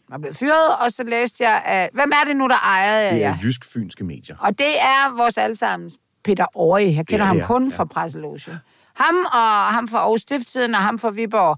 var 0.10 0.17
blevet 0.17 0.38
fyret, 0.38 0.78
og 0.78 0.91
så 0.91 1.04
læste 1.04 1.43
jeg, 1.43 1.62
at... 1.65 1.89
Hvem 1.93 2.12
er 2.22 2.26
det 2.28 2.36
nu, 2.36 2.48
der 2.48 2.56
ejer 2.56 3.10
Det 3.13 3.20
jer? 3.20 3.30
er 3.34 3.38
jysk-fynske 3.43 4.04
medier. 4.04 4.36
Og 4.39 4.58
det 4.60 4.80
er 4.82 5.15
vores 5.17 5.38
allesammens 5.38 5.98
Peter 6.24 6.46
Aarhus. 6.56 6.96
Jeg 6.96 7.08
kender 7.08 7.26
Ja, 7.26 7.34
ham 7.34 7.41
kun 7.48 7.70
ja. 7.70 7.78
fra 7.78 7.86
Presseloge. 7.86 8.52
Ham 8.93 9.15
og 9.26 9.74
ham 9.74 9.88
fra 9.88 9.98
Aarhus 10.00 10.22
Stifttiden 10.22 10.76
og 10.76 10.82
ham 10.82 11.00
fra 11.00 11.10
Viborg 11.10 11.58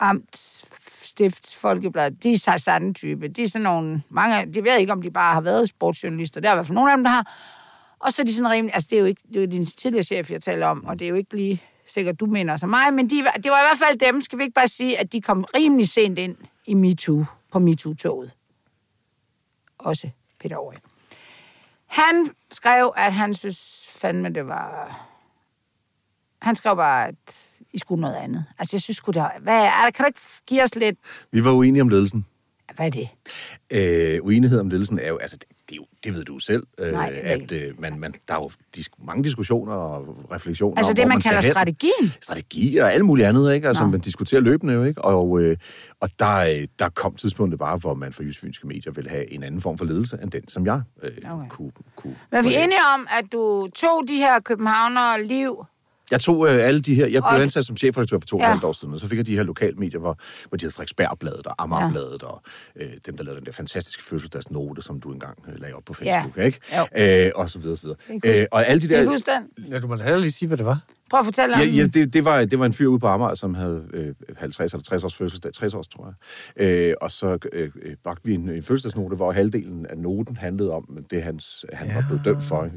Amt 0.00 0.36
Stifts 1.02 1.56
Folkeblad, 1.56 2.10
de 2.10 2.32
er 2.32 2.38
så 2.38 2.54
samme 2.56 2.94
type. 2.94 3.28
De 3.28 3.42
er 3.42 3.48
sådan 3.48 3.62
nogle, 3.62 4.02
mange, 4.08 4.52
de 4.52 4.64
ved 4.64 4.76
ikke, 4.78 4.92
om 4.92 5.02
de 5.02 5.10
bare 5.10 5.34
har 5.34 5.40
været 5.40 5.68
sportsjournalister. 5.68 6.40
Der 6.40 6.48
er 6.48 6.52
i 6.52 6.56
hvert 6.56 6.66
fald 6.66 6.74
nogle 6.74 6.90
af 6.90 6.96
dem, 6.96 7.04
der 7.04 7.10
har. 7.10 7.32
Og 8.00 8.12
så 8.12 8.22
er 8.22 8.26
de 8.26 8.34
sådan 8.34 8.50
rimelig, 8.50 8.74
altså 8.74 8.86
det 8.90 8.96
er 8.96 9.00
jo 9.00 9.06
ikke, 9.06 9.22
det 9.28 9.36
er 9.36 9.40
jo 9.40 9.46
din 9.46 9.66
tidligere 9.66 10.02
chef, 10.04 10.30
jeg 10.30 10.42
taler 10.42 10.66
om, 10.66 10.84
og 10.84 10.98
det 10.98 11.04
er 11.04 11.08
jo 11.08 11.14
ikke 11.14 11.36
lige 11.36 11.62
sikkert, 11.88 12.20
du 12.20 12.26
mener 12.26 12.56
som 12.56 12.68
mig, 12.68 12.94
men 12.94 13.10
de, 13.10 13.16
det 13.16 13.50
var 13.50 13.60
i 13.60 13.66
hvert 13.68 13.88
fald 13.88 13.98
dem, 14.12 14.20
skal 14.20 14.38
vi 14.38 14.42
ikke 14.42 14.54
bare 14.54 14.68
sige, 14.68 14.98
at 15.00 15.12
de 15.12 15.20
kom 15.20 15.44
rimelig 15.56 15.88
sent 15.88 16.18
ind 16.18 16.36
i 16.66 16.74
MeToo, 16.74 17.24
på 17.52 17.58
MeToo-toget. 17.58 18.30
Også 19.78 20.10
Peter 20.40 20.56
Aarhus. 20.56 20.76
Han 21.86 22.30
skrev, 22.50 22.92
at 22.96 23.12
han 23.12 23.34
synes 23.34 23.88
fandme, 24.00 24.28
det 24.28 24.46
var... 24.46 24.98
Han 26.42 26.56
skrev 26.56 26.76
bare, 26.76 27.08
at 27.08 27.54
I 27.72 27.78
skulle 27.78 28.00
noget 28.00 28.14
andet. 28.14 28.44
Altså, 28.58 28.76
jeg 28.76 28.80
synes 28.82 28.96
sgu, 28.96 29.12
der... 29.12 29.28
Hvad 29.40 29.60
er 29.60 29.84
det? 29.84 29.94
Kan 29.94 30.04
du 30.04 30.06
ikke 30.06 30.20
give 30.46 30.62
os 30.62 30.74
lidt... 30.74 30.98
Vi 31.30 31.44
var 31.44 31.52
uenige 31.52 31.82
om 31.82 31.88
ledelsen. 31.88 32.26
Hvad 32.74 32.86
er 32.86 32.90
det? 32.90 33.08
Øh, 33.70 34.24
uenighed 34.24 34.60
om 34.60 34.68
ledelsen 34.68 34.98
er 34.98 35.08
jo, 35.08 35.16
altså, 35.18 35.36
det, 35.72 35.78
er 35.78 35.82
jo, 35.82 35.86
det 36.04 36.14
ved 36.14 36.24
du 36.24 36.38
selv, 36.38 36.66
øh, 36.78 36.92
Nej, 36.92 37.20
at 37.22 37.52
øh, 37.52 37.80
man, 37.80 37.98
man, 37.98 38.14
der 38.28 38.34
er 38.34 38.38
jo 38.38 38.50
dis- 38.76 39.04
mange 39.06 39.24
diskussioner 39.24 39.72
og 39.72 40.16
refleksioner 40.32 40.76
Altså 40.76 40.92
om, 40.92 40.96
det, 40.96 41.08
man 41.08 41.20
skal 41.20 41.32
kalder 41.32 41.50
strategien? 41.50 42.12
Strategi 42.20 42.76
og 42.76 42.92
alt 42.94 43.04
muligt 43.04 43.28
andet, 43.28 43.54
ikke? 43.54 43.68
Altså, 43.68 43.86
man 43.86 44.00
diskuterer 44.00 44.40
løbende 44.40 44.74
jo, 44.74 44.84
ikke? 44.84 45.04
Og, 45.04 45.40
øh, 45.40 45.56
og 46.00 46.08
der, 46.18 46.36
øh, 46.36 46.68
der 46.78 46.88
kom 46.88 47.14
tidspunktet 47.14 47.58
bare, 47.58 47.76
hvor 47.76 47.94
man 47.94 48.12
for 48.12 48.22
Jysfynske 48.22 48.66
Medier 48.66 48.92
ville 48.92 49.10
have 49.10 49.32
en 49.32 49.42
anden 49.42 49.60
form 49.60 49.78
for 49.78 49.84
ledelse, 49.84 50.18
end 50.22 50.30
den, 50.30 50.48
som 50.48 50.66
jeg 50.66 50.80
øh, 51.02 51.10
Okay. 51.32 51.48
kunne, 51.48 51.72
kunne... 51.96 52.14
Men 52.30 52.38
er 52.38 52.42
vi 52.42 52.48
kunne- 52.48 52.64
enige 52.64 52.80
om, 52.94 53.06
at 53.18 53.24
du 53.32 53.68
tog 53.74 54.04
de 54.08 54.14
her 54.16 54.40
københavner 54.40 55.16
liv... 55.16 55.64
Jeg 56.12 56.20
tog 56.20 56.48
øh, 56.48 56.66
alle 56.68 56.80
de 56.80 56.94
her... 56.94 57.02
Jeg 57.06 57.22
blev 57.22 57.36
Og- 57.36 57.42
ansat 57.42 57.64
som 57.66 57.76
chefredaktør 57.76 58.18
for 58.18 58.26
to 58.26 58.38
Ja. 58.38 58.48
halvt 58.48 58.64
år 58.64 58.72
siden, 58.72 58.94
og 58.94 59.00
så 59.00 59.08
fik 59.08 59.18
jeg 59.18 59.26
de 59.26 59.36
her 59.36 59.42
lokalmedier, 59.42 60.00
hvor, 60.00 60.18
hvor 60.48 60.56
de 60.58 60.64
hed 60.64 60.72
Frederiksbergbladet 60.72 61.46
og 61.46 61.54
Amagerbladet, 61.58 62.22
og 62.22 62.42
øh, 62.76 62.86
dem, 63.06 63.16
der 63.16 63.24
lavede 63.24 63.38
den 63.40 63.46
der 63.46 63.52
fantastiske 63.52 64.02
fødselsdagsnote, 64.02 64.82
som 64.82 65.00
du 65.00 65.12
engang 65.12 65.38
øh, 65.48 65.60
lagde 65.60 65.74
op 65.74 65.84
på 65.84 65.94
Facebook, 65.94 66.36
Ja. 66.36 66.42
ikke? 66.42 66.58
Jo. 66.96 67.26
Øh, 67.26 67.30
og 67.34 67.50
så 67.50 67.58
videre, 67.58 67.76
så 67.76 67.82
videre. 67.82 67.98
Jeg 68.24 68.40
Øh, 68.40 68.46
og 68.50 68.66
alle 68.66 68.80
de 68.82 68.88
der... 68.88 69.02
du 69.04 69.10
huske 69.10 69.30
den? 69.58 69.70
Ja, 69.72 69.78
du 69.80 69.86
må 69.86 69.96
da 69.96 70.02
heller 70.02 70.18
lige 70.18 70.32
sige, 70.32 70.46
hvad 70.48 70.56
det 70.58 70.66
var. 70.66 70.80
Prøv 71.12 71.18
at 71.20 71.24
fortælle 71.26 71.54
om 71.54 71.60
Ja, 71.60 71.66
ja 71.66 71.86
det, 71.86 72.12
det, 72.12 72.24
var, 72.24 72.44
det 72.44 72.58
var 72.58 72.66
en 72.66 72.72
fyr 72.72 72.86
ude 72.86 72.98
på 72.98 73.06
Amager, 73.06 73.34
som 73.34 73.54
havde 73.54 73.82
øh, 73.94 74.14
50 74.38 74.72
eller 74.72 74.82
60 74.82 75.04
års 75.04 75.14
fødselsdag, 75.14 75.52
60 75.54 75.74
års, 75.74 75.88
tror 75.88 76.14
jeg. 76.58 76.66
Øh, 76.66 76.94
og 77.00 77.10
så 77.10 77.38
øh, 77.52 77.70
øh, 77.82 77.94
bragte 78.04 78.22
vi 78.24 78.34
en, 78.34 78.40
en 78.48 78.62
fødselsdagsnote, 78.62 79.16
hvor 79.16 79.32
halvdelen 79.32 79.86
af 79.90 79.98
noten 79.98 80.36
handlede 80.36 80.70
om 80.70 80.98
det, 81.10 81.22
hans, 81.22 81.64
han 81.72 81.88
ja. 81.88 81.94
var 81.94 82.04
blevet 82.08 82.24
dømt 82.24 82.44
for 82.44 82.62
en, 82.62 82.70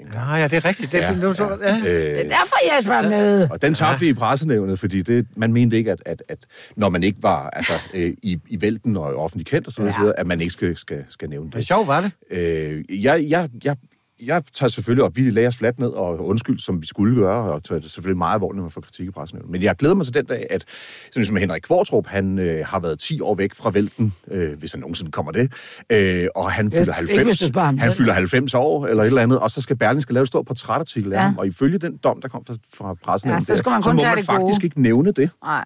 en 0.00 0.06
gang. 0.06 0.28
Ja, 0.30 0.34
ja, 0.36 0.48
det 0.48 0.56
er 0.56 0.64
rigtigt. 0.64 0.92
Det, 0.92 0.98
Ja, 0.98 1.04
ja, 1.06 1.12
det, 1.12 1.22
nu, 1.22 1.34
så, 1.34 1.58
ja. 1.62 1.74
Det 1.74 1.86
Øh, 1.86 2.18
er 2.18 2.22
derfor, 2.22 2.76
Jesper 2.76 2.94
er 2.94 3.08
med. 3.08 3.50
og 3.50 3.62
den 3.62 3.74
tabte 3.74 4.00
vi 4.00 4.08
i 4.08 4.14
pressenævnet, 4.14 4.78
fordi 4.78 5.02
det, 5.02 5.26
man 5.36 5.52
mente 5.52 5.76
ikke, 5.76 5.92
at, 5.92 6.02
at, 6.06 6.22
at 6.28 6.38
når 6.76 6.88
man 6.88 7.02
ikke 7.02 7.18
var 7.22 7.50
altså, 7.50 7.72
øh, 7.94 8.12
i, 8.22 8.38
i 8.48 8.60
vælten 8.62 8.96
og 8.96 9.02
offentlig 9.16 9.46
kendt 9.46 9.66
og 9.66 9.72
så 9.72 9.80
videre, 9.82 9.94
Ja. 10.00 10.06
ja. 10.06 10.12
at 10.16 10.26
man 10.26 10.40
ikke 10.40 10.52
skal, 10.52 10.76
skal, 10.76 11.04
skal 11.08 11.28
nævne 11.30 11.44
Men 11.44 11.52
det. 11.52 11.66
sjovt 11.66 11.86
var 11.86 12.00
det. 12.00 12.10
Øh, 12.30 13.02
jeg, 13.02 13.26
jeg, 13.28 13.48
jeg, 13.64 13.76
jeg 14.22 14.42
tager 14.54 14.70
selvfølgelig 14.70 15.04
op, 15.04 15.16
vi 15.16 15.30
lagde 15.30 15.48
os 15.48 15.56
fladt 15.56 15.78
ned 15.78 15.88
og 15.88 16.26
undskyld, 16.26 16.58
som 16.58 16.82
vi 16.82 16.86
skulle 16.86 17.14
gøre, 17.16 17.52
og 17.52 17.64
tager 17.64 17.80
det 17.80 17.90
selvfølgelig 17.90 18.18
meget 18.18 18.34
alvorligt, 18.34 18.56
når 18.56 18.62
man 18.62 18.70
får 18.70 18.80
kritik 18.80 19.06
i 19.06 19.10
pressenævnet. 19.10 19.50
Men 19.50 19.62
jeg 19.62 19.76
glæder 19.76 19.94
mig 19.94 20.04
til 20.06 20.14
den 20.14 20.24
dag, 20.24 20.46
at 20.50 20.64
sådan 21.12 21.26
som 21.26 21.36
Henrik 21.36 21.62
Kvartrup, 21.62 22.06
han 22.06 22.38
øh, 22.38 22.66
har 22.66 22.80
været 22.80 22.98
10 22.98 23.20
år 23.20 23.34
væk 23.34 23.54
fra 23.54 23.70
vælten, 23.70 24.12
øh, 24.30 24.58
hvis 24.58 24.72
han 24.72 24.80
nogensinde 24.80 25.10
kommer 25.12 25.32
det, 25.32 25.52
øh, 25.92 26.28
og 26.34 26.52
han 26.52 26.72
fylder 26.72 26.80
ikke 26.80 27.00
hvis 27.00 27.16
90, 27.16 27.38
du 27.38 27.46
spørger 27.46 27.66
ham 27.66 27.78
han 27.78 27.92
fylder 27.92 28.12
90 28.12 28.54
år, 28.54 28.86
eller 28.86 29.02
et 29.02 29.06
eller 29.06 29.22
andet, 29.22 29.38
og 29.38 29.50
så 29.50 29.60
skal 29.60 29.76
Berling 29.76 30.02
skal 30.02 30.14
lave 30.14 30.22
et 30.22 30.28
stort 30.28 30.46
portrætartikel 30.46 31.12
af 31.12 31.16
Ja. 31.16 31.22
ham, 31.22 31.38
og 31.38 31.46
ifølge 31.46 31.78
den 31.78 31.96
dom, 31.96 32.20
der 32.20 32.28
kom 32.28 32.44
fra, 32.46 32.54
fra 32.74 32.94
pressenævnet, 32.94 33.48
Ja, 33.48 33.54
så 33.54 33.58
skal 33.58 33.70
man 33.70 33.82
der, 33.82 33.90
kun 33.90 34.00
så 34.00 34.06
må 34.06 34.14
man 34.14 34.24
faktisk 34.24 34.64
ikke 34.64 34.82
nævne 34.82 35.12
det 35.12 35.30
Nej. 35.44 35.64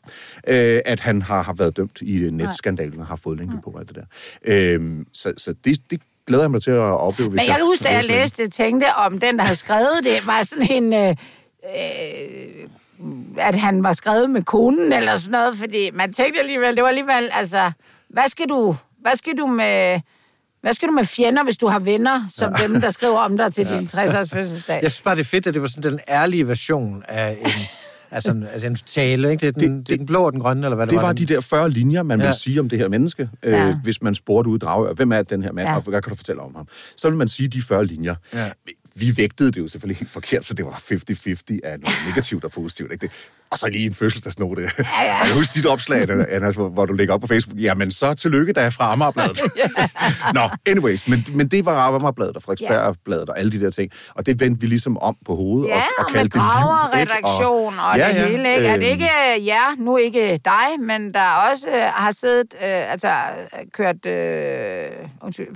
øh, 0.48 0.80
at 0.84 1.00
han 1.00 1.22
har, 1.22 1.42
har 1.42 1.52
været 1.52 1.76
dømt 1.76 2.00
i 2.02 2.30
netskandalen 2.30 3.00
og 3.00 3.06
har 3.06 3.16
fået 3.16 3.38
længe 3.38 3.60
på 3.64 3.76
alt 3.78 3.88
det 3.88 3.96
der. 3.96 4.04
Øh, 4.44 5.04
så 5.12 5.32
så 5.36 5.54
det, 5.64 5.78
det 5.90 6.00
glæder 6.26 6.44
jeg 6.44 6.50
mig 6.50 6.62
til 6.62 6.70
at 6.70 6.78
opleve. 6.78 7.30
Hvis 7.30 7.40
Men 7.40 7.48
jeg 7.48 7.56
kan 7.56 7.64
huske, 7.64 7.84
da 7.84 7.88
jeg 7.88 7.96
læser 8.04 8.12
det. 8.12 8.20
læste, 8.20 8.48
tænkte 8.48 8.87
om 8.94 9.20
den, 9.20 9.38
der 9.38 9.44
havde 9.44 9.58
skrevet 9.58 10.00
det, 10.04 10.26
var 10.26 10.42
sådan 10.42 10.70
en... 10.70 10.92
Øh, 10.92 11.08
øh, 11.64 12.68
at 13.38 13.54
han 13.54 13.82
var 13.82 13.92
skrevet 13.92 14.30
med 14.30 14.42
konen 14.42 14.92
eller 14.92 15.16
sådan 15.16 15.32
noget, 15.32 15.56
fordi 15.56 15.90
man 15.94 16.12
tænkte 16.12 16.40
alligevel, 16.40 16.74
det 16.74 16.82
var 16.82 16.88
alligevel, 16.88 17.30
altså, 17.32 17.70
hvad 18.08 18.28
skal 18.28 18.48
du, 18.48 18.76
hvad 19.00 19.16
skal 19.16 19.38
du 19.38 19.46
med, 19.46 20.00
hvad 20.60 20.74
skal 20.74 20.88
du 20.88 20.92
med 20.92 21.04
fjender, 21.04 21.44
hvis 21.44 21.56
du 21.56 21.66
har 21.66 21.78
venner, 21.78 22.22
som 22.30 22.54
ja. 22.58 22.66
dem, 22.66 22.80
der 22.80 22.90
skriver 22.90 23.18
om 23.18 23.37
dig 23.37 23.52
til 23.52 23.68
din 23.68 23.88
60-års 23.92 24.30
fødselsdag? 24.30 24.78
Jeg 24.82 24.90
synes 24.90 25.02
bare, 25.02 25.14
det 25.14 25.20
er 25.20 25.24
fedt, 25.24 25.46
at 25.46 25.54
det 25.54 25.62
var 25.62 25.68
sådan 25.68 25.90
den 25.92 26.00
ærlige 26.08 26.48
version 26.48 27.04
af 27.08 27.38
en, 27.40 27.46
altså, 28.14 28.31
en- 28.31 28.46
altså 28.53 28.66
en 28.66 28.74
tale. 28.87 29.31
Ikke? 29.31 29.40
Det, 29.40 29.48
er 29.57 29.61
den, 29.68 29.79
det, 29.79 29.87
det, 29.88 29.92
er 29.92 29.96
den 29.96 30.07
blå 30.07 30.24
og 30.27 30.33
den 30.33 30.40
grønne, 30.40 30.66
eller 30.66 30.77
hvad 30.77 30.87
det, 30.87 30.94
Det 30.94 31.03
var 31.03 31.12
den, 31.12 31.29
de 31.29 31.35
der 31.35 31.40
40 31.40 31.70
linjer, 31.70 32.03
man 32.03 32.20
ja. 32.20 32.27
Vil 32.27 32.35
sige 32.35 32.61
om 32.61 32.68
det 32.68 32.79
her 32.79 32.88
menneske, 32.88 33.29
øh, 33.42 33.53
Ja. 33.53 33.77
hvis 33.83 34.03
man 34.03 34.14
spurgte 34.14 34.50
ud 34.50 34.57
i 34.57 34.59
Dragør, 34.59 34.92
hvem 34.92 35.12
er 35.12 35.22
den 35.22 35.42
her 35.42 35.53
mand, 35.53 35.68
ja. 35.68 35.77
og 35.77 35.83
hvad 35.83 36.03
kan 36.03 36.11
du 36.11 36.16
fortælle 36.16 36.42
om 36.42 36.55
ham? 36.55 36.68
Så 36.96 37.09
vil 37.09 37.18
man 37.18 37.29
sige 37.29 37.48
de 37.48 37.62
40 37.62 37.85
linjer. 37.87 38.14
Ja. 38.35 38.50
Vi 38.96 39.16
vægtede 39.16 39.52
det 39.52 39.61
jo 39.61 39.68
selvfølgelig 39.68 39.98
helt 39.98 40.11
forkert, 40.11 40.44
så 40.44 40.54
det 40.54 40.64
var 40.64 40.72
50-50 40.72 41.59
af 41.64 41.80
noget 41.80 41.96
negativt 42.09 42.44
og 42.44 42.50
positivt. 42.50 42.92
Ikke? 42.92 43.02
Det, 43.02 43.11
og 43.50 43.59
så 43.59 43.68
lige 43.68 43.87
en 43.87 43.94
fødselsdagsnote. 43.94 44.62
Ja, 44.62 44.68
ja. 44.78 45.16
Jeg 45.26 45.35
husker 45.35 45.54
dit 45.54 45.66
opslag, 45.66 46.11
Anna, 46.28 46.50
hvor, 46.50 46.68
hvor 46.68 46.87
du 46.87 46.92
lægger 46.92 47.14
op 47.14 47.20
på 47.20 47.26
Facebook. 47.26 47.61
Jamen, 47.61 47.90
så 47.90 48.14
tillykke, 48.14 48.52
der 48.52 48.61
er 48.61 48.70
fra 48.70 48.92
Amagerbladet. 48.92 49.40
Nå, 50.35 50.40
anyways, 50.66 51.09
men, 51.09 51.26
men 51.35 51.48
det 51.48 51.66
var 51.66 51.87
Amagerbladet 51.87 52.37
og 52.37 52.42
Frederiksbergbladet 52.42 53.28
og 53.28 53.38
alle 53.38 53.52
de 53.52 53.61
der 53.61 53.70
ting. 53.70 53.92
Og 54.14 54.26
det 54.26 54.40
vendte 54.40 54.61
vi 54.61 54.66
ligesom 54.66 54.98
om 54.98 55.16
på 55.26 55.37
hovedet 55.37 55.68
Ja, 55.68 55.76
og, 55.76 55.83
og, 55.98 56.12
kaldte 56.12 56.38
det 56.38 56.44
liv, 56.44 56.62
graverredaktion 56.62 57.74
og, 57.78 57.87
og 57.87 57.98
Ja, 57.98 58.09
det 58.09 58.14
ja, 58.14 58.28
hele, 58.28 58.54
ikke? 58.54 58.66
Er 58.68 58.76
det 58.76 58.87
øhm, 58.87 58.92
ikke 58.92 59.07
jer, 59.46 59.76
nu 59.78 59.96
ikke 59.96 60.40
dig, 60.44 60.80
men 60.80 61.14
der 61.14 61.28
også 61.50 61.68
øh, 61.68 61.83
har 61.83 62.11
siddet, 62.11 62.54
øh, 62.54 62.92
altså 62.92 63.11
kørt 63.72 64.07
øh, 64.07 64.90
undskyld, 65.22 65.46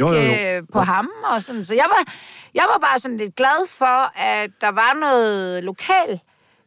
Jo, 0.00 0.08
jo, 0.08 0.14
jo. 0.14 0.56
øh, 0.56 0.62
på 0.72 0.80
ham 0.80 1.08
og 1.24 1.42
sådan. 1.42 1.64
Så 1.64 1.74
jeg 1.74 1.86
var, 1.88 2.12
jeg 2.54 2.61
var 2.68 2.78
bare 2.78 2.98
sådan 2.98 3.16
lidt 3.16 3.36
glad 3.36 3.68
for, 3.68 4.18
at 4.18 4.50
der 4.60 4.68
var 4.68 4.94
noget 5.00 5.64
lokal, 5.64 6.20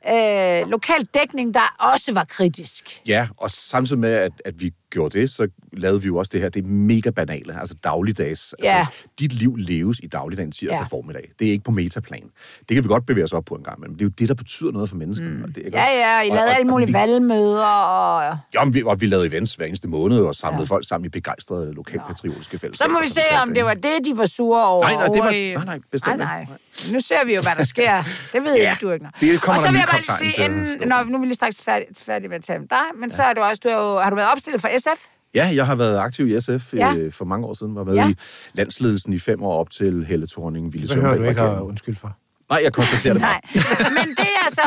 øh, 0.07 0.69
lokal 0.69 1.07
dækning, 1.13 1.53
der 1.53 1.75
også 1.79 2.13
var 2.13 2.23
kritisk. 2.23 3.01
Ja, 3.07 3.27
og 3.37 3.51
samtidig 3.51 3.99
med, 3.99 4.13
at, 4.13 4.31
at 4.45 4.61
vi 4.61 4.71
gjorde 4.91 5.19
det, 5.19 5.29
så 5.31 5.47
lavede 5.73 6.01
vi 6.01 6.07
jo 6.07 6.17
også 6.17 6.29
det 6.33 6.41
her. 6.41 6.49
Det 6.49 6.63
er 6.63 6.67
mega 6.67 7.09
banale, 7.09 7.59
altså 7.59 7.75
dagligdags. 7.83 8.55
Ja. 8.63 8.77
Altså, 8.77 8.93
dit 9.19 9.33
liv 9.33 9.55
leves 9.55 9.99
i 10.03 10.07
dagligdagen 10.07 10.51
tirsdag 10.51 10.77
Ja. 10.79 10.83
formiddag. 10.83 11.31
Det 11.39 11.47
er 11.47 11.51
ikke 11.51 11.63
på 11.63 11.71
metaplan. 11.71 12.29
Det 12.69 12.75
kan 12.75 12.83
vi 12.83 12.87
godt 12.87 13.05
bevæge 13.05 13.23
os 13.23 13.33
op 13.33 13.45
på 13.45 13.55
en 13.55 13.63
gang, 13.63 13.79
men 13.79 13.93
det 13.93 14.01
er 14.01 14.05
jo 14.05 14.09
det, 14.09 14.29
der 14.29 14.35
betyder 14.35 14.71
noget 14.71 14.89
for 14.89 14.95
mennesker. 14.95 15.25
Mm. 15.29 15.43
Og 15.43 15.47
det, 15.49 15.57
ikke 15.57 15.77
Ja, 15.77 15.83
ja, 15.85 16.21
I 16.21 16.29
Og- 16.29 16.35
lavede 16.35 16.49
og- 16.51 16.55
alle 16.55 16.69
og 16.69 16.73
mulige 16.73 16.87
det- 16.87 16.93
valgmøder 16.93 17.65
og... 17.65 18.37
Ja, 18.53 18.63
men 18.65 18.73
vi, 18.73 18.83
og 18.85 19.01
vi 19.01 19.05
lavede 19.07 19.27
events 19.27 19.55
hver 19.55 19.65
eneste 19.65 19.87
måned, 19.87 20.19
og 20.19 20.35
samlede 20.35 20.57
Ja. 20.61 20.63
ja. 20.63 20.75
folk 20.75 20.87
sammen 20.87 21.05
i 21.05 21.09
begejstrede 21.09 21.73
lokalpatriotiske 21.73 22.57
fællesskaber. 22.57 22.87
Så 22.89 22.93
må 22.93 23.01
vi 23.01 23.07
se, 23.09 23.21
om 23.41 23.53
det 23.53 23.65
var 23.65 23.73
det, 23.73 23.93
de 24.05 24.17
var 24.17 24.25
sure 24.25 24.65
over. 24.67 24.83
Nej, 24.83 24.93
nej, 24.93 25.07
det 25.07 25.19
var- 25.19 25.31
nej, 25.55 25.65
nej, 25.65 25.79
bestemt 25.91 26.17
nej, 26.17 26.43
nej. 26.45 26.57
Nu 26.93 26.99
ser 26.99 27.25
vi 27.25 27.35
jo, 27.35 27.41
hvad 27.41 27.51
der 27.57 27.63
sker. 27.63 28.03
Det 28.33 28.43
ved 28.43 28.55
Ja, 28.55 28.63
jeg, 28.63 28.77
du 28.81 28.91
ikke 28.91 29.05
det 29.21 29.41
kommer 29.41 29.57
Og 29.59 29.63
så 29.63 29.71
vil 29.71 29.77
jeg 29.77 29.87
bare 29.91 30.01
lige 30.01 30.31
sige, 30.31 30.45
inden, 30.45 30.87
når, 30.89 31.03
nu 31.03 31.15
er 31.15 31.19
vi 31.19 31.25
lige 31.25 31.33
straks 31.35 31.57
færdig, 31.61 31.85
færdig 31.97 32.29
med 32.29 32.37
at 32.37 32.43
tale 32.43 32.59
med 32.59 32.67
dig, 32.67 32.85
men 32.99 33.11
så 33.11 33.23
er 33.23 33.33
du 33.33 33.41
også, 33.41 33.61
du 33.63 33.69
har, 33.69 33.77
jo, 33.81 33.99
har 33.99 34.09
du 34.09 34.15
været 34.15 34.31
opstillet 34.31 34.61
for 34.61 34.67
SF? 34.85 35.05
Ja, 35.35 35.51
jeg 35.55 35.65
har 35.65 35.75
været 35.75 35.97
aktiv 35.97 36.27
i 36.27 36.41
SF 36.41 36.73
Ja. 36.73 36.87
ja. 36.91 36.95
øh, 36.95 37.11
for 37.11 37.25
mange 37.25 37.47
år 37.47 37.53
siden. 37.53 37.75
Var 37.75 37.83
med 37.83 37.93
Ja. 37.93 38.01
ja. 38.03 38.09
i 38.09 38.15
landsledelsen 38.53 39.13
i 39.13 39.19
fem 39.19 39.43
år 39.43 39.59
op 39.59 39.69
til 39.69 40.05
Helle 40.05 40.27
Thorning, 40.27 40.73
Ville 40.73 40.87
Det 40.87 40.95
behøver 40.95 41.17
du 41.17 41.23
ikke 41.23 41.41
var 41.41 41.47
igennem. 41.47 41.67
undskylde 41.67 41.97
for. 41.99 42.17
Nej, 42.49 42.59
jeg 42.63 42.73
konstaterer 42.73 43.13
det 43.13 43.21
bare. 43.21 43.39
Nej, 43.93 44.05
men 44.05 44.09
det 44.15 44.27
jeg 44.43 44.49
så 44.49 44.61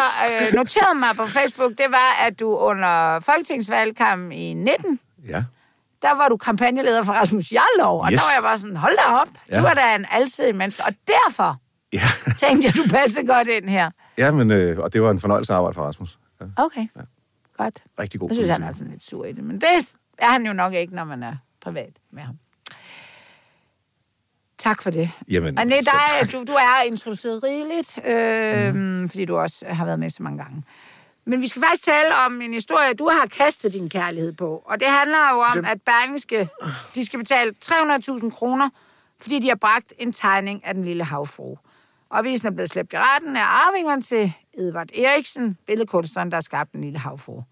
øh, 0.48 0.54
noterede 0.54 0.98
mig 0.98 1.08
på 1.16 1.24
Facebook, 1.26 1.70
det 1.70 1.86
var, 1.90 2.26
at 2.26 2.40
du 2.40 2.56
under 2.56 3.20
folketingsvalgkampen 3.20 4.32
i 4.32 4.54
19, 4.54 5.00
Ja. 5.28 5.44
der 6.02 6.14
var 6.14 6.28
du 6.28 6.36
kampagneleder 6.36 7.02
for 7.02 7.12
Rasmus 7.12 7.52
Jarlov, 7.52 8.00
og 8.00 8.12
Yes. 8.12 8.20
der 8.20 8.26
var 8.26 8.32
jeg 8.34 8.42
bare 8.42 8.58
sådan, 8.58 8.76
hold 8.76 8.96
da 8.96 9.02
op, 9.14 9.28
ja. 9.50 9.60
du 9.60 9.64
Ja. 9.64 9.70
er 9.70 9.74
da 9.74 9.94
en 9.94 10.06
alsidig 10.10 10.56
menneske, 10.56 10.84
og 10.84 10.92
derfor 11.06 11.56
Ja, 11.92 12.00
tænkte 12.46 12.66
jeg, 12.66 12.74
du 12.84 12.90
passer 12.90 13.26
godt 13.26 13.48
ind 13.48 13.68
her. 13.68 13.90
ja 14.18 14.30
men, 14.30 14.50
øh, 14.50 14.78
og 14.78 14.92
det 14.92 15.02
var 15.02 15.10
en 15.10 15.20
fornøjelse 15.20 15.52
at 15.52 15.56
arbejde 15.56 15.74
for 15.74 15.82
Rasmus. 15.82 16.18
Ja, 16.40 16.46
Okay, 16.56 16.86
godt. 16.86 16.98
rigtig 16.98 17.00
god 17.00 17.08
Jeg 17.08 17.08
synes, 17.08 17.08
politik. 17.08 17.18
sådan 17.18 17.30
lidt 17.32 17.42
sur 17.42 17.64
i 17.64 17.72
det, 17.72 17.84
men 17.84 18.00
det 18.00 18.00
han 18.06 18.06
jo 18.06 18.06
nok 18.06 18.06
ikke, 18.06 18.06
når 18.06 18.06
man 18.06 18.06
privat 18.08 18.08
med 18.08 18.08
ham. 18.08 18.08
Men 18.08 18.08
det 18.08 18.10
jeg 18.10 18.14
så 18.14 18.14
øh, 18.14 18.14
noteret 18.14 18.16
mig 18.16 18.16
på 18.16 18.16
Facebook, 18.16 18.18
det 18.18 18.18
var, 18.18 18.18
at 18.18 18.18
du 18.18 18.18
under 18.18 18.18
folketingsvalgkampen 18.18 18.18
i 18.18 18.18
19, 18.18 18.18
der 18.18 18.18
var 18.18 18.18
du 18.18 18.18
kampagneleder 18.18 18.22
for 18.22 18.22
Rasmus 18.22 18.22
Jarlov, 18.22 18.22
og 18.22 18.22
der 18.22 18.22
var 18.22 18.22
jeg 18.22 18.22
bare 18.22 18.22
sådan, 18.22 18.22
hold 18.22 18.22
da 18.22 18.22
op, 18.22 18.22
du 18.24 18.24
da 18.24 18.24
en 18.24 18.24
alsidig 18.24 18.24
menneske, 18.24 18.24
og 18.24 18.26
derfor 18.26 18.26
tænkte 18.26 18.26
jeg, 18.26 18.28
du 18.28 18.28
passer 18.28 18.28
godt 18.28 18.28
ind 18.28 18.28
her. 18.28 18.28
Okay, 18.28 18.28
godt. 18.28 18.28
Jeg 18.28 18.34
synes, 18.34 18.48
han 18.48 18.62
er 18.62 18.72
sådan 18.72 18.90
lidt 18.90 19.02
sur 19.02 19.24
i 19.24 19.32
det, 19.32 19.44
men 19.44 19.60
det 19.60 19.66
er 20.18 20.30
han 20.30 20.46
jo 20.46 20.52
nok 20.52 20.74
ikke, 20.74 20.94
når 20.94 21.04
man 21.04 21.22
er 21.22 21.36
privat 21.60 21.92
med 22.10 22.22
ham. 22.22 22.38
Tak 24.58 24.82
for 24.82 24.90
det. 24.90 25.10
Jamen, 25.28 25.54
nej, 25.54 25.64
selv 25.70 25.84
dig, 25.84 26.32
du, 26.32 26.52
du 26.52 26.52
er 26.52 26.82
introduceret 26.86 27.42
rigeligt, 27.42 27.98
øh, 28.04 28.74
mm. 28.74 29.08
fordi 29.08 29.24
du 29.24 29.36
også 29.36 29.66
har 29.68 29.84
været 29.84 29.98
med 29.98 30.10
så 30.10 30.22
mange 30.22 30.38
gange. 30.38 30.62
Men 31.24 31.40
vi 31.40 31.46
skal 31.46 31.62
faktisk 31.62 31.84
tale 31.84 32.16
om 32.26 32.40
en 32.40 32.52
historie, 32.52 32.94
du 32.94 33.08
har 33.08 33.26
kastet 33.26 33.72
din 33.72 33.88
kærlighed 33.88 34.32
på. 34.32 34.62
Og 34.64 34.80
det 34.80 34.88
handler 34.88 35.30
jo 35.32 35.40
om, 35.40 35.64
at 35.64 35.82
Berlingske, 35.82 36.48
de 36.94 37.04
skal 37.04 37.18
betale 37.18 37.54
300.000 37.64 38.30
kroner, 38.30 38.70
fordi 39.20 39.38
de 39.38 39.48
har 39.48 39.56
bragt 39.56 39.92
en 39.98 40.12
tegning 40.12 40.64
af 40.64 40.74
den 40.74 40.84
lille 40.84 41.04
havfru. 41.04 41.56
Og 42.10 42.18
avisen 42.18 42.46
er 42.46 42.50
blevet 42.50 42.70
slæbt 42.70 42.92
i 42.92 42.96
retten 42.98 43.36
af 43.36 43.42
arvingerne 43.44 44.02
til 44.02 44.32
Edvard 44.58 44.88
Eriksen, 44.94 45.58
billedkunstneren, 45.66 46.30
der 46.30 46.36
har 46.36 46.42
skabt 46.42 46.72
den 46.72 46.80
lille 46.80 46.98
havfru. 46.98 47.42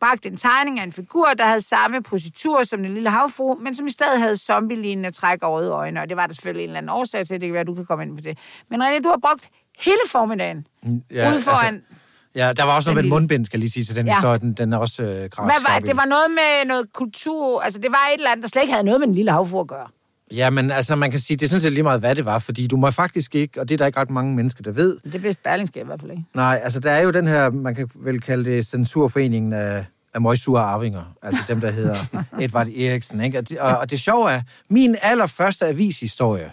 Bragte 0.00 0.28
en 0.28 0.36
tegning 0.36 0.80
af 0.80 0.84
en 0.84 0.92
figur, 0.92 1.26
der 1.38 1.44
havde 1.46 1.60
samme 1.60 2.02
positur 2.02 2.62
som 2.62 2.82
den 2.82 2.94
lille 2.94 3.10
havfru, 3.10 3.54
men 3.54 3.74
som 3.74 3.86
i 3.86 3.90
stedet 3.90 4.20
havde 4.20 4.36
zombie-lignende 4.36 5.10
træk 5.10 5.42
og 5.42 5.52
røde 5.52 5.70
øjne, 5.72 6.00
og 6.00 6.08
det 6.08 6.16
var 6.16 6.26
der 6.26 6.34
selvfølgelig 6.34 6.64
en 6.64 6.68
eller 6.70 6.78
anden 6.78 6.90
årsag 6.90 7.26
til, 7.26 7.40
det 7.40 7.46
kan 7.48 7.54
være, 7.54 7.64
du 7.64 7.74
kan 7.74 7.86
komme 7.86 8.04
ind 8.04 8.16
på 8.16 8.20
det. 8.20 8.38
Men 8.70 8.82
René, 8.82 9.02
du 9.02 9.08
har 9.08 9.18
brugt 9.28 9.48
hele 9.78 9.98
formiddagen 10.08 10.66
ja, 11.10 11.32
ude 11.32 11.40
foran... 11.40 11.74
Altså, 11.74 11.94
Ja, 12.34 12.52
der 12.52 12.62
var 12.62 12.74
også 12.74 12.88
noget 12.88 12.94
med 12.94 13.02
lille- 13.02 13.14
mundbind, 13.14 13.46
skal 13.46 13.56
jeg 13.58 13.60
lige 13.60 13.70
sige, 13.70 13.84
til 13.84 13.96
den 13.96 14.06
Ja. 14.06 14.14
historie. 14.14 14.38
Den, 14.38 14.52
den 14.52 14.72
er 14.72 14.78
også 14.78 15.02
øh, 15.02 15.08
hvad 15.08 15.28
var, 15.68 15.78
det 15.78 15.96
var 15.96 16.04
noget 16.04 16.30
med 16.30 16.66
noget 16.68 16.92
kultur, 16.92 17.60
altså 17.62 17.78
det 17.78 17.90
var 17.90 17.98
et 18.14 18.18
eller 18.18 18.30
andet, 18.30 18.42
der 18.42 18.48
slet 18.48 18.62
ikke 18.62 18.72
havde 18.72 18.84
noget 18.84 19.00
med 19.00 19.06
den 19.06 19.14
lille 19.14 19.30
havfru 19.30 19.60
at 19.60 19.66
gøre. 19.66 19.86
Ja, 20.32 20.50
men 20.50 20.70
altså, 20.70 20.96
man 20.96 21.10
kan 21.10 21.20
sige, 21.20 21.36
det 21.36 21.44
er 21.44 21.48
sådan 21.48 21.60
set 21.60 21.72
lige 21.72 21.82
meget, 21.82 22.00
hvad 22.00 22.14
det 22.14 22.24
var, 22.24 22.38
fordi 22.38 22.66
du 22.66 22.76
må 22.76 22.90
faktisk 22.90 23.34
ikke, 23.34 23.60
og 23.60 23.68
det 23.68 23.74
er 23.74 23.78
der 23.78 23.86
ikke 23.86 24.00
ret 24.00 24.10
mange 24.10 24.34
mennesker, 24.34 24.62
der 24.62 24.70
ved. 24.70 24.96
Det 25.12 25.22
vidste 25.22 25.42
Berlingske 25.42 25.80
i 25.80 25.84
hvert 25.84 26.00
fald 26.00 26.10
ikke. 26.10 26.24
Nej, 26.34 26.60
altså, 26.62 26.80
der 26.80 26.90
er 26.90 27.00
jo 27.00 27.10
den 27.10 27.26
her, 27.26 27.50
man 27.50 27.74
kan 27.74 27.90
vel 27.94 28.20
kalde 28.20 28.50
det 28.50 28.66
censurforeningen 28.66 29.52
af, 29.52 29.84
af 30.14 30.20
møgsure 30.20 30.62
arvinger, 30.62 31.02
altså 31.22 31.42
dem, 31.48 31.60
der 31.60 31.70
hedder 31.70 31.96
Edvard 32.40 32.68
Eriksen, 32.68 33.20
ikke? 33.20 33.38
Og 33.38 33.48
det, 33.48 33.58
og, 33.58 33.78
og 33.78 33.90
det 33.90 34.00
sjove 34.00 34.30
er, 34.30 34.42
min 34.70 34.96
allerførste 35.02 35.66
avishistorie, 35.66 36.50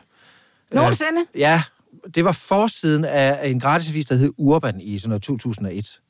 Nogensinde? 0.72 1.22
Øh, 1.36 1.40
ja, 1.40 1.64
det 2.16 2.26
var 2.26 2.32
forsiden 2.32 3.06
af, 3.06 3.38
af 3.42 3.48
en 3.48 3.60
gratisavis, 3.60 4.06
der 4.06 4.16
hed 4.16 4.32
Urban 4.38 4.82
i 4.82 5.00
sådan 5.00 5.10
noget 5.10 5.24
2001. 5.24 6.02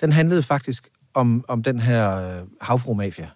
Den 0.00 0.12
handlede 0.12 0.42
faktisk 0.42 0.88
om, 1.14 1.44
om 1.48 1.62
den 1.62 1.80
her 1.80 2.16
øh, 2.16 2.42
havfru-mafia, 2.60 3.28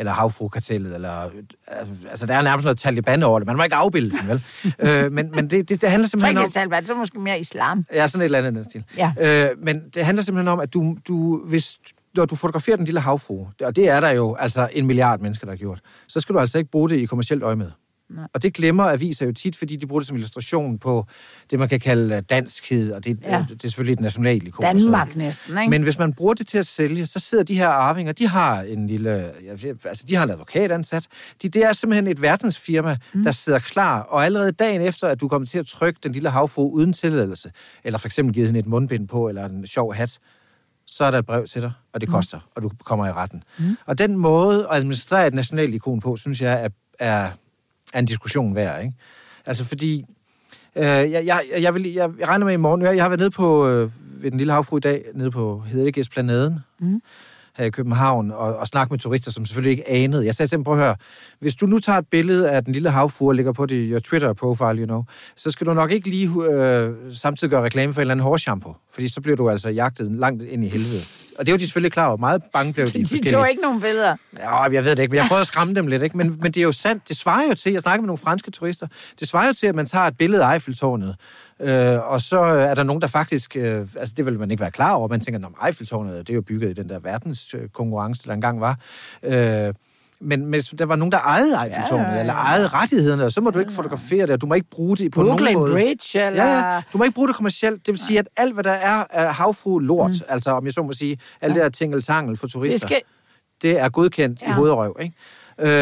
eller 0.00 0.12
havfru-kartellet, 0.12 0.94
eller... 0.94 1.24
Øh, 1.24 1.86
altså, 2.10 2.26
der 2.26 2.34
er 2.34 2.42
nærmest 2.42 2.64
noget 2.64 2.78
Taliban 2.78 3.22
over 3.22 3.38
det. 3.38 3.46
Man 3.46 3.56
må 3.56 3.62
ikke 3.62 3.76
afbilde 3.76 4.10
den, 4.10 4.28
vel? 4.28 4.44
øh, 5.04 5.12
men 5.12 5.30
men 5.30 5.50
det, 5.50 5.68
det, 5.68 5.80
det 5.80 5.90
handler 5.90 6.08
simpelthen 6.08 6.38
om... 6.38 6.50
Taliban, 6.50 6.86
så 6.86 6.94
måske 6.94 7.20
mere 7.20 7.40
islam. 7.40 7.84
Ja, 7.94 8.06
sådan 8.06 8.20
et 8.20 8.24
eller 8.24 8.38
andet 8.38 8.54
den 8.54 8.64
stil. 8.64 8.84
Ja. 8.96 9.12
Øh, 9.20 9.64
men 9.64 9.82
det 9.94 10.04
handler 10.04 10.22
simpelthen 10.22 10.48
om, 10.48 10.60
at 10.60 10.74
du, 10.74 10.96
du, 11.08 11.40
hvis, 11.46 11.78
når 12.16 12.24
du 12.24 12.34
fotograferer 12.34 12.76
den 12.76 12.84
lille 12.84 13.00
havfru, 13.00 13.46
og 13.62 13.76
det 13.76 13.88
er 13.88 14.00
der 14.00 14.10
jo 14.10 14.34
altså 14.34 14.68
en 14.72 14.86
milliard 14.86 15.20
mennesker, 15.20 15.46
der 15.46 15.52
har 15.52 15.56
gjort, 15.58 15.80
så 16.08 16.20
skal 16.20 16.34
du 16.34 16.40
altså 16.40 16.58
ikke 16.58 16.70
bruge 16.70 16.88
det 16.88 17.00
i 17.00 17.04
kommercielt 17.04 17.42
øje 17.42 17.56
med. 17.56 17.70
Nej. 18.10 18.26
Og 18.34 18.42
det 18.42 18.54
glemmer 18.54 18.84
aviser 18.84 19.26
jo 19.26 19.32
tit, 19.32 19.56
fordi 19.56 19.76
de 19.76 19.86
bruger 19.86 20.00
det 20.00 20.06
som 20.06 20.16
illustration 20.16 20.78
på 20.78 21.06
det, 21.50 21.58
man 21.58 21.68
kan 21.68 21.80
kalde 21.80 22.20
danskhed, 22.20 22.92
og 22.92 23.04
det, 23.04 23.18
Ja. 23.24 23.44
det 23.48 23.64
er 23.64 23.68
selvfølgelig 23.68 23.92
et 23.92 24.00
nationalt 24.00 24.42
ikon. 24.42 24.62
Danmark 24.62 25.16
næsten, 25.16 25.58
ikke? 25.58 25.70
Men 25.70 25.82
hvis 25.82 25.98
man 25.98 26.12
bruger 26.12 26.34
det 26.34 26.46
til 26.46 26.58
at 26.58 26.66
sælge, 26.66 27.06
så 27.06 27.18
sidder 27.18 27.44
de 27.44 27.54
her 27.54 27.68
arvinger, 27.68 28.12
de 28.12 28.26
har 28.28 28.62
en 28.62 28.86
lille, 28.86 29.30
altså 29.84 30.04
de 30.08 30.14
har 30.14 30.24
en 30.24 30.30
advokat 30.30 30.72
ansat. 30.72 31.06
De, 31.42 31.48
det 31.48 31.64
er 31.64 31.72
simpelthen 31.72 32.06
et 32.06 32.22
verdensfirma, 32.22 32.96
mm. 33.14 33.24
der 33.24 33.30
sidder 33.30 33.58
klar, 33.58 34.00
og 34.00 34.24
allerede 34.24 34.52
dagen 34.52 34.80
efter, 34.80 35.08
at 35.08 35.20
du 35.20 35.28
kommer 35.28 35.46
til 35.46 35.58
at 35.58 35.66
trykke 35.66 36.00
den 36.02 36.12
lille 36.12 36.30
havfru 36.30 36.70
uden 36.70 36.92
tilladelse, 36.92 37.52
eller 37.84 37.98
for 37.98 38.08
eksempel 38.08 38.34
givet 38.34 38.48
hende 38.48 38.60
et 38.60 38.66
mundbind 38.66 39.08
på, 39.08 39.28
eller 39.28 39.44
en 39.44 39.66
sjov 39.66 39.94
hat, 39.94 40.18
så 40.86 41.04
er 41.04 41.10
der 41.10 41.18
et 41.18 41.26
brev 41.26 41.46
til 41.46 41.62
dig, 41.62 41.72
og 41.92 42.00
det 42.00 42.08
koster, 42.08 42.38
mm. 42.38 42.44
og 42.56 42.62
du 42.62 42.70
kommer 42.84 43.06
i 43.06 43.12
retten. 43.12 43.42
Mm. 43.58 43.76
Og 43.86 43.98
den 43.98 44.16
måde 44.16 44.66
at 44.70 44.76
administrere 44.76 45.26
et 45.26 45.34
nationalt 45.34 45.74
ikon 45.74 46.00
på, 46.00 46.16
synes 46.16 46.40
jeg 46.40 46.64
er, 46.64 46.68
er, 46.98 47.30
er 47.92 47.98
en 47.98 48.04
diskussion 48.04 48.54
værd, 48.54 48.82
ikke? 48.82 48.94
Altså 49.46 49.64
fordi, 49.64 50.04
øh, 50.76 50.84
jeg, 50.84 51.22
jeg, 51.26 51.42
jeg, 51.60 51.74
vil, 51.74 51.92
jeg, 51.92 52.10
jeg 52.18 52.28
regner 52.28 52.46
med 52.46 52.54
i 52.54 52.56
morgen, 52.56 52.82
jeg, 52.82 52.96
jeg 52.96 53.04
har 53.04 53.08
været 53.08 53.20
nede 53.20 53.30
på, 53.30 53.68
øh, 53.68 53.90
ved 54.22 54.30
den 54.30 54.38
lille 54.38 54.52
havfru 54.52 54.76
i 54.76 54.80
dag, 54.80 55.04
nede 55.14 55.30
på 55.30 55.62
Hedegæsplanaden, 55.66 56.58
mm. 56.78 57.02
her 57.56 57.64
i 57.64 57.70
København, 57.70 58.30
og, 58.30 58.56
og 58.56 58.66
snakke 58.66 58.92
med 58.92 58.98
turister, 58.98 59.30
som 59.30 59.46
selvfølgelig 59.46 59.70
ikke 59.70 59.90
anede. 59.90 60.24
Jeg 60.24 60.34
sagde 60.34 60.48
simpelthen, 60.48 60.64
prøv 60.64 60.74
at 60.74 60.86
høre, 60.86 60.96
hvis 61.38 61.54
du 61.54 61.66
nu 61.66 61.78
tager 61.78 61.98
et 61.98 62.06
billede 62.06 62.50
af 62.50 62.64
den 62.64 62.72
lille 62.72 62.90
havfru 62.90 63.28
og 63.28 63.34
lægger 63.34 63.52
på 63.52 63.66
det 63.66 63.88
your 63.90 64.00
Twitter-profile, 64.00 64.80
you 64.80 64.86
know, 64.86 65.04
så 65.36 65.50
skal 65.50 65.66
du 65.66 65.74
nok 65.74 65.90
ikke 65.90 66.10
lige 66.10 66.30
øh, 66.50 66.94
samtidig 67.12 67.50
gøre 67.50 67.62
reklame 67.62 67.92
for 67.92 68.00
en 68.00 68.02
eller 68.02 68.14
anden 68.14 68.24
hårshampoo, 68.24 68.74
fordi 68.92 69.08
så 69.08 69.20
bliver 69.20 69.36
du 69.36 69.50
altså 69.50 69.68
jagtet 69.68 70.12
langt 70.12 70.42
ind 70.42 70.64
i 70.64 70.68
helvede. 70.68 71.19
Og 71.40 71.46
det 71.46 71.52
var 71.52 71.58
de 71.58 71.64
selvfølgelig 71.64 71.92
klar 71.92 72.06
over. 72.06 72.16
Meget 72.16 72.42
bange 72.52 72.72
blev 72.72 72.86
de, 72.86 72.92
de 72.92 72.98
forskellige. 73.00 73.32
tog 73.32 73.50
ikke 73.50 73.62
nogen 73.62 73.80
billeder. 73.80 74.16
Ja, 74.38 74.62
jeg 74.62 74.84
ved 74.84 74.96
det 74.96 75.02
ikke, 75.02 75.10
men 75.10 75.16
jeg 75.16 75.26
prøvede 75.28 75.40
at 75.40 75.46
skræmme 75.46 75.74
dem 75.74 75.86
lidt. 75.86 76.02
Ikke? 76.02 76.16
Men, 76.16 76.38
men 76.40 76.52
det 76.52 76.60
er 76.60 76.64
jo 76.64 76.72
sandt. 76.72 77.08
Det 77.08 77.16
svarer 77.16 77.42
jo 77.48 77.54
til, 77.54 77.72
jeg 77.72 77.82
snakker 77.82 78.00
med 78.02 78.06
nogle 78.06 78.18
franske 78.18 78.50
turister, 78.50 78.86
det 79.20 79.28
svarer 79.28 79.46
jo 79.46 79.52
til, 79.52 79.66
at 79.66 79.74
man 79.74 79.86
tager 79.86 80.04
et 80.06 80.18
billede 80.18 80.44
af 80.44 80.52
Eiffeltårnet, 80.54 81.16
øh, 81.60 82.10
og 82.10 82.20
så 82.20 82.40
er 82.40 82.74
der 82.74 82.82
nogen, 82.82 83.02
der 83.02 83.08
faktisk, 83.08 83.56
øh, 83.56 83.86
altså 83.96 84.14
det 84.16 84.26
vil 84.26 84.38
man 84.38 84.50
ikke 84.50 84.60
være 84.60 84.70
klar 84.70 84.92
over, 84.92 85.08
man 85.08 85.20
tænker, 85.20 85.48
at 85.48 85.66
Eiffeltårnet, 85.68 86.18
det 86.18 86.30
er 86.30 86.34
jo 86.34 86.42
bygget 86.42 86.70
i 86.70 86.72
den 86.72 86.88
der 86.88 86.98
verdenskonkurrence, 86.98 88.28
der 88.28 88.32
engang 88.32 88.60
var. 88.60 88.78
Øh, 89.22 89.74
men 90.20 90.42
hvis 90.42 90.64
der 90.78 90.84
var 90.86 90.96
nogen, 90.96 91.12
der 91.12 91.18
ejede 91.18 91.64
Eiffeltårnet, 91.64 92.04
Ja, 92.04 92.08
ja, 92.08 92.14
ja. 92.14 92.20
eller 92.20 92.34
ejede 92.34 92.68
rettighederne, 92.68 93.24
og 93.24 93.32
så 93.32 93.40
må 93.40 93.50
du 93.50 93.58
ikke 93.58 93.72
fotografere 93.72 94.22
det, 94.26 94.30
og 94.30 94.40
du 94.40 94.46
må 94.46 94.54
ikke 94.54 94.70
bruge 94.70 94.96
det 94.96 95.12
på 95.12 95.22
Brooklyn 95.22 95.44
nogen 95.44 95.58
måde. 95.58 95.72
Bridge, 95.72 96.20
eller... 96.26 96.44
Ja, 96.44 96.74
ja, 96.74 96.82
du 96.92 96.98
må 96.98 97.04
ikke 97.04 97.14
bruge 97.14 97.28
det 97.28 97.36
kommercielt. 97.36 97.86
Det 97.86 97.92
vil 97.92 97.98
sige, 98.00 98.18
at 98.18 98.28
alt, 98.36 98.54
hvad 98.54 98.64
der 98.64 98.70
er 98.72 99.04
af 99.10 99.34
havfru 99.34 99.78
lort, 99.78 100.10
mm. 100.10 100.16
altså 100.28 100.50
om 100.50 100.64
jeg 100.64 100.72
så 100.72 100.82
må 100.82 100.92
sige, 100.92 101.18
alt 101.40 101.54
det 101.54 101.62
der 101.62 101.68
tingeltangel 101.68 102.36
for 102.36 102.46
turister, 102.46 102.88
Det 102.88 102.96
skal... 102.96 103.02
det 103.62 103.78
er 103.80 103.88
godkendt 103.88 104.42
ja. 104.42 104.46
Ja. 104.46 104.52
i 104.52 104.54
hovedrøv, 104.54 104.96
ikke? 105.00 105.14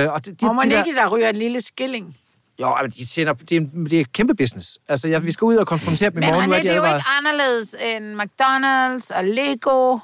Øh, 0.04 0.12
og 0.12 0.24
det, 0.24 0.40
de, 0.40 0.46
Og 0.48 0.54
må 0.54 0.62
de 0.62 0.70
der, 0.70 0.84
ikke, 0.84 0.96
der 0.98 1.08
ryger 1.08 1.28
en 1.28 1.36
lille 1.36 1.60
skilling. 1.60 2.16
jo, 2.60 2.74
men 2.82 2.90
de 2.90 3.06
tjener, 3.06 3.32
det, 3.32 3.56
er, 3.56 3.60
det 3.84 3.92
er 3.92 4.00
et 4.00 4.12
kæmpe 4.12 4.34
business. 4.34 4.78
Altså, 4.88 5.08
jeg, 5.08 5.24
vi 5.24 5.32
skal 5.32 5.44
ud 5.44 5.56
og 5.56 5.66
konfrontere 5.66 6.10
dem 6.10 6.18
i 6.18 6.20
Men 6.20 6.30
morgen. 6.30 6.48
Nu 6.50 6.54
René, 6.54 6.58
er 6.58 6.62
de 6.62 6.68
det 6.68 6.74
er 6.74 6.76
jo 6.76 6.84
ikke 6.84 7.04
anderledes 7.18 7.76
end 7.96 8.20
McDonald's 8.20 9.18
og 9.18 9.24
Lego. 9.24 9.98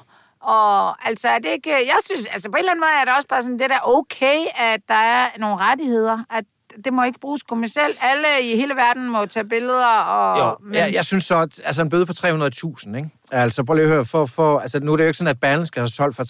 Og 0.45 1.07
altså, 1.07 1.27
er 1.27 1.39
det 1.39 1.49
ikke... 1.49 1.71
Jeg 1.71 1.99
synes, 2.05 2.25
altså 2.25 2.49
på 2.49 2.55
en 2.55 2.59
eller 2.59 2.71
anden 2.71 2.81
måde 2.81 2.91
er 3.01 3.05
det 3.05 3.13
også 3.15 3.27
bare 3.27 3.41
sådan, 3.41 3.59
det 3.59 3.69
der 3.69 3.79
okay, 3.83 4.39
at 4.55 4.79
der 4.87 5.01
er 5.15 5.27
nogle 5.37 5.57
rettigheder, 5.57 6.19
at 6.29 6.45
det 6.85 6.93
må 6.93 7.03
ikke 7.03 7.19
bruges 7.19 7.43
kommercielt. 7.43 7.97
Alle 8.01 8.27
i 8.41 8.55
hele 8.55 8.75
verden 8.75 9.09
må 9.09 9.25
tage 9.25 9.45
billeder, 9.45 9.85
og... 9.85 10.39
Jo, 10.39 10.55
men... 10.65 10.75
jeg, 10.75 10.93
jeg 10.93 11.05
synes 11.05 11.23
så, 11.23 11.35
at 11.35 11.61
altså, 11.63 11.81
en 11.81 11.89
bøde 11.89 12.05
på 12.05 12.13
300.000, 12.17 12.95
ikke? 12.97 13.09
Altså, 13.31 13.63
prøv 13.63 13.75
lige 13.75 13.83
at 13.83 13.89
høre, 13.89 14.05
for, 14.05 14.25
for, 14.25 14.59
altså, 14.59 14.79
nu 14.79 14.93
er 14.93 14.97
det 14.97 15.03
jo 15.03 15.07
ikke 15.07 15.17
sådan, 15.17 15.29
at 15.29 15.39
Berlingske 15.39 15.67
skal 15.67 15.81
have 15.81 15.87
solgt 15.87 16.15
for 16.15 16.23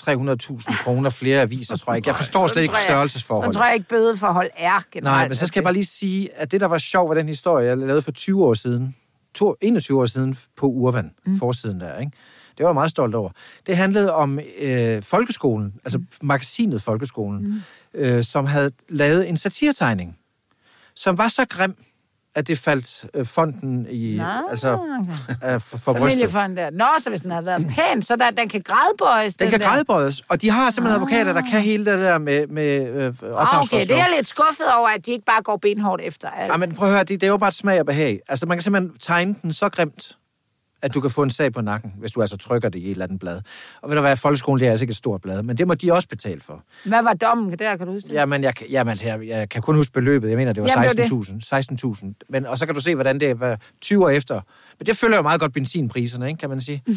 300.000 0.61 0.83
kroner 0.83 1.09
flere 1.09 1.41
aviser, 1.41 1.77
tror 1.77 1.93
jeg 1.93 1.97
ikke. 1.97 2.07
Jeg 2.07 2.15
forstår 2.15 2.47
slet 2.47 2.61
ikke 2.61 2.75
størrelsesforholdet. 2.87 3.53
Så 3.53 3.59
tror 3.59 3.65
jeg 3.65 3.75
ikke, 3.75 3.87
bødeforhold 3.87 4.49
er 4.57 4.79
generelt. 4.91 5.03
Nej, 5.03 5.27
men 5.27 5.35
så 5.35 5.47
skal 5.47 5.59
jeg 5.59 5.63
bare 5.63 5.73
lige 5.73 5.85
sige, 5.85 6.29
at 6.35 6.51
det, 6.51 6.61
der 6.61 6.67
var 6.67 6.77
sjovt 6.77 7.09
ved 7.09 7.17
den 7.17 7.27
historie, 7.27 7.67
jeg 7.67 7.77
lavede 7.77 8.01
for 8.01 8.11
20 8.11 8.45
år 8.45 8.53
siden, 8.53 8.95
to, 9.35 9.55
21 9.61 10.01
år 10.01 10.05
siden 10.05 10.37
på 10.57 10.65
Urban, 10.65 11.11
mm. 11.25 11.39
forsiden 11.39 11.79
der, 11.79 11.99
ikke? 11.99 12.11
Det 12.57 12.63
var 12.63 12.69
jeg 12.69 12.73
meget 12.73 12.91
stolt 12.91 13.15
over. 13.15 13.29
Det 13.67 13.77
handlede 13.77 14.13
om 14.13 14.39
øh, 14.61 15.03
folkeskolen, 15.03 15.73
altså 15.83 16.01
magasinet 16.21 16.81
Folkeskolen, 16.81 17.43
mm. 17.43 17.61
øh, 17.93 18.23
som 18.23 18.45
havde 18.45 18.71
lavet 18.89 19.29
en 19.29 19.37
satiretegning, 19.37 20.17
som 20.95 21.17
var 21.17 21.27
så 21.27 21.45
grim, 21.49 21.75
at 22.35 22.47
det 22.47 22.57
faldt 22.57 23.05
øh, 23.13 23.25
fonden 23.25 23.87
i, 23.89 24.17
Nå, 24.17 24.23
altså, 24.49 24.79
øh, 25.29 25.61
for, 25.61 25.77
for 25.77 25.93
brystet. 25.93 26.33
Der. 26.33 26.69
Nå, 26.69 26.85
så 26.99 27.09
hvis 27.09 27.21
den 27.21 27.31
havde 27.31 27.45
været 27.45 27.67
pæn, 27.75 28.01
så 28.01 28.15
der, 28.15 28.29
den 28.31 28.49
kan 28.49 28.61
grædbøjes. 28.61 29.35
Den 29.35 29.49
kan 29.49 29.59
der. 29.59 29.67
grædebøjes, 29.67 30.21
og 30.29 30.41
de 30.41 30.49
har 30.49 30.69
simpelthen 30.69 31.01
advokater, 31.01 31.33
der 31.33 31.41
kan 31.41 31.61
hele 31.61 31.85
det 31.85 31.99
der 31.99 32.17
med, 32.17 32.47
med 32.47 32.87
øh, 32.87 33.13
Ah, 33.37 33.61
okay, 33.61 33.81
det 33.81 33.91
er 33.91 33.95
jeg 33.95 34.13
lidt 34.15 34.27
skuffet 34.27 34.65
over, 34.77 34.89
at 34.89 35.05
de 35.05 35.11
ikke 35.11 35.25
bare 35.25 35.41
går 35.41 35.57
benhårdt 35.57 36.01
efter 36.01 36.29
alt. 36.29 36.51
Ja, 36.51 36.57
men 36.57 36.75
prøv 36.75 36.87
at 36.87 36.93
høre, 36.93 37.03
det, 37.03 37.21
det 37.21 37.27
er 37.27 37.31
jo 37.31 37.37
bare 37.37 37.47
et 37.47 37.53
smag 37.55 37.79
og 37.79 37.85
behag. 37.85 38.19
Altså, 38.27 38.45
man 38.45 38.57
kan 38.57 38.63
simpelthen 38.63 38.97
tegne 38.99 39.35
den 39.41 39.53
så 39.53 39.69
grimt, 39.69 40.17
at 40.81 40.93
du 40.93 41.01
kan 41.01 41.11
få 41.11 41.23
en 41.23 41.31
sag 41.31 41.53
på 41.53 41.61
nakken, 41.61 41.93
hvis 41.97 42.11
du 42.11 42.21
altså 42.21 42.37
trykker 42.37 42.69
det 42.69 42.79
i 42.79 42.85
et 42.85 42.91
eller 42.91 43.05
andet 43.05 43.19
blad. 43.19 43.41
Og 43.81 43.89
ved 43.89 43.95
du 43.95 44.01
hvad, 44.01 44.17
folkeskolen, 44.17 44.59
det 44.59 44.67
er 44.67 44.71
altså 44.71 44.83
ikke 44.83 44.91
et 44.91 44.97
stort 44.97 45.21
blad, 45.21 45.43
men 45.43 45.57
det 45.57 45.67
må 45.67 45.73
de 45.73 45.93
også 45.93 46.07
betale 46.07 46.41
for. 46.41 46.63
Hvad 46.85 47.03
var 47.03 47.13
dommen 47.13 47.59
der, 47.59 47.77
kan 47.77 47.87
du 47.87 47.93
huske 47.93 48.07
det? 48.07 48.13
Jamen, 48.13 48.43
jeg, 48.43 48.53
jamen, 48.69 48.97
jeg, 49.03 49.27
jeg 49.27 49.49
kan 49.49 49.61
kun 49.61 49.75
huske 49.75 49.93
beløbet. 49.93 50.29
Jeg 50.29 50.37
mener, 50.37 50.53
det 50.53 50.63
var 50.63 50.69
Jamen, 50.75 50.97
det 50.97 51.11
var 51.11 51.17
16.000. 51.17 52.01
16.000. 52.01 52.13
Men, 52.29 52.45
og 52.45 52.57
så 52.57 52.65
kan 52.65 52.75
du 52.75 52.81
se, 52.81 52.95
hvordan 52.95 53.19
det 53.19 53.39
var 53.39 53.59
20 53.81 54.05
år 54.05 54.09
efter. 54.09 54.41
Men 54.79 54.85
det 54.85 54.97
følger 54.97 55.17
jo 55.17 55.21
meget 55.21 55.39
godt 55.39 55.53
benzinpriserne, 55.53 56.27
ikke, 56.27 56.39
kan 56.39 56.49
man 56.49 56.61
sige. 56.61 56.83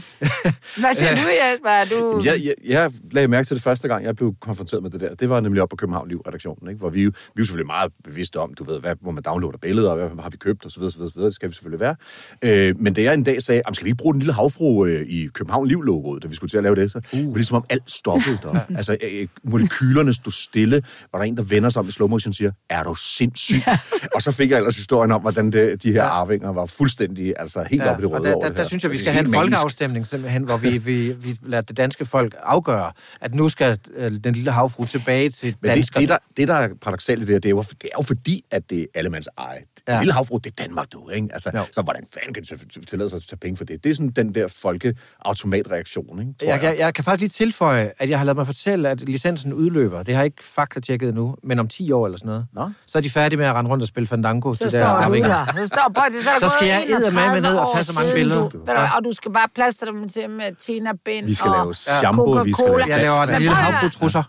Hvad 0.77 0.95
siger 0.95 1.11
du, 1.11 1.29
Jesper? 1.43 1.69
Er 1.69 1.85
Du... 1.85 2.23
Jeg, 2.25 2.41
jeg, 2.45 2.55
jeg 2.65 2.93
lagde 3.11 3.29
mærke 3.29 3.47
til 3.47 3.55
det 3.55 3.63
første 3.63 3.89
gang, 3.89 4.05
jeg 4.05 4.17
blev 4.17 4.35
konfronteret 4.41 4.83
med 4.83 4.91
det 4.91 5.01
der. 5.01 5.15
Det 5.15 5.29
var 5.29 5.41
nemlig 5.41 5.63
op 5.63 5.69
på 5.69 5.77
København 5.77 6.09
Liv-redaktionen, 6.09 6.69
ikke? 6.69 6.79
hvor 6.79 6.91
vi, 6.91 7.05
vi 7.05 7.11
er 7.37 7.45
selvfølgelig 7.45 7.67
meget 7.67 7.93
bevidste 8.05 8.41
om, 8.41 8.55
du 8.55 8.65
ved, 8.65 8.81
hvad, 8.81 8.95
hvor 9.01 9.11
man 9.11 9.23
downloader 9.23 9.59
billeder, 9.59 9.91
og 9.91 9.97
hvad 9.97 10.23
har 10.23 10.31
vi 10.31 10.37
købt, 10.37 10.65
og 10.65 10.71
så 10.71 10.81
videre, 10.81 10.91
så 10.93 10.99
videre, 10.99 11.11
så 11.11 11.15
videre. 11.15 11.27
Det 11.27 11.35
skal 11.35 11.49
vi 11.49 11.55
selvfølgelig 11.55 11.81
være. 11.81 11.97
Øh, 12.43 12.81
men 12.81 12.95
da 12.95 13.03
jeg 13.03 13.15
en 13.15 13.23
dag 13.23 13.43
sagde, 13.43 13.63
"Jamen, 13.67 13.75
skal 13.75 13.85
vi 13.85 13.89
ikke 13.89 13.97
bruge 13.97 14.15
den 14.15 14.21
lille 14.21 14.33
havfru 14.33 14.87
øh, 14.87 15.07
i 15.07 15.27
København 15.27 15.69
Liv-logoet, 15.69 16.23
da 16.23 16.29
vi 16.29 16.35
skulle 16.35 16.51
til 16.51 16.57
at 16.57 16.63
lave 16.63 16.75
det, 16.77 16.93
så 16.93 16.99
uh. 16.99 17.19
var 17.19 17.25
det 17.25 17.35
ligesom 17.35 17.57
om 17.57 17.65
alt 17.71 17.91
stoppede 17.91 18.39
der. 18.43 18.61
altså, 18.79 18.97
øh, 19.13 19.29
molekylerne 19.45 20.15
stod 20.15 20.33
stille, 20.33 20.83
var 21.13 21.19
der 21.19 21.27
en, 21.27 21.37
der 21.37 21.43
vender 21.43 21.69
sig 21.69 21.81
om 21.81 21.89
i 21.89 21.91
slow 21.91 22.09
motion 22.09 22.31
og 22.31 22.35
siger, 22.35 22.51
er 22.71 22.83
du 22.83 22.95
sindssyg? 22.95 23.63
og 24.15 24.23
så 24.23 24.33
fik 24.33 24.51
jeg 24.51 24.57
ellers 24.57 24.77
historien 24.77 25.13
om, 25.13 25.21
hvordan 25.21 25.53
det, 25.53 25.83
de 25.83 25.93
her 25.93 26.03
arvinger 26.03 26.53
var 26.53 26.67
fuldstændig, 26.67 27.35
altså 27.37 27.65
helt 27.71 27.83
Ja, 27.83 27.91
op 27.93 27.99
i 27.99 28.03
det 28.03 28.05
og 28.07 28.13
røde 28.13 28.23
der, 28.29 28.35
over 28.35 28.43
der, 28.43 28.49
det 28.49 28.59
der 28.59 28.65
synes 28.65 28.83
jeg, 28.83 28.91
vi 28.91 28.97
Det 28.97 29.05
skal 29.05 29.13
have 29.13 29.27
en 29.27 29.35
folkeafstemning 29.35 30.07
simpelthen, 30.07 30.43
hvor 30.43 30.57
vi, 30.57 30.79
vi, 30.79 31.13
vi 31.13 31.39
lader 31.47 31.63
det 31.63 31.77
danske 31.77 32.07
folk 32.07 32.35
afgøre, 32.43 32.93
at 33.21 33.35
nu 33.35 33.49
skal 33.49 33.79
øh, 33.97 34.13
den 34.25 34.35
lille 34.35 34.51
havfru 34.51 34.85
tilbage 34.85 35.31
til 35.31 35.55
Men 35.61 35.69
det, 35.69 35.77
danskerne. 35.77 36.03
det, 36.03 36.09
der, 36.09 36.19
det, 36.37 36.49
der 36.49 36.55
er 36.55 36.69
paradoxalt 36.83 37.23
i 37.23 37.27
det 37.27 37.33
her, 37.35 37.39
det 37.41 37.47
er, 37.49 37.51
jo, 37.51 37.63
det 37.63 37.85
er 37.85 37.89
jo 37.99 38.03
fordi, 38.03 38.45
at 38.51 38.71
det 38.71 38.81
er 38.81 38.87
allemands 38.95 39.29
eje. 39.39 39.59
Ja. 39.89 39.95
Ja. 39.95 39.99
Lille 40.01 40.13
havfru, 40.13 40.39
det 40.45 40.51
er 40.59 40.63
Danmark, 40.65 40.93
du, 40.93 41.09
ikke? 41.09 41.29
Altså, 41.33 41.51
Jo. 41.55 41.61
så 41.73 41.83
hvordan 41.83 42.03
fanden 42.15 42.35
kan 42.35 42.43
du 42.75 42.81
tillade 42.85 43.11
sig 43.11 43.17
at 43.17 43.23
tage 43.29 43.37
penge 43.39 43.57
for 43.57 43.65
det? 43.65 43.85
Det 43.85 43.91
er 43.91 43.95
sådan 43.95 44.11
den 44.11 44.35
der 44.35 44.49
folkeautomatreaktion, 44.63 46.21
ikke? 46.21 46.33
Tror 46.41 46.49
jeg, 46.49 46.63
jeg, 46.63 46.77
jeg 46.79 46.95
kan 46.95 47.05
faktisk 47.05 47.21
lige 47.21 47.29
tilføje, 47.47 47.91
at 47.99 48.11
jeg 48.11 48.19
har 48.19 48.25
lavet 48.25 48.37
mig 48.37 48.47
fortælle, 48.47 48.89
at 48.89 49.01
licensen 49.01 49.53
udløber. 49.53 50.03
Det 50.03 50.15
har 50.15 50.23
jeg 50.23 50.27
ikke 50.27 50.45
faktatjekket 50.45 51.09
endnu, 51.09 51.37
men 51.43 51.59
om 51.59 51.69
10 51.69 51.93
år 51.93 52.07
eller 52.07 52.19
sådan 52.19 52.27
noget. 52.29 52.47
Nå. 52.53 52.71
Så 52.87 52.99
er 52.99 53.03
de 53.03 53.11
færdige 53.11 53.39
med 53.39 53.47
at 53.47 53.55
rende 53.55 53.71
rundt 53.71 53.83
og 53.83 53.89
spille 53.89 54.07
Fandango. 54.07 54.55
Så 54.55 54.65
de 54.65 54.71
står 54.71 54.79
der 54.79 54.87
du 54.87 54.93
arvinger. 54.93 55.29
der. 55.29 55.45
Så, 55.47 55.67
står, 55.67 56.05
det, 56.13 56.25
så, 56.25 56.31
der 56.41 56.49
Så 56.49 56.55
skal 56.59 56.69
jeg 56.69 56.85
eddermame 56.89 57.37
31 57.39 57.58
ned 57.61 57.67
og 57.69 57.73
tage 57.75 57.85
så 57.85 57.93
mange 57.99 58.15
billeder. 58.15 58.49
Du, 58.49 58.59
du, 58.67 58.73
og 58.97 59.05
du 59.05 59.13
skal 59.13 59.33
bare 59.33 59.49
plaster 59.55 59.87
dem 59.87 60.09
til 60.09 60.31
med 60.31 60.53
Tina 60.55 60.93
Bind 61.05 61.27
Vi 61.27 61.35
skal 61.35 61.51
og 61.51 61.57
lave 61.57 61.75
shampoo, 61.75 62.43
vi 62.43 62.53
skal 62.53 62.65
lave 62.67 62.87
Jeg 62.89 62.99
laver 63.01 63.27
Men 63.27 63.35
lille 63.35 63.51
at 63.51 63.57
høre. 63.57 63.73
havfru-trusser. 63.73 64.23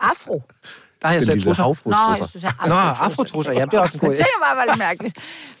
Afro. 0.00 0.42
Der 1.02 1.08
har 1.08 1.14
jeg 1.14 1.22
lille 1.26 1.42
trusser. 1.44 1.62
havfru 1.62 1.90
Nå, 1.90 1.96
jeg 1.96 2.06
trusser. 2.08 2.26
synes, 2.26 2.42
jeg 2.44 2.52
Nå, 2.66 2.74
afrotrusser, 2.74 3.52
ja, 3.52 3.64
det 3.64 3.74
er 3.74 3.80
også 3.80 3.94
en 3.94 4.00
god 4.00 4.08
Det 4.10 4.18
idé. 4.18 4.22
er 4.22 4.54
bare 4.54 4.66
lidt 4.66 4.78
mærkeligt. 4.78 5.18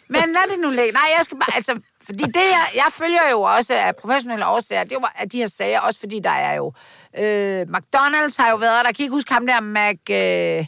Men 0.08 0.20
lad 0.22 0.50
det 0.52 0.58
nu 0.62 0.70
ligge. 0.70 0.92
Nej, 0.92 1.02
jeg 1.18 1.24
skal 1.24 1.36
bare, 1.38 1.56
altså, 1.56 1.80
fordi 2.06 2.24
det, 2.24 2.36
jeg, 2.56 2.64
jeg 2.74 2.86
følger 2.90 3.20
jo 3.32 3.40
også 3.42 3.74
af 3.74 3.96
professionelle 3.96 4.46
årsager, 4.46 4.84
det 4.84 4.92
er 4.92 4.96
jo 5.00 5.06
af 5.18 5.28
de 5.30 5.38
her 5.38 5.46
sager, 5.46 5.80
også 5.80 6.00
fordi 6.00 6.20
der 6.24 6.30
er 6.30 6.54
jo, 6.54 6.72
øh, 7.18 7.60
McDonald's 7.62 8.36
har 8.42 8.50
jo 8.50 8.56
været, 8.56 8.84
der 8.84 8.92
kan 8.92 8.96
I 8.98 9.02
ikke 9.02 9.14
huske 9.14 9.32
ham 9.32 9.46
der, 9.46 9.60
Mac, 9.60 9.96
øh, 10.10 10.66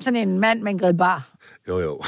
sådan 0.00 0.16
en 0.28 0.38
mand 0.38 0.62
med 0.62 0.72
en 0.72 0.78
grillbar. 0.78 1.22
Jo, 1.68 1.80
jo. 1.80 2.00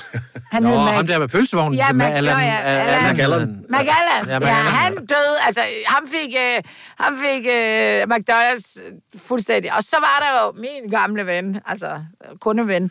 Han 0.52 0.62
Nå, 0.62 0.68
Mac. 0.84 0.94
ham 0.94 1.06
der 1.06 1.18
med 1.18 1.28
pølsevognen. 1.28 1.74
Ja, 1.74 1.92
med 1.92 2.06
Mac- 2.06 2.12
Allan, 2.12 2.36
nå, 2.36 2.40
ja, 2.42 2.56
Allan. 2.56 3.14
McAllen. 3.14 3.66
McAllen. 3.68 4.28
Ja, 4.28 4.48
Ja, 4.48 4.54
han 4.54 4.94
døde, 4.94 5.36
altså 5.46 5.60
ham 5.86 6.02
fik, 6.08 6.34
øh, 6.38 6.62
ham 7.00 7.16
fik 7.24 7.46
øh, 7.46 8.02
McDonald's 8.02 8.80
fuldstændig. 9.18 9.72
Og 9.76 9.82
så 9.82 9.96
var 10.00 10.16
der 10.24 10.44
jo 10.46 10.60
min 10.60 10.90
gamle 10.90 11.26
ven, 11.26 11.60
altså 11.66 11.86
øh, 11.86 12.38
kundeven, 12.40 12.90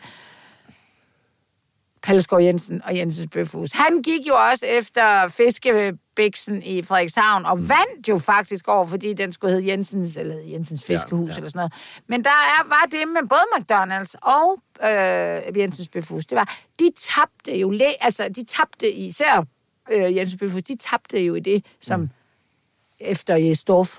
Pallesgaard 2.06 2.42
Jensen 2.42 2.82
og 2.84 2.96
Jensens 2.96 3.28
Bøfhus. 3.32 3.72
Han 3.72 4.02
gik 4.02 4.28
jo 4.28 4.34
også 4.50 4.66
efter 4.66 5.28
fiskebiksen 5.28 6.62
i 6.62 6.82
Frederikshavn, 6.82 7.46
og 7.46 7.58
Mm. 7.58 7.68
vandt 7.68 8.08
jo 8.08 8.18
faktisk 8.18 8.68
over, 8.68 8.86
fordi 8.86 9.12
den 9.12 9.32
skulle 9.32 9.52
hedde 9.54 9.68
Jensens, 9.68 10.16
eller 10.16 10.36
Jensens 10.52 10.84
Fiskehus, 10.84 11.28
ja, 11.28 11.32
ja. 11.32 11.36
eller 11.36 11.48
sådan 11.48 11.58
noget. 11.58 11.72
Men 12.06 12.24
der 12.24 12.30
er, 12.30 12.68
var 12.68 12.88
det 12.90 13.08
med 13.08 13.28
både 13.28 13.46
McDonald's 13.56 14.14
og 14.22 14.62
øh, 14.88 15.58
Jensens 15.58 15.88
Bøfhus, 15.88 16.26
det 16.26 16.36
var, 16.36 16.56
de 16.78 16.90
tabte 16.96 17.58
jo, 17.58 17.78
altså 18.00 18.28
de 18.28 18.44
tabte 18.44 18.92
især 18.92 19.44
øh, 19.90 20.16
Jensens 20.16 20.38
Bøfhus, 20.40 20.62
de 20.62 20.76
tabte 20.76 21.20
jo 21.24 21.34
i 21.34 21.40
det, 21.40 21.64
som 21.80 22.00
mm. 22.00 22.08
efter 23.00 23.36
Jesdorf, 23.36 23.98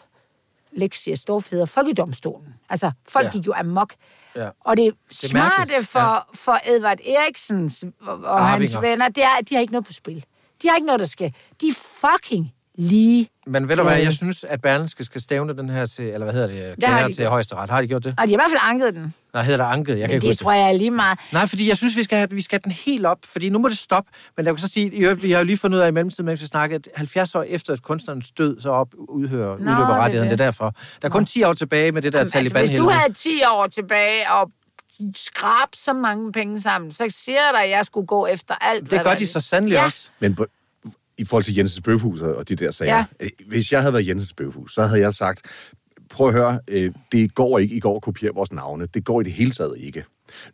Lex 0.71 1.07
Jesdorf 1.07 1.51
hedder 1.51 1.65
Folkedomstolen. 1.65 2.53
Altså, 2.69 2.91
folk 3.07 3.25
ja. 3.25 3.31
gik 3.31 3.47
jo 3.47 3.53
amok. 3.55 3.93
Ja. 4.35 4.49
Og 4.59 4.77
det, 4.77 4.87
er 4.87 4.91
smarte 5.11 5.57
mærkeligt, 5.57 5.87
for, 5.87 5.99
ja. 5.99 6.19
for 6.33 6.57
Edvard 6.65 6.99
Eriksens 7.05 7.83
og, 8.01 8.17
og 8.17 8.47
hans 8.47 8.81
venner, 8.81 9.09
det 9.09 9.23
er, 9.23 9.37
at 9.39 9.49
de 9.49 9.55
har 9.55 9.61
ikke 9.61 9.73
noget 9.73 9.85
på 9.85 9.93
spil. 9.93 10.25
De 10.61 10.67
har 10.67 10.75
ikke 10.75 10.85
noget, 10.85 10.99
der 10.99 11.05
skal. 11.05 11.33
De 11.61 11.67
er 11.67 11.73
fucking 11.73 12.53
lige. 12.77 13.29
Men 13.47 13.69
ved 13.69 13.75
du 13.75 13.83
hvad, 13.83 13.97
jeg 13.97 14.13
synes, 14.13 14.43
at 14.43 14.61
Berlingske 14.61 15.03
skal 15.03 15.21
stævne 15.21 15.57
den 15.57 15.69
her 15.69 15.85
til, 15.85 16.05
eller 16.05 16.23
hvad 16.23 16.33
hedder 16.33 16.47
det, 16.47 16.57
har 16.67 16.75
klager 16.75 17.07
de 17.07 17.13
til 17.13 17.21
gjort. 17.21 17.31
højesteret. 17.31 17.69
Har 17.69 17.81
de 17.81 17.87
gjort 17.87 18.03
det? 18.03 18.15
Og 18.17 18.27
de 18.27 18.31
har 18.33 18.33
i 18.33 18.35
hvert 18.35 18.49
fald 18.51 18.61
anket 18.63 18.93
den. 18.95 19.13
Nej, 19.33 19.43
hedder 19.43 19.65
det 19.65 19.71
anket? 19.73 19.91
Jeg 19.91 19.99
kan 19.99 20.07
Men 20.09 20.13
ikke 20.15 20.21
det 20.21 20.29
huske 20.29 20.43
tror 20.43 20.51
jeg 20.53 20.67
er 20.69 20.73
lige 20.77 20.91
meget. 20.91 21.19
Nej, 21.31 21.47
fordi 21.47 21.69
jeg 21.69 21.77
synes, 21.77 21.97
vi 21.97 22.03
skal 22.03 22.17
have, 22.17 22.29
vi 22.31 22.41
skal 22.41 22.55
have 22.55 22.61
den 22.63 22.71
helt 22.71 23.05
op, 23.05 23.17
fordi 23.23 23.49
nu 23.49 23.59
må 23.59 23.69
det 23.69 23.77
stoppe. 23.77 24.11
Men 24.37 24.45
jeg 24.45 24.55
kan 24.55 24.61
så 24.61 24.67
sige, 24.67 24.91
øvrigt, 24.91 25.23
vi 25.23 25.31
har 25.31 25.39
jo 25.39 25.45
lige 25.45 25.57
fundet 25.57 25.77
ud 25.77 25.83
af 25.83 25.87
i 25.87 25.91
mellemtiden, 25.91 26.25
mens 26.25 26.41
vi 26.41 26.45
snakkede, 26.45 26.81
at 26.85 26.97
70 26.97 27.35
år 27.35 27.43
efter 27.43 27.73
at 27.73 27.81
kunstnerens 27.81 28.31
død, 28.31 28.61
så 28.61 28.69
op, 28.69 28.87
udhører, 29.09 29.47
Nå, 29.47 29.53
udløber 29.55 29.75
det 29.87 29.95
er 29.95 29.97
rettigheden. 29.99 30.29
Det 30.31 30.39
det. 30.39 30.43
er 30.45 30.47
derfor. 30.47 30.75
Der 31.01 31.07
er 31.07 31.11
kun 31.11 31.25
10 31.25 31.43
år 31.43 31.53
tilbage 31.53 31.91
med 31.91 32.01
det 32.01 32.13
der 32.13 32.19
Jamen, 32.19 32.23
altså, 32.25 32.37
taliban 32.37 32.67
hvis 32.67 32.77
du 32.79 32.89
havde 32.89 33.13
10 33.13 33.29
år 33.51 33.67
tilbage 33.67 34.31
og 34.31 34.51
skrab 35.15 35.67
så 35.75 35.93
mange 35.93 36.31
penge 36.31 36.61
sammen, 36.61 36.91
så 36.91 37.05
siger 37.09 37.35
jeg 37.37 37.51
dig, 37.53 37.63
at 37.63 37.69
jeg 37.69 37.85
skulle 37.85 38.07
gå 38.07 38.25
efter 38.25 38.55
alt. 38.61 38.81
Det 38.91 39.03
gør 39.03 39.03
der 39.11 39.15
de 39.15 39.27
så 39.27 39.41
sandelig 39.41 39.75
Ja. 39.75 39.85
også. 39.85 40.09
Men 40.19 40.35
på, 40.35 40.45
i 41.17 41.25
forhold 41.25 41.43
til 41.43 41.55
Jensens 41.55 41.81
Bøfhus 41.81 42.21
og 42.21 42.49
de 42.49 42.55
der 42.55 42.71
sager, 42.71 42.95
Ja. 42.95 43.05
ja. 43.21 43.27
hvis 43.47 43.71
jeg 43.71 43.81
havde 43.81 43.93
været 43.93 44.07
Jensens 44.07 44.33
Bøfhus, 44.33 44.73
så 44.73 44.85
havde 44.85 45.01
jeg 45.01 45.13
sagt, 45.13 45.41
prøv 46.09 46.27
at 46.27 46.33
høre, 46.33 46.59
øh, 46.67 46.91
det 47.11 47.35
går 47.35 47.59
ikke, 47.59 47.75
I 47.75 47.79
går 47.79 47.95
og 47.95 48.01
kopierer 48.01 48.33
vores 48.33 48.51
navne. 48.51 48.85
Det 48.85 49.05
går 49.05 49.21
i 49.21 49.23
det 49.23 49.33
hele 49.33 49.51
taget 49.51 49.73
ikke. 49.79 50.03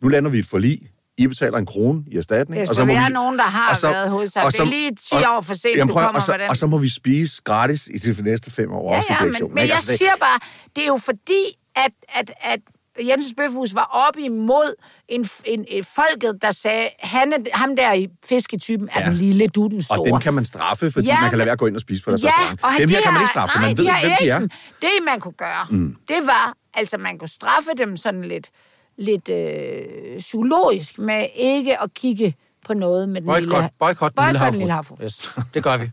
Nu 0.02 0.08
lander 0.08 0.30
vi 0.30 0.38
et 0.38 0.46
forlig. 0.46 0.80
I 1.18 1.26
betaler 1.26 1.58
en 1.58 1.66
krone 1.66 2.04
i 2.06 2.16
erstatning. 2.16 2.60
Hvis 2.60 2.68
og 2.68 2.74
så 2.74 2.80
der 2.80 2.86
må 2.86 2.92
er 2.92 3.06
vi, 3.06 3.12
nogen, 3.12 3.38
der 3.38 3.44
har 3.44 3.70
og 3.70 3.76
så- 3.76 3.88
været 3.88 4.10
hos 4.10 4.30
sig. 4.30 4.44
og 4.44 4.52
Det 4.52 4.60
er 4.60 4.64
lige 4.64 4.90
10 4.90 5.14
og- 5.14 5.36
år 5.36 5.40
for 5.40 5.54
sent, 5.54 5.76
Jamen, 5.76 5.88
du 5.88 5.92
prøv, 5.94 6.02
kommer 6.04 6.18
og 6.20 6.22
så, 6.22 6.32
med 6.32 6.38
den. 6.38 6.48
Og 6.50 6.56
så 6.56 6.66
må 6.66 6.78
vi 6.78 6.88
spise 6.88 7.42
gratis 7.44 7.88
i 7.94 7.98
de 7.98 8.22
næste 8.22 8.50
fem 8.50 8.72
år 8.72 8.90
Ja, 8.92 8.96
også 8.96 9.12
i 9.12 9.16
ja, 9.18 9.24
direktionen. 9.24 9.54
men, 9.54 9.60
men 9.62 9.68
jeg 9.68 9.72
Altså, 9.74 9.90
det- 9.90 9.98
siger 9.98 10.16
bare, 10.20 10.40
det 10.76 10.82
er 10.82 10.86
jo 10.86 10.96
fordi, 10.96 11.42
at, 11.76 11.92
at, 12.08 12.30
at 12.40 12.60
Jensens 13.00 13.34
Bøfhus 13.36 13.74
var 13.74 13.84
op 14.08 14.16
imod 14.18 14.74
en, 15.08 15.26
en, 15.44 15.64
en 15.68 15.84
folket, 15.84 16.38
der 16.42 16.50
sagde, 16.50 16.88
han 17.00 17.32
er, 17.32 17.36
ham 17.52 17.76
der 17.76 17.92
i 17.92 18.08
fisketypen 18.24 18.88
er 18.92 19.00
Ja. 19.00 19.06
den 19.08 19.14
lille, 19.14 19.46
du 19.48 19.66
den 19.68 19.82
store. 19.82 19.98
Og 20.00 20.06
dem 20.06 20.20
kan 20.20 20.34
man 20.34 20.44
straffe, 20.44 20.90
fordi 20.90 21.06
Ja, 21.06 21.20
man 21.20 21.30
kan 21.30 21.38
lade 21.38 21.46
være 21.46 21.52
at 21.52 21.58
gå 21.58 21.66
ind 21.66 21.74
og 21.74 21.80
spise 21.80 22.02
på 22.04 22.10
deres 22.10 22.22
ja, 22.22 22.28
restaurant. 22.28 22.80
Dem 22.80 22.88
de 22.88 22.94
her 22.94 23.02
kan 23.02 23.12
man 23.12 23.22
ikke 23.22 23.30
straffe, 23.30 23.58
nej, 23.58 23.68
man 23.68 23.78
ved, 23.78 23.84
de 23.84 23.90
hvem 24.00 24.12
de 24.20 24.28
er. 24.28 24.38
Det, 24.82 24.90
man 25.06 25.20
kunne 25.20 25.34
gøre, 25.34 25.66
mm. 25.70 25.96
det 26.08 26.16
var, 26.26 26.54
altså 26.74 26.98
man 26.98 27.18
kunne 27.18 27.28
straffe 27.28 27.70
dem 27.78 27.96
sådan 27.96 28.24
lidt, 28.24 28.50
lidt 28.98 29.28
øh, 29.28 30.18
psykologisk, 30.18 30.98
med 30.98 31.26
ikke 31.34 31.82
at 31.82 31.94
kigge 31.94 32.34
på 32.64 32.74
noget 32.74 33.08
med 33.08 33.20
den 33.20 33.34
lille... 33.34 33.48
Boykot, 33.50 33.70
boykot 33.78 34.12
den 34.16 34.24
lille 34.26 34.38
Boykot 34.38 34.52
den 34.52 34.58
lille 34.60 34.72
havfru. 34.72 34.96
Yes, 35.04 35.34
det 35.54 35.62
gør 35.62 35.76
vi. 35.76 35.90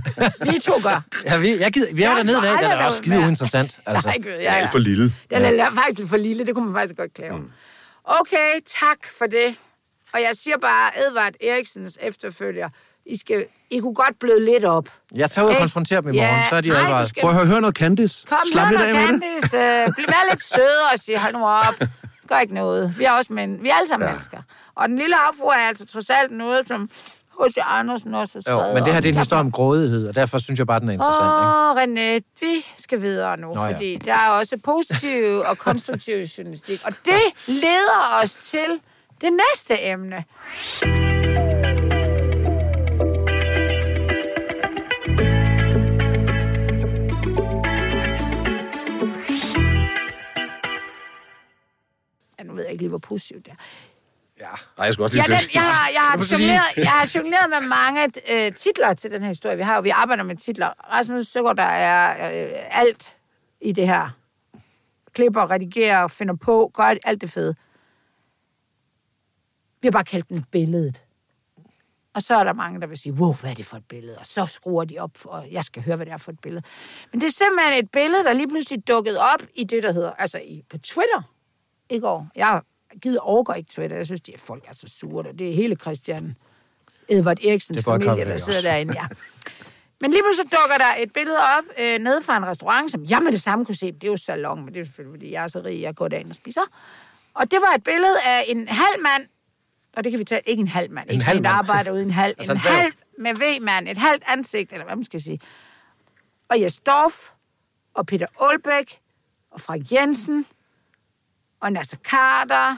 Vi 0.52 0.58
to 0.58 0.72
gør. 0.82 1.02
Ja, 1.26 1.38
vi, 1.38 1.60
jeg 1.60 1.72
gider, 1.72 1.94
vi 1.94 2.02
er 2.02 2.14
dernede 2.14 2.38
i 2.38 2.40
dag, 2.40 2.52
det 2.52 2.62
er 2.70 2.84
også 2.84 2.98
skide 2.98 3.18
uinteressant. 3.18 3.78
Altså. 3.86 4.08
Nej, 4.08 4.18
ja, 4.24 4.30
er 4.32 4.42
ja. 4.42 4.54
alt 4.54 4.70
for 4.70 4.78
lille. 4.78 5.12
Den 5.30 5.42
er 5.42 5.70
faktisk 5.70 5.98
lidt 5.98 6.10
for 6.10 6.16
lille, 6.16 6.46
det 6.46 6.54
kunne 6.54 6.66
man 6.66 6.74
faktisk 6.74 6.96
godt 6.96 7.14
klare. 7.14 7.36
Mm. 7.38 7.50
Okay, 8.04 8.60
tak 8.80 8.98
for 9.18 9.26
det. 9.26 9.54
Og 10.14 10.20
jeg 10.20 10.30
siger 10.34 10.56
bare, 10.58 10.90
Edvard 11.08 11.32
Eriksens 11.40 11.98
efterfølger, 12.02 12.68
I, 13.06 13.16
skal, 13.16 13.44
I 13.70 13.78
kunne 13.78 13.94
godt 13.94 14.18
bløde 14.20 14.44
lidt 14.44 14.64
op. 14.64 14.88
Jeg 15.14 15.30
tager 15.30 15.48
ud 15.48 15.52
og 15.52 15.58
konfronterer 15.60 16.00
dem 16.00 16.12
i 16.12 16.16
morgen, 16.16 16.30
Ja, 16.30 16.46
så 16.48 16.56
er 16.56 16.60
de 16.60 16.68
nej, 16.68 16.80
advaret. 16.80 17.08
skal- 17.08 17.20
Prøv 17.20 17.30
at 17.40 17.46
høre, 17.46 17.60
noget 17.60 17.76
Candice. 17.76 18.26
Kom, 18.28 18.38
Slap 18.52 18.66
hør 18.66 18.78
noget 18.78 18.94
det. 18.94 19.06
Candice. 19.06 19.56
Uh, 19.88 19.94
bliv 19.94 20.06
lidt 20.30 20.42
sødere 20.44 20.88
og 20.94 20.98
sige, 20.98 21.18
hold 21.18 21.32
nu 21.32 21.44
op. 21.46 21.74
Gør 22.28 22.38
ikke 22.38 22.54
noget. 22.54 22.94
Vi 22.98 23.04
er 23.04 23.12
også 23.12 23.32
men, 23.32 23.62
vi 23.62 23.68
er 23.68 23.74
alle 23.74 23.88
sammen 23.88 24.08
ja. 24.08 24.12
mennesker. 24.12 24.38
Og 24.74 24.88
den 24.88 24.98
lille 24.98 25.16
afro 25.16 25.46
er 25.46 25.52
altså 25.68 25.86
trods 25.86 26.10
alt 26.10 26.32
noget, 26.32 26.68
som 26.68 26.90
H.C. 27.40 27.56
Andersen 27.62 28.14
også 28.14 28.34
har 28.34 28.40
skrevet 28.40 28.68
Jo, 28.68 28.74
men 28.74 28.84
det 28.84 28.92
her 28.92 29.00
det 29.00 29.08
er 29.08 29.12
en 29.12 29.18
historie 29.18 29.40
om 29.40 29.52
grådighed, 29.52 30.08
og 30.08 30.14
derfor 30.14 30.38
synes 30.38 30.58
jeg 30.58 30.66
bare, 30.66 30.80
den 30.80 30.88
er 30.88 30.92
interessant. 30.92 31.28
Åh, 31.28 31.82
René, 31.82 32.20
vi 32.40 32.66
skal 32.78 33.02
videre 33.02 33.36
nu, 33.36 33.54
Nå, 33.54 33.64
ja. 33.64 33.72
fordi 33.72 33.96
der 33.96 34.12
er 34.12 34.28
også 34.30 34.56
positiv 34.64 35.38
og 35.46 35.58
konstruktiv 35.58 36.16
journalistik. 36.38 36.80
Og 36.84 36.92
det 37.04 37.22
leder 37.46 38.20
os 38.22 38.36
til 38.36 38.80
det 39.20 39.30
næste 39.32 39.82
emne. 39.82 40.24
Ja, 52.42 52.46
nu 52.46 52.54
ved 52.54 52.62
jeg 52.62 52.72
ikke 52.72 52.82
lige, 52.82 52.88
hvor 52.88 52.98
positivt 52.98 53.46
det 53.46 53.52
er. 53.52 53.56
Ja. 54.40 54.48
Nej, 54.78 54.84
jeg 54.84 54.92
skulle 54.92 55.06
også 55.06 55.16
Ja, 55.16 55.22
lige 55.26 55.38
den, 55.38 55.54
jeg, 55.54 55.62
har, 55.62 55.90
jeg, 55.90 56.00
har 56.02 56.28
jongleret, 56.32 56.76
jeg 56.76 56.90
har 56.90 57.12
jongleret 57.14 57.50
med 57.50 57.68
mange 57.68 58.04
øh, 58.04 58.52
titler 58.52 58.94
til 58.94 59.10
den 59.10 59.22
her 59.22 59.28
historie. 59.28 59.56
Vi 59.56 59.62
har 59.62 59.74
jo, 59.74 59.80
vi 59.80 59.88
arbejder 59.88 60.22
med 60.22 60.36
titler. 60.36 60.66
Rasmus 60.92 61.26
Søgaard, 61.26 61.56
der 61.56 61.62
er 61.62 62.44
øh, 62.44 62.52
alt 62.70 63.14
i 63.60 63.72
det 63.72 63.86
her. 63.86 64.10
Klipper, 65.12 65.50
redigerer, 65.50 66.08
finder 66.08 66.34
på, 66.34 66.70
gør 66.74 66.94
alt 67.04 67.20
det 67.20 67.30
fede. 67.30 67.54
Vi 69.82 69.86
har 69.86 69.90
bare 69.90 70.04
kaldt 70.04 70.28
den 70.28 70.42
billedet. 70.42 71.02
Og 72.14 72.22
så 72.22 72.36
er 72.36 72.44
der 72.44 72.52
mange, 72.52 72.80
der 72.80 72.86
vil 72.86 72.98
sige, 72.98 73.12
wow, 73.12 73.34
hvad 73.34 73.50
er 73.50 73.54
det 73.54 73.66
for 73.66 73.76
et 73.76 73.84
billede? 73.88 74.18
Og 74.18 74.26
så 74.26 74.46
skruer 74.46 74.84
de 74.84 74.98
op, 74.98 75.10
og 75.24 75.46
jeg 75.50 75.64
skal 75.64 75.82
høre, 75.82 75.96
hvad 75.96 76.06
det 76.06 76.12
er 76.12 76.16
for 76.16 76.32
et 76.32 76.40
billede. 76.40 76.64
Men 77.12 77.20
det 77.20 77.26
er 77.26 77.30
simpelthen 77.32 77.84
et 77.84 77.90
billede, 77.90 78.24
der 78.24 78.32
lige 78.32 78.48
pludselig 78.48 78.88
dukket 78.88 79.18
op 79.18 79.42
i 79.54 79.64
det, 79.64 79.82
der 79.82 79.92
hedder, 79.92 80.12
altså 80.12 80.38
i, 80.38 80.62
på 80.70 80.78
Twitter 80.78 81.31
i 81.96 82.00
går. 82.00 82.28
Jeg 82.36 82.60
gider 83.02 83.20
overgår 83.20 83.54
ikke 83.54 83.70
Twitter. 83.72 83.96
Jeg 83.96 84.06
synes, 84.06 84.20
de 84.20 84.32
er 84.34 84.38
folk 84.38 84.64
er 84.68 84.72
så 84.72 84.88
sure. 84.88 85.32
Det 85.38 85.50
er 85.50 85.54
hele 85.54 85.76
Christian 85.76 86.36
Edvard 87.08 87.38
Eriksens 87.44 87.76
Det 87.76 87.84
boykotter 87.84 88.06
familie, 88.12 88.24
der 88.26 88.32
også. 88.32 88.44
sidder 88.44 88.60
derinde, 88.60 88.92
ja. 88.96 89.06
Men 90.00 90.10
lige 90.10 90.22
pludselig 90.22 90.52
dukker 90.52 90.78
der 90.78 90.94
et 91.02 91.12
billede 91.12 91.38
op 91.38 91.64
øh, 91.78 91.98
nede 91.98 92.22
fra 92.22 92.36
en 92.36 92.46
restaurant, 92.46 92.90
som 92.90 93.04
jeg 93.04 93.22
med 93.22 93.32
det 93.32 93.42
samme 93.42 93.64
kunne 93.64 93.74
se. 93.74 93.92
Det 93.92 94.04
er 94.04 94.08
jo 94.08 94.16
salon, 94.16 94.64
men 94.64 94.74
det 94.74 94.80
er 94.80 94.84
selvfølgelig, 94.84 95.12
fordi 95.18 95.32
jeg 95.32 95.42
er 95.44 95.48
så 95.48 95.60
rig, 95.64 95.80
jeg 95.82 95.94
går 95.94 96.08
derind 96.08 96.28
og 96.30 96.34
spiser. 96.34 96.60
Og 97.34 97.50
det 97.50 97.58
var 97.60 97.74
et 97.76 97.84
billede 97.84 98.14
af 98.26 98.44
en 98.48 98.68
halv 98.68 99.02
mand, 99.02 99.26
og 99.96 100.04
det 100.04 100.12
kan 100.12 100.18
vi 100.18 100.24
tage, 100.24 100.40
ikke 100.46 100.60
en 100.60 100.68
halv 100.68 100.90
mand, 100.90 101.08
En 101.08 101.12
ikke 101.12 101.24
halv 101.24 101.36
sådan 101.36 101.40
en, 101.40 101.44
der 101.44 101.50
arbejder 101.50 101.90
uden 101.92 102.04
en 102.04 102.10
halv, 102.10 102.34
Altså 102.38 102.52
en 102.52 102.60
væv. 102.64 102.72
halv 102.72 102.92
med 103.18 103.34
V-mand, 103.34 103.88
et 103.88 103.98
halvt 103.98 104.22
ansigt, 104.26 104.72
eller 104.72 104.84
hvad 104.84 104.96
man 104.96 105.04
skal 105.04 105.20
sige. 105.20 105.40
Og 106.48 106.60
Jes 106.60 106.78
Dorf, 106.78 107.30
og 107.94 108.06
Peter 108.06 108.26
Aalbæk, 108.40 109.00
og 109.50 109.60
Frank 109.60 109.92
Jensen, 109.92 110.46
og 111.62 111.72
Nasser 111.72 111.96
Carter. 111.96 112.76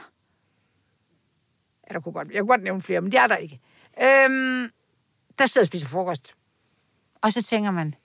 Ja, 1.87 1.93
der 1.93 1.99
kunne 1.99 2.13
godt, 2.13 2.31
jeg 2.31 2.39
kunne 2.41 2.47
godt 2.47 2.63
nævne 2.63 2.81
flere, 2.81 3.01
men 3.01 3.11
de 3.11 3.17
er 3.17 3.27
der 3.27 3.35
ikke. 3.35 3.59
Øhm, 4.03 4.69
der 5.37 5.45
sidder 5.45 5.63
og 5.63 5.67
spiser 5.67 5.87
frokost. 5.87 6.35
Og 7.21 7.33
så 7.33 7.43
tænker 7.43 7.71
man, 7.71 7.95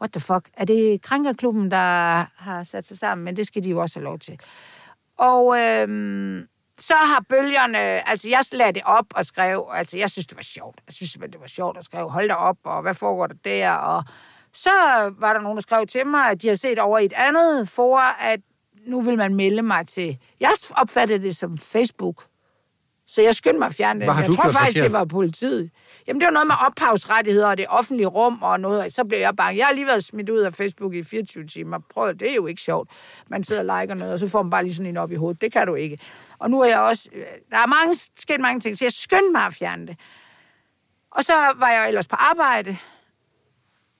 what 0.00 0.12
the 0.12 0.20
fuck, 0.20 0.48
er 0.52 0.64
det 0.64 1.02
krænkerklubben, 1.02 1.70
der 1.70 2.26
har 2.36 2.64
sat 2.64 2.86
sig 2.86 2.98
sammen? 2.98 3.24
Men 3.24 3.36
det 3.36 3.46
skal 3.46 3.64
de 3.64 3.70
jo 3.70 3.80
også 3.80 3.98
have 3.98 4.04
lov 4.04 4.18
til. 4.18 4.40
Og 5.16 5.58
øhm, 5.58 6.48
så 6.78 6.94
har 6.94 7.24
bølgerne, 7.28 8.08
altså 8.08 8.28
jeg 8.28 8.42
lagde 8.52 8.72
det 8.72 8.82
op 8.84 9.06
og 9.14 9.24
skrev, 9.24 9.68
altså 9.72 9.98
jeg 9.98 10.10
synes, 10.10 10.26
det 10.26 10.36
var 10.36 10.42
sjovt. 10.42 10.80
Jeg 10.86 10.94
synes 10.94 11.10
simpelthen, 11.10 11.32
det 11.32 11.40
var 11.40 11.46
sjovt 11.46 11.78
at 11.78 11.84
skrive, 11.84 12.10
hold 12.10 12.28
da 12.28 12.34
op, 12.34 12.56
og 12.64 12.82
hvad 12.82 12.94
foregår 12.94 13.26
der 13.26 13.34
der? 13.44 13.70
Og 13.70 14.04
så 14.52 14.70
var 15.18 15.32
der 15.32 15.40
nogen, 15.40 15.56
der 15.56 15.62
skrev 15.62 15.86
til 15.86 16.06
mig, 16.06 16.30
at 16.30 16.42
de 16.42 16.48
har 16.48 16.54
set 16.54 16.78
over 16.78 16.98
i 16.98 17.04
et 17.04 17.12
andet 17.12 17.68
for, 17.68 17.98
at 17.98 18.40
nu 18.86 19.00
vil 19.02 19.16
man 19.16 19.34
melde 19.34 19.62
mig 19.62 19.86
til... 19.88 20.18
Jeg 20.40 20.50
opfattede 20.76 21.22
det 21.22 21.36
som 21.36 21.58
Facebook. 21.58 22.26
Så 23.06 23.22
jeg 23.22 23.34
skyndte 23.34 23.58
mig 23.58 23.66
at 23.66 23.74
fjerne 23.74 24.00
det. 24.00 24.06
Jeg 24.06 24.26
du 24.26 24.32
tror 24.32 24.48
faktisk, 24.48 24.76
forkert? 24.76 24.84
det 24.84 24.92
var 24.92 25.04
politiet. 25.04 25.70
Jamen, 26.06 26.20
det 26.20 26.26
var 26.26 26.30
noget 26.32 26.46
med 26.46 26.54
ophavsrettigheder 26.66 27.48
og 27.48 27.58
det 27.58 27.66
offentlige 27.68 28.06
rum 28.06 28.42
og 28.42 28.60
noget. 28.60 28.82
og 28.82 28.92
Så 28.92 29.04
blev 29.04 29.18
jeg 29.18 29.36
bange. 29.36 29.58
Jeg 29.58 29.66
har 29.66 29.72
lige 29.72 29.86
været 29.86 30.04
smidt 30.04 30.30
ud 30.30 30.38
af 30.38 30.54
Facebook 30.54 30.94
i 30.94 31.02
24 31.02 31.46
timer. 31.46 31.78
Prøv, 31.94 32.12
det 32.14 32.30
er 32.30 32.34
jo 32.34 32.46
ikke 32.46 32.60
sjovt. 32.60 32.90
Man 33.28 33.44
sidder 33.44 33.74
og 33.74 33.80
liker 33.82 33.94
noget, 33.94 34.12
og 34.12 34.18
så 34.18 34.28
får 34.28 34.42
man 34.42 34.50
bare 34.50 34.62
lige 34.64 34.74
sådan 34.74 34.90
en 34.90 34.96
op 34.96 35.12
i 35.12 35.14
hovedet. 35.14 35.40
Det 35.40 35.52
kan 35.52 35.66
du 35.66 35.74
ikke. 35.74 35.98
Og 36.38 36.50
nu 36.50 36.60
er 36.60 36.66
jeg 36.68 36.80
også... 36.80 37.08
øh, 37.12 37.24
Der 37.50 37.58
er 37.58 37.66
mange, 37.66 37.94
sket 38.18 38.40
mange 38.40 38.60
ting, 38.60 38.78
så 38.78 38.84
jeg 38.84 38.92
skyndte 38.92 39.32
mig 39.32 39.42
at 39.42 39.54
fjerne 39.54 39.86
det. 39.86 39.96
Og 41.10 41.24
så 41.24 41.32
var 41.56 41.70
jeg 41.70 41.88
ellers 41.88 42.06
på 42.08 42.16
arbejde. 42.16 42.76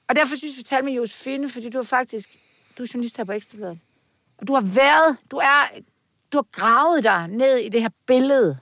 Og 0.08 0.16
derfor 0.16 0.36
synes 0.36 0.54
jeg, 0.54 0.58
vi 0.58 0.62
talte 0.62 0.84
med 0.84 0.92
Josefine, 0.92 1.48
fordi 1.50 1.70
du 1.70 1.78
er 1.78 1.82
faktisk... 1.82 2.28
Du 2.78 2.82
er 2.82 2.86
journalist 2.94 3.16
her 3.16 3.24
på 3.24 3.32
Ekstrabladet. 3.32 3.78
Og 4.40 4.48
du 4.48 4.54
har 4.54 4.60
været... 4.60 5.16
Du 5.30 5.36
er... 5.36 5.68
Du 6.32 6.38
har 6.38 6.46
gravet 6.52 7.04
dig 7.04 7.28
ned 7.28 7.56
i 7.56 7.68
det 7.68 7.80
her 7.82 7.88
billede. 8.06 8.58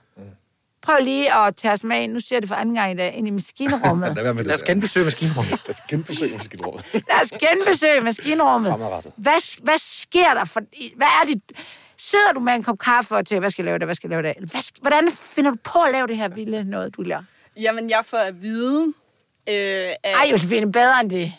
Prøv 0.81 0.97
lige 1.01 1.33
at 1.35 1.55
tage 1.55 1.73
os 1.73 1.83
med 1.83 2.03
ind. 2.03 2.13
Nu 2.13 2.19
siger 2.19 2.35
jeg 2.35 2.41
det 2.41 2.49
for 2.49 2.55
anden 2.55 2.75
gang 2.75 2.91
i 2.91 2.95
dag, 2.95 3.13
ind 3.15 3.27
i 3.27 3.31
maskinrummet. 3.31 4.11
Lad 4.15 4.23
være 4.23 4.33
med 4.33 4.43
det. 4.43 4.47
Lad 4.47 4.55
os 4.55 4.63
genbesøge 4.63 5.05
maskinrummet. 5.05 5.51
Lad 5.51 5.69
os 5.69 5.81
genbesøge 5.89 6.37
maskinrummet. 6.37 6.85
Lad 7.09 7.21
os 7.23 7.31
genbesøge 7.31 8.01
maskinrummet. 8.01 8.73
Hvad, 9.15 9.61
hvad 9.63 9.77
sker 9.77 10.33
der 10.33 10.45
for... 10.45 10.61
Hvad 10.95 11.07
er 11.07 11.27
det... 11.27 11.41
Sidder 11.97 12.31
du 12.33 12.39
med 12.39 12.53
en 12.53 12.63
kop 12.63 12.77
kaffe 12.79 13.15
og 13.15 13.25
tænker, 13.25 13.39
hvad 13.39 13.49
skal 13.49 13.63
jeg 13.63 13.65
lave 13.65 13.79
der, 13.79 13.85
hvad 13.85 13.95
skal 13.95 14.11
jeg 14.11 14.23
lave 14.23 14.33
der? 14.33 14.45
Hvad, 14.51 14.81
hvordan 14.81 15.11
finder 15.11 15.51
du 15.51 15.57
på 15.63 15.79
at 15.79 15.91
lave 15.91 16.07
det 16.07 16.17
her 16.17 16.27
vilde 16.27 16.63
noget, 16.63 16.97
du 16.97 17.01
laver? 17.01 17.23
Jamen, 17.57 17.89
jeg 17.89 18.03
får 18.05 18.17
at 18.17 18.41
vide... 18.41 18.93
Øh, 19.49 19.53
at, 19.53 19.97
Ej, 20.03 20.27
Josefine, 20.31 20.71
bedre 20.71 20.99
end 20.99 21.09
det. 21.09 21.33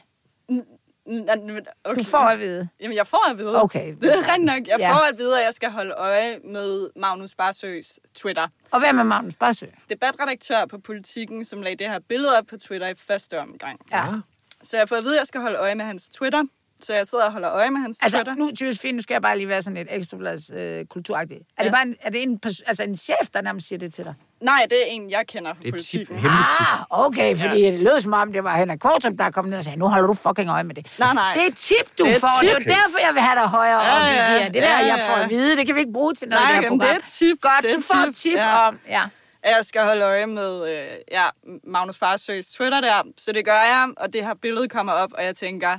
Okay. 1.85 1.99
Du 1.99 2.05
får 2.05 2.19
at 2.19 2.39
vide. 2.39 2.69
Jamen, 2.81 2.97
jeg 2.97 3.07
får 3.07 3.31
at 3.31 3.39
vide. 3.39 3.63
Okay. 3.63 3.95
Det 4.01 4.13
er 4.15 4.33
rent 4.35 4.45
nok. 4.45 4.67
Jeg 4.69 4.77
Ja. 4.79 4.93
får 4.93 5.09
at 5.13 5.19
vide, 5.19 5.39
at 5.41 5.45
jeg 5.45 5.55
skal 5.55 5.71
holde 5.71 5.93
øje 5.95 6.39
med 6.45 6.91
Magnus 6.97 7.35
Barsøs 7.35 7.99
Twitter. 8.15 8.49
Og 8.71 8.81
hvad 8.81 8.93
med 8.93 9.05
Magnus 9.05 9.35
Barsø? 9.35 9.67
Debatredaktør 9.91 10.67
på 10.67 10.79
Politiken, 10.79 11.45
som 11.45 11.63
lagde 11.63 11.77
det 11.85 11.91
her 11.91 11.99
billede 12.09 12.39
op 12.39 12.45
på 12.47 12.57
Twitter 12.57 12.89
i 12.89 12.95
første 12.95 13.41
omgang. 13.41 13.81
Ja. 13.93 14.05
Så 14.63 14.77
jeg 14.77 14.89
får 14.89 14.97
at 14.97 15.05
vide, 15.05 15.15
at 15.15 15.19
jeg 15.19 15.27
skal 15.27 15.41
holde 15.41 15.59
øje 15.59 15.75
med 15.75 15.85
hans 15.85 16.09
Twitter. 16.09 16.43
Så 16.85 16.95
jeg 16.95 17.07
sidder 17.07 17.25
og 17.25 17.33
holder 17.33 17.51
øje 17.53 17.71
med 17.71 17.81
hans 17.81 17.99
Altså, 18.03 18.17
Twitter. 18.19 18.35
nu, 18.35 18.51
Josefine, 18.61 18.97
nu 18.97 19.03
skal 19.03 19.15
jeg 19.15 19.23
bare 19.23 19.37
lige 19.39 19.49
være 19.49 19.63
sådan 19.63 19.77
lidt 19.77 19.89
ekstrablads 19.91 20.51
øh, 20.57 20.85
kulturagtig. 20.87 21.37
Er, 21.37 21.41
Ja. 21.59 21.65
det 21.65 21.73
bare 21.73 21.83
en, 21.83 21.97
er 22.01 22.11
det 22.11 22.23
en, 22.23 22.41
altså 22.67 22.83
en 22.83 22.97
chef, 22.97 23.29
der 23.35 23.41
nærmest 23.41 23.69
siger 23.69 23.79
det 23.79 23.95
til 23.95 24.05
dig? 24.05 24.15
Nej, 24.41 24.67
det 24.71 24.79
er 24.83 24.87
en, 24.87 25.11
jeg 25.11 25.27
kender 25.27 25.55
fra 25.55 25.61
Det 25.63 25.73
er 25.73 25.77
et 25.77 25.85
tip, 25.85 26.09
tip. 26.09 26.17
Ah, 26.25 26.81
okay, 27.07 27.37
fordi 27.37 27.61
ja. 27.61 27.71
det 27.71 27.81
lød 27.81 28.01
som 28.01 28.13
om, 28.13 28.33
det 28.33 28.45
var 28.45 28.57
Henrik 28.57 28.79
Kvartrup, 28.79 29.13
der 29.19 29.31
kom 29.31 29.45
ned 29.45 29.59
og 29.59 29.65
sagde, 29.65 29.79
nu 29.79 29.89
holder 29.89 30.07
du 30.07 30.15
fucking 30.15 30.51
øje 30.51 30.65
med 30.65 30.75
det. 30.75 30.97
Nej, 30.99 31.15
nej. 31.15 31.33
Det 31.35 31.43
er 31.43 31.47
et 31.47 31.57
tip, 31.57 31.99
du 31.99 32.05
Det 32.05 32.17
er 32.17 32.21
får. 32.21 32.29
Det 32.41 32.49
er 32.49 32.53
jo 32.53 32.59
tip. 32.59 32.67
derfor, 32.67 32.99
jeg 33.07 33.15
vil 33.15 33.23
have 33.23 33.41
dig 33.41 33.49
højere 33.49 33.85
Ja, 33.85 33.97
i 33.97 34.15
ja, 34.15 34.23
gear. 34.33 34.45
Det 34.45 34.55
der, 34.55 34.61
ja, 34.71 34.87
jeg 34.87 35.01
får 35.09 35.15
at 35.15 35.31
vide, 35.31 35.57
det 35.57 35.67
kan 35.67 35.75
vi 35.75 35.81
ikke 35.81 35.93
bruge 35.93 36.15
til 36.15 36.29
noget 36.29 36.43
Nej, 36.43 36.51
i 36.51 36.55
det 36.55 36.61
her 36.63 36.67
jamen, 36.67 36.81
det 36.81 36.89
er 36.91 36.99
tip. 37.11 37.41
Godt, 37.41 37.63
Det 37.63 37.71
er 37.71 37.75
du 37.77 37.81
får 37.83 37.99
et 38.09 38.15
tip. 38.15 38.31
tip 38.33 38.37
Ja. 38.39 38.69
om... 38.69 38.79
Ja. 38.89 39.03
jeg 39.45 39.59
skal 39.63 39.83
holde 39.83 40.05
øje 40.05 40.27
med 40.27 40.69
øh, 40.73 40.87
ja, 41.11 41.25
Magnus 41.65 41.99
Barsøs 41.99 42.47
Twitter 42.47 42.81
der. 42.81 43.03
Så 43.19 43.33
det 43.33 43.45
gør 43.45 43.53
jeg, 43.73 43.89
og 43.97 44.13
det 44.13 44.25
her 44.25 44.35
billede 44.35 44.69
kommer 44.69 44.93
op, 44.93 45.13
og 45.13 45.25
jeg 45.25 45.37
tænker, 45.37 45.79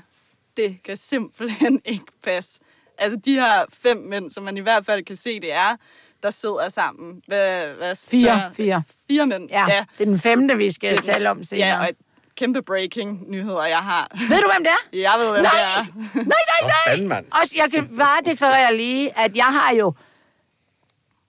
det 0.58 0.84
kan 0.84 0.97
simpelthen 0.97 1.82
ikke 1.86 2.06
passe. 2.24 2.60
Altså 2.97 3.20
de 3.26 3.34
her 3.34 3.66
fem 3.74 3.97
mænd, 3.97 4.32
som 4.32 4.43
man 4.43 4.58
i 4.58 4.60
hvert 4.60 4.86
fald 4.86 5.06
kan 5.06 5.16
se, 5.16 5.39
det 5.39 5.54
er, 5.54 5.76
der 6.24 6.30
sidder 6.30 6.70
sammen. 6.70 7.22
Hvad, 7.28 7.66
hvad 7.68 7.95
Fire, 7.95 8.49
så- 8.52 8.56
fire. 8.56 8.84
Fire 9.08 9.26
mænd, 9.28 9.49
Ja, 9.49 9.66
ja. 9.70 9.86
det 9.97 10.02
er 10.02 10.06
den 10.12 10.20
femte, 10.20 10.58
vi 10.58 10.72
skal 10.72 10.95
den- 10.95 11.04
tale 11.04 11.30
om 11.32 11.43
senere. 11.43 11.68
Ja, 11.68 11.80
og 11.84 11.89
et 11.89 11.95
kæmpe 12.36 12.62
breaking 12.62 13.30
nyheder, 13.30 13.66
jeg 13.66 13.78
har. 13.80 14.12
Ved 14.30 14.41
du, 14.41 14.47
hvem 14.52 14.64
det 14.64 14.72
er? 14.72 14.97
Jeg 14.99 15.16
ved, 15.20 15.32
hvem 15.32 15.41
Nej, 15.43 15.52
det 15.52 15.91
er. 15.91 16.16
nej, 16.16 16.24
nej, 16.24 16.34
nej. 16.86 16.95
Sådan, 16.95 17.08
mand. 17.08 17.26
Også, 17.41 17.54
jeg 17.58 17.72
kan 17.72 17.97
bare 17.97 18.20
deklarere 18.26 18.78
lige, 18.78 19.18
at 19.20 19.38
jeg 19.38 19.45
har 19.45 19.74
jo... 19.76 19.93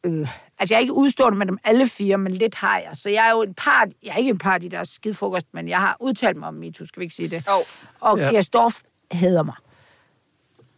Øh, 0.05 0.29
altså, 0.59 0.75
jeg 0.75 0.77
er 0.77 0.81
ikke 0.81 0.93
udstående 0.93 1.39
med 1.39 1.47
dem 1.47 1.59
alle 1.65 1.89
fire, 1.89 2.19
men 2.19 2.33
lidt 2.35 2.55
har 2.55 2.79
jeg. 2.79 2.91
Så 2.95 3.09
jeg 3.09 3.27
er 3.27 3.31
jo 3.31 3.43
en 3.43 3.55
part... 3.55 3.89
Jeg 4.03 4.13
er 4.13 4.17
ikke 4.17 4.31
en 4.31 4.39
part 4.39 4.63
i 4.65 4.69
deres 4.69 4.89
skidfrokost, 4.89 5.47
men 5.53 5.69
jeg 5.69 5.79
har 5.79 5.97
udtalt 6.01 6.37
mig 6.37 6.49
om 6.49 6.55
MeToo, 6.55 6.87
skal 6.87 7.01
vi 7.01 7.05
ikke 7.05 7.15
sige 7.15 7.29
det? 7.29 7.45
Jo. 7.49 7.65
Og 8.01 8.19
Ja. 8.19 8.25
ja. 8.25 8.31
Gersdorf 8.33 8.81
hedder 9.13 9.43
mig. 9.43 9.55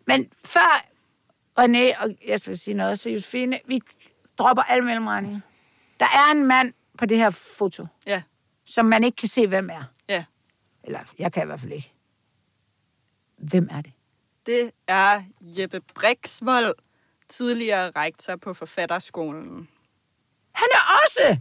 Men 0.06 0.32
før 0.44 0.84
René 1.60 2.02
og 2.02 2.16
jeg 2.26 2.38
skal 2.40 2.58
sige 2.58 2.74
noget, 2.74 3.00
så 3.00 3.10
Josefine, 3.10 3.60
vi 3.66 3.80
dropper 4.38 4.62
alle 4.62 4.84
mellemregninger. 4.84 5.40
Der 6.00 6.06
er 6.06 6.30
en 6.32 6.44
mand 6.46 6.72
på 6.98 7.06
det 7.06 7.16
her 7.16 7.30
foto, 7.30 7.86
Ja, 8.06 8.22
som 8.64 8.84
man 8.86 9.04
ikke 9.04 9.16
kan 9.16 9.28
se, 9.28 9.46
hvem 9.46 9.70
er. 9.70 9.82
ja. 10.08 10.24
Eller, 10.86 11.00
jeg 11.18 11.32
kan 11.32 11.42
i 11.42 11.46
hvert 11.46 11.60
fald 11.60 11.72
ikke. 11.72 11.92
Hvem 13.36 13.68
er 13.70 13.80
det? 13.80 13.92
Det 14.46 14.70
er 14.86 15.22
Jeppe 15.40 15.80
Brixvold, 15.94 16.74
tidligere 17.28 17.90
rektor 17.96 18.36
på 18.36 18.54
Forfatterskolen. 18.54 19.68
Han 20.52 20.68
er 20.72 21.00
også... 21.04 21.38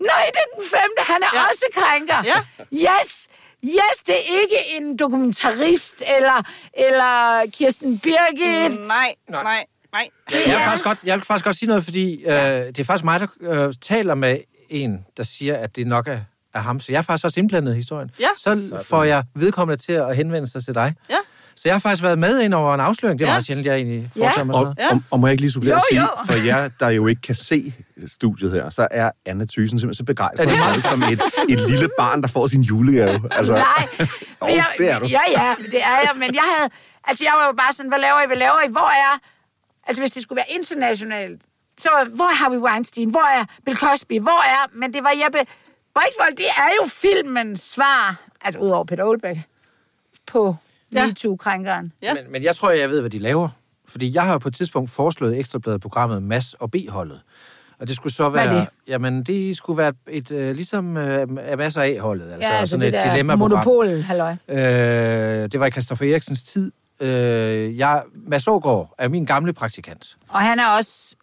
Nej, 0.00 0.22
det 0.32 0.36
er 0.40 0.56
den 0.56 0.64
femte. 0.70 1.02
Han 1.12 1.22
er. 1.22 1.26
Ja. 1.34 1.42
også 1.48 1.64
krænker. 1.74 2.24
Ja. 2.24 2.66
Yes! 2.72 3.28
Yes, 3.64 4.02
det 4.06 4.14
er 4.14 4.40
ikke 4.42 4.56
en 4.80 4.96
dokumentarist 4.96 6.02
eller, 6.16 6.42
eller 6.74 7.42
Kirsten 7.52 7.98
Birgit. 7.98 8.80
Nej, 8.80 9.14
Nej. 9.28 9.42
nej, 9.42 9.66
nej. 9.92 10.10
Jeg 10.30 10.40
vil, 10.44 10.52
faktisk 10.52 10.84
godt, 10.84 10.98
jeg 11.04 11.16
vil 11.16 11.24
faktisk 11.24 11.44
godt 11.44 11.56
sige 11.56 11.68
noget, 11.68 11.84
fordi 11.84 12.24
øh, 12.24 12.32
det 12.32 12.78
er 12.78 12.84
faktisk 12.84 13.04
mig, 13.04 13.20
der 13.20 13.26
øh, 13.40 13.74
taler 13.80 14.14
med 14.14 14.38
en, 14.70 15.06
der 15.16 15.22
siger, 15.22 15.56
at 15.56 15.76
det 15.76 15.86
nok 15.86 16.08
er, 16.08 16.18
er 16.54 16.58
ham. 16.58 16.80
Så 16.80 16.92
jeg 16.92 16.98
er 16.98 17.02
faktisk 17.02 17.24
også 17.24 17.40
indblandet 17.40 17.72
i 17.72 17.76
historien. 17.76 18.10
Ja. 18.20 18.28
Så 18.36 18.82
får 18.84 19.04
jeg 19.04 19.24
vedkommende 19.34 19.82
til 19.82 19.92
at 19.92 20.16
henvende 20.16 20.50
sig 20.50 20.64
til 20.64 20.74
dig. 20.74 20.94
Ja. 21.10 21.16
Så 21.56 21.62
jeg 21.68 21.74
har 21.74 21.78
faktisk 21.80 22.02
været 22.02 22.18
med 22.18 22.40
ind 22.40 22.54
over 22.54 22.74
en 22.74 22.80
afsløring. 22.80 23.18
Det 23.18 23.24
er 23.24 23.28
Ja. 23.28 23.32
meget 23.32 23.44
sjældent, 23.46 23.66
jeg 23.66 23.76
egentlig 23.76 24.10
foretager 24.16 24.44
mig 24.44 24.54
sådan 24.54 24.66
Og. 24.66 24.74
Ja. 24.78 24.90
og, 24.90 25.02
og 25.10 25.20
må 25.20 25.26
jeg 25.26 25.32
ikke 25.32 25.40
lige 25.42 25.50
supplere 25.52 25.76
at 25.76 25.82
sige, 25.90 26.00
jo. 26.00 26.08
for 26.26 26.46
jer, 26.46 26.68
der 26.80 26.88
jo 26.88 27.06
ikke 27.06 27.22
kan 27.22 27.34
se 27.34 27.74
studiet 28.06 28.52
her, 28.52 28.70
så 28.70 28.88
er 28.90 29.10
Anna 29.26 29.44
Thysen 29.44 29.78
simpelthen 29.78 29.94
så 29.94 30.04
begejstret 30.04 30.46
Er 30.46 30.50
det 30.50 30.58
meget 30.58 30.82
som 30.84 31.02
et, 31.02 31.20
et 31.48 31.70
lille 31.70 31.88
barn, 31.98 32.22
der 32.22 32.28
får 32.28 32.46
sin 32.46 32.60
julegave. 32.62 33.20
Altså, 33.30 33.52
Nej, 33.52 33.86
men 34.40 34.50
jeg, 34.56 34.66
det 34.78 34.90
er 34.90 34.98
du. 34.98 35.06
Ja, 35.06 35.20
ja, 35.36 35.54
det 35.72 35.82
er 35.82 35.96
jeg. 36.04 36.10
Men 36.16 36.34
jeg 36.34 36.42
havde... 36.58 36.70
Altså, 37.04 37.24
jeg 37.24 37.32
var 37.40 37.46
jo 37.46 37.52
bare 37.52 37.72
sådan, 37.72 37.88
hvad 37.88 37.98
laver 37.98 38.22
I, 38.22 38.26
hvad 38.26 38.36
laver 38.36 38.60
I? 38.68 38.70
Hvor 38.70 38.90
er... 38.90 39.18
Altså, 39.86 40.02
hvis 40.02 40.10
det 40.10 40.22
skulle 40.22 40.36
være 40.36 40.50
internationalt, 40.58 41.42
så 41.78 41.88
hvor 42.14 42.24
er 42.24 42.34
Harvey 42.34 42.58
Weinstein? 42.58 43.10
Hvor 43.10 43.28
er 43.40 43.44
Bill 43.64 43.76
Cosby? 43.76 44.20
Hvor 44.20 44.42
er... 44.54 44.70
Men 44.72 44.92
det 44.94 45.02
var 45.04 45.12
Jeppe 45.24 45.38
Brixvold, 45.94 46.36
det 46.36 46.46
er 46.46 46.68
jo 46.82 46.86
filmens 46.88 47.60
svar, 47.60 48.16
altså 48.40 48.60
udover 48.60 48.84
Peter 48.84 49.04
Olbæk, 49.04 49.36
på 50.26 50.56
Ja. 50.94 51.06
MeToo-krænkeren. 51.06 51.92
Ja. 52.02 52.14
Men, 52.14 52.32
men 52.32 52.42
jeg 52.42 52.56
tror, 52.56 52.70
jeg 52.70 52.90
ved, 52.90 53.00
hvad 53.00 53.10
de 53.10 53.18
laver. 53.18 53.48
Fordi 53.88 54.14
jeg 54.14 54.22
har 54.22 54.38
på 54.38 54.48
et 54.48 54.54
tidspunkt 54.54 54.90
foreslået 54.90 55.38
ekstrabladet-programmet 55.38 56.22
Mass 56.22 56.54
og 56.54 56.70
B-holdet. 56.70 57.20
Og 57.80 57.88
det 57.88 57.96
skulle 57.96 58.12
så 58.12 58.28
Hvad 58.28 58.48
være... 58.48 58.60
det? 58.60 58.66
Jamen, 58.88 59.22
det 59.22 59.56
skulle 59.56 59.76
være 59.78 59.92
et, 60.08 60.30
øh, 60.30 60.54
ligesom 60.54 60.96
øh, 60.96 61.28
Mass 61.58 61.76
og 61.76 61.86
A-holdet. 61.86 62.32
Altså, 62.32 62.48
Ja, 62.48 62.54
altså 62.54 62.70
sådan 62.70 62.80
det 62.80 62.88
et 62.88 62.92
der 62.94 63.10
dilemma-program. 63.12 63.50
monopol, 63.66 64.00
halløj. 64.00 64.34
Øh, 64.48 64.58
det 65.52 65.60
var 65.60 65.66
i 65.66 65.70
Christoffer 65.70 66.12
Eriksens 66.12 66.42
tid. 66.42 66.72
Øh, 67.00 67.78
jeg, 67.78 68.02
Mads 68.14 68.48
Ågaard 68.48 68.94
er 68.98 69.08
min 69.08 69.24
gamle 69.24 69.52
praktikant. 69.52 70.16
Og 70.28 70.40
han 70.40 70.58
er 70.58 70.66
også... 70.78 71.16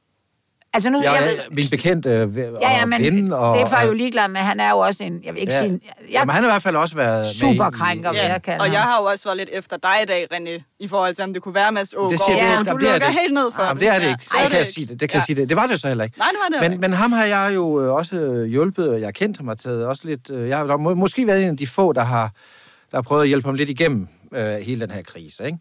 Altså 0.75 0.89
nu, 0.89 1.01
Jeg, 1.03 1.13
jeg, 1.19 1.29
ved, 1.29 1.37
min 1.51 1.65
bekendte 1.71 2.09
øh, 2.09 2.37
ja, 2.37 2.41
ja, 2.61 2.81
og 2.83 2.89
men 2.89 3.01
ven. 3.03 3.33
Og, 3.33 3.57
det 3.57 3.63
er 3.73 3.79
jeg 3.79 3.87
jo 3.87 3.93
ligeglad 3.93 4.27
med. 4.27 4.39
Han 4.41 4.59
er 4.59 4.69
jo 4.69 4.77
også 4.77 5.03
en, 5.03 5.21
jeg 5.23 5.33
vil 5.33 5.41
ikke 5.41 5.53
Ja. 5.53 5.59
ja. 5.59 5.65
sige... 5.67 5.79
Jeg, 5.83 6.09
Jamen, 6.11 6.33
han 6.33 6.43
har 6.43 6.49
i 6.49 6.53
hvert 6.53 6.63
fald 6.63 6.75
også 6.75 6.95
været 6.95 7.27
Superkrænker, 7.27 8.11
med 8.11 8.19
i- 8.19 8.21
hvad 8.21 8.27
Ja, 8.27 8.31
jeg 8.33 8.41
kalder 8.41 8.59
og 8.61 8.71
jeg 8.71 8.81
har 8.81 8.97
jo 9.01 9.05
også 9.05 9.23
været 9.23 9.37
lidt 9.37 9.49
efter 9.53 9.77
dig 9.77 9.95
i 10.03 10.05
dag, 10.05 10.27
René, 10.33 10.75
i 10.79 10.87
forhold 10.87 11.15
til, 11.15 11.23
om 11.23 11.33
det 11.33 11.41
kunne 11.41 11.55
være 11.55 11.71
Mads 11.71 11.93
Ågaard. 11.93 12.11
Det 12.11 12.19
siger 12.19 12.45
Ja, 12.51 12.59
det, 12.59 12.65
du 12.67 12.71
er 12.75 12.79
lukker 12.79 13.07
det. 13.07 13.19
helt 13.21 13.33
ned 13.33 13.51
for 13.55 13.63
Jamen, 13.63 13.79
det 13.81 13.87
er 13.87 13.93
det 13.99 14.05
Ja. 14.05 14.09
ikke. 14.09 14.23
Ej, 14.35 14.41
det 14.41 14.49
kan 14.49 14.57
jeg 14.57 14.65
sige 14.67 14.87
det. 14.87 14.99
Det 14.99 15.09
kan 15.09 15.19
Ja. 15.19 15.25
sige 15.25 15.35
det. 15.35 15.49
Det 15.49 15.57
var 15.57 15.67
det 15.67 15.81
så 15.81 15.87
heller 15.87 16.03
ikke. 16.03 16.17
Nej, 16.17 16.27
det 16.31 16.37
var 16.43 16.49
det 16.57 16.63
Men, 16.63 16.71
ikke. 16.71 16.81
men 16.81 16.93
ham 16.93 17.11
har 17.11 17.25
jeg 17.25 17.51
jo 17.55 17.81
øh, 17.81 17.93
også 17.93 18.15
øh, 18.15 18.45
hjulpet, 18.45 18.89
og 18.89 18.99
jeg 18.99 19.07
har 19.07 19.11
kendt 19.11 19.37
ham 19.37 19.47
og 19.47 19.59
taget 19.59 19.85
også 19.87 20.07
lidt... 20.07 20.29
øh, 20.31 20.49
Jeg 20.49 20.57
har 20.57 20.77
må, 20.77 20.93
måske 20.93 21.27
været 21.27 21.43
en 21.43 21.49
af 21.49 21.57
de 21.57 21.67
få, 21.67 21.93
der 21.93 22.03
har, 22.03 22.31
der 22.91 22.97
har 22.97 23.01
prøvet 23.01 23.21
at 23.21 23.27
hjælpe 23.27 23.47
ham 23.47 23.55
lidt 23.55 23.69
igennem 23.69 24.07
øh, 24.33 24.55
hele 24.55 24.81
den 24.81 24.91
her 24.91 25.01
krise. 25.01 25.45
Ikke? 25.45 25.57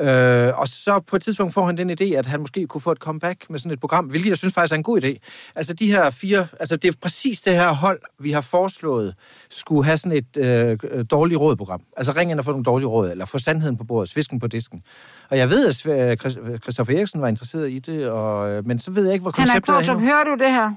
Øh, 0.00 0.58
og 0.58 0.68
så 0.68 1.00
på 1.06 1.16
et 1.16 1.22
tidspunkt 1.22 1.54
får 1.54 1.66
han 1.66 1.76
den 1.76 1.90
idé, 1.90 2.04
at 2.04 2.26
han 2.26 2.40
måske 2.40 2.66
kunne 2.66 2.80
få 2.80 2.92
et 2.92 2.98
comeback 2.98 3.50
med 3.50 3.58
sådan 3.58 3.72
et 3.72 3.80
program, 3.80 4.04
hvilket 4.04 4.28
jeg 4.30 4.38
synes 4.38 4.54
faktisk 4.54 4.72
er 4.72 4.76
en 4.76 4.82
god 4.82 5.02
idé. 5.02 5.18
Altså 5.56 5.72
de 5.74 5.86
her 5.92 6.10
fire... 6.10 6.46
Altså 6.60 6.76
det 6.76 6.88
er 6.88 6.92
præcis 7.02 7.40
det 7.40 7.52
her 7.52 7.72
hold, 7.72 8.00
vi 8.18 8.32
har 8.32 8.40
foreslået, 8.40 9.14
skulle 9.50 9.84
have 9.84 9.96
sådan 9.98 10.12
et 10.18 10.36
øh, 10.36 10.78
øh, 10.90 11.04
dårligt 11.10 11.40
rådprogram. 11.40 11.80
Altså 11.96 12.12
ring 12.12 12.30
ind 12.30 12.38
og 12.38 12.44
få 12.44 12.50
nogle 12.50 12.64
dårlige 12.64 12.88
råd, 12.88 13.10
eller 13.10 13.24
få 13.24 13.38
sandheden 13.38 13.76
på 13.76 13.84
bordet, 13.84 14.10
svisken 14.10 14.40
på 14.40 14.46
disken. 14.46 14.82
Og 15.30 15.38
jeg 15.38 15.50
ved, 15.50 15.66
at 15.66 15.86
øh, 15.86 16.16
Chris- 16.22 16.58
Christoffer 16.62 16.96
Eriksen 16.96 17.20
var 17.20 17.28
interesseret 17.28 17.70
i 17.70 17.78
det, 17.78 18.08
og, 18.08 18.50
øh, 18.50 18.66
men 18.66 18.78
så 18.78 18.90
ved 18.90 19.04
jeg 19.04 19.12
ikke, 19.12 19.22
hvor 19.22 19.32
Henrik 19.36 19.46
konceptet 19.46 19.68
er 19.68 19.74
Kvartrup, 19.76 19.96
henne. 20.00 20.12
hører 20.12 20.24
du 20.24 20.44
det 20.44 20.50
her? 20.52 20.72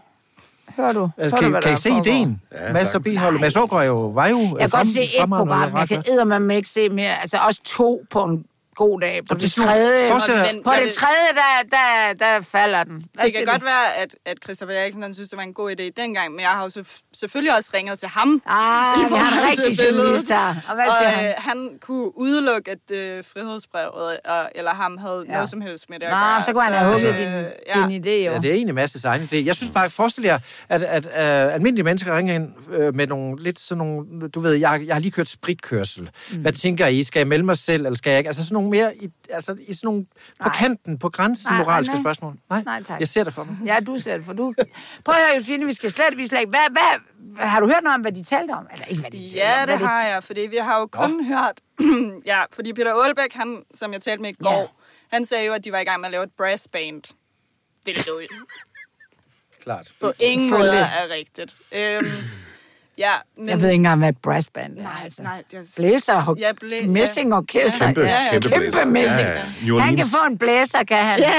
Hører 0.78 0.93
du? 0.93 1.09
Altså, 1.18 1.36
Hører 1.36 1.47
du, 1.47 1.51
kan, 1.53 1.61
kan 1.61 1.74
I 1.74 1.78
se 1.78 1.89
foregår? 1.89 2.05
ideen? 2.05 2.41
Ja, 2.51 2.74
Mads 2.74 2.95
og 2.95 3.03
biholdet. 3.03 3.41
Mads 3.41 3.55
Ågaard 3.55 3.86
jo, 3.86 4.07
var 4.07 4.28
jo... 4.28 4.38
Jeg 4.38 4.59
kan 4.59 4.70
godt 4.70 4.88
se 4.88 5.01
et 5.01 5.30
program, 5.30 5.78
jeg 5.78 5.88
kan 5.88 6.03
eddermame 6.07 6.55
ikke 6.55 6.70
se 6.70 6.89
mere. 6.89 7.22
Altså 7.22 7.38
også 7.38 7.61
to 7.64 8.05
på 8.11 8.24
en 8.24 8.45
god 8.76 9.01
dag. 9.01 9.26
På 9.30 9.34
det 9.34 9.41
det 9.41 9.51
tredje, 9.51 10.07
dig- 10.07 10.53
Men- 10.53 10.63
på 10.63 10.69
men 10.69 10.80
det 10.84 10.93
tredje, 10.93 11.28
der, 11.41 11.51
der, 11.78 12.26
der 12.26 12.41
falder 12.41 12.84
den. 12.84 13.03
Hvad 13.13 13.26
Det 13.26 13.34
kan 13.34 13.45
du? 13.45 13.51
godt 13.51 13.63
være, 13.63 13.95
at, 13.97 14.15
at 14.26 14.38
Christopher 14.43 14.76
Eriksen 14.76 15.01
han 15.01 15.13
synes, 15.13 15.30
det 15.30 15.38
var 15.38 15.43
en 15.43 15.53
god 15.53 15.71
idé 15.71 15.84
dengang, 16.01 16.32
men 16.32 16.39
jeg 16.39 16.49
har 16.49 16.63
jo 16.63 16.69
selvf- 16.69 17.01
selvfølgelig 17.13 17.55
også 17.57 17.69
ringet 17.74 17.99
til 17.99 18.07
ham. 18.09 18.41
Ah, 18.45 19.09
vi 19.11 19.15
har 19.15 19.41
en 19.41 19.49
rigtig 19.49 19.86
journalist 19.86 20.30
her. 20.30 20.55
Og 20.69 20.76
hvad 20.76 20.86
og 20.88 20.93
siger 20.99 21.09
han? 21.09 21.26
øh, 21.28 21.34
han 21.38 21.69
kunne 21.82 22.17
udelukke, 22.17 22.71
at 22.71 22.91
øh, 22.97 23.24
frihedsbrevet 23.34 24.19
og, 24.26 24.49
eller 24.55 24.71
ham 24.71 24.97
havde 24.97 25.26
Ja. 25.28 25.34
noget 25.34 25.49
som 25.49 25.61
helst 25.61 25.89
med 25.89 25.99
det 25.99 26.05
at 26.05 26.11
Nå, 26.11 26.17
gøre. 26.17 26.41
så 26.41 26.53
kunne 26.53 26.63
han 26.63 26.74
have 26.74 26.91
hugget 26.91 27.09
øh, 27.13 27.19
din, 27.19 27.45
ja. 27.76 27.88
din 27.88 28.05
idé, 28.05 28.09
jo. 28.09 28.32
Ja, 28.32 28.38
det 28.39 28.49
er 28.49 28.53
egentlig 28.53 28.84
Mads' 28.84 29.05
egen 29.07 29.21
idé. 29.32 29.36
Jeg 29.45 29.55
synes 29.55 29.71
bare, 29.74 29.89
forestil 29.89 30.24
jer, 30.24 30.39
at, 30.69 30.82
at, 30.84 31.05
at 31.05 31.51
almindelige 31.51 31.84
mennesker 31.84 32.17
ringer 32.17 32.36
ind 32.36 32.53
øh, 32.71 32.95
med 32.95 33.07
nogle 33.07 33.43
lidt 33.43 33.59
sådan 33.59 33.78
nogle, 33.78 34.30
du 34.30 34.39
ved, 34.39 34.53
jeg, 34.53 34.82
jeg 34.88 34.95
har 34.95 34.99
lige 34.99 35.11
kørt 35.11 35.30
spritkørsel. 35.30 36.09
Mm. 36.32 36.38
Hvad 36.38 36.51
tænker 36.51 36.88
I? 36.88 37.03
Skal 37.03 37.19
jeg 37.19 37.28
melde 37.28 37.45
mig 37.45 37.57
selv, 37.57 37.86
eller 37.86 37.97
skal 37.97 38.09
jeg 38.09 38.17
ikke? 38.19 38.28
Altså 38.28 38.43
sådan 38.43 38.53
nogle 38.53 38.62
mere, 38.70 38.95
i, 38.95 39.09
altså 39.30 39.57
i 39.68 39.74
sådan 39.74 39.88
nogle 39.88 40.05
på 40.43 40.49
kanten, 40.49 40.99
på 40.99 41.09
grænsen 41.09 41.51
Nej, 41.53 41.64
moralske 41.64 41.93
nej. 41.93 42.03
spørgsmål. 42.03 42.38
Nej, 42.49 42.64
Nej, 42.64 42.84
tak. 42.84 42.99
jeg 42.99 43.07
ser 43.07 43.24
det 43.24 43.34
for 43.34 43.43
mig. 43.43 43.57
Ja, 43.66 43.78
du 43.88 43.97
selv, 43.97 44.24
for 44.24 44.34
du... 44.34 44.53
Prøv 45.05 45.16
at 45.16 45.22
høre, 45.22 45.36
Josefine, 45.36 45.66
vi 45.66 45.74
skal 45.74 45.91
slet, 45.91 46.18
vi 46.18 46.28
slet 46.28 46.39
ikke... 46.39 46.49
Hvad, 46.49 46.72
hvad, 46.72 46.99
har 47.47 47.59
du 47.59 47.68
hørt 47.68 47.84
noget 47.84 47.95
om, 47.95 48.01
hvad 48.01 48.11
de 48.11 48.24
talte 48.24 48.51
om? 48.51 48.68
Eller 48.74 48.86
ikke, 48.86 49.01
hvad 49.01 49.11
de 49.11 49.18
talte 49.18 49.38
Ja, 49.38 49.61
om. 49.61 49.68
det 49.68 49.78
hvad 49.78 49.88
har 49.88 50.03
jeg, 50.07 50.24
fordi 50.24 50.41
vi 50.41 50.57
har 50.57 50.80
jo 50.80 50.86
kun 50.88 51.26
hørt... 51.26 51.61
ja, 52.26 52.43
fordi 52.53 52.74
Peter 52.74 52.93
Aalbæk, 52.93 53.34
han, 53.34 53.64
som 53.76 53.93
jeg 53.93 54.01
talte 54.01 54.22
med 54.22 54.30
i 54.30 54.43
går, 54.43 54.59
Ja. 54.59 54.66
han 55.11 55.26
sagde 55.26 55.45
jo, 55.45 55.53
at 55.53 55.64
de 55.64 55.72
var 55.72 55.80
i 55.80 55.84
gang 55.84 55.99
med 56.01 56.07
at 56.07 56.11
lave 56.11 56.24
et 56.24 56.32
brass 56.38 56.68
band. 56.68 57.01
Det 57.86 57.97
ved 58.07 58.20
jeg 58.20 58.28
Klart. 59.64 59.91
på 60.01 60.14
ingen 60.20 60.49
måde 60.49 60.70
er 60.78 61.09
rigtigt. 61.09 61.55
Øhm, 61.72 62.05
ja, 62.98 63.14
men... 63.38 63.50
Jeg 63.50 63.62
ved 63.62 63.70
ikke 63.70 63.76
engang, 63.76 64.00
hvad 64.00 64.14
brass 64.14 64.48
band 64.54 64.78
er. 64.78 64.84
Nej, 64.84 64.91
altså. 65.04 65.24
nej, 65.24 65.44
det 65.52 65.60
er... 65.60 65.64
Blæser 65.78 66.14
og 66.14 66.38
Ja, 66.38 66.52
blæ- 66.64 66.88
messingorkester. 66.88 67.86
Kæmpe, 67.86 68.02
Ja, 68.02 68.08
ja, 68.24 68.32
kæmpe, 68.32 68.50
kæmpe 68.50 68.62
blæser. 68.66 68.86
messing. 68.86 69.28
Ja, 69.28 69.74
ja. 69.76 69.80
Han 69.80 69.96
kan 69.96 70.06
få 70.06 70.26
en 70.28 70.38
blæser, 70.38 70.84
kan 70.84 70.98
han? 70.98 71.20
Ja, 71.20 71.34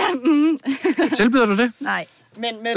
Tilbyder 1.17 1.47
du 1.47 1.57
det? 1.57 1.73
Nej. 1.81 2.07
Men, 2.37 2.63
men 2.63 2.77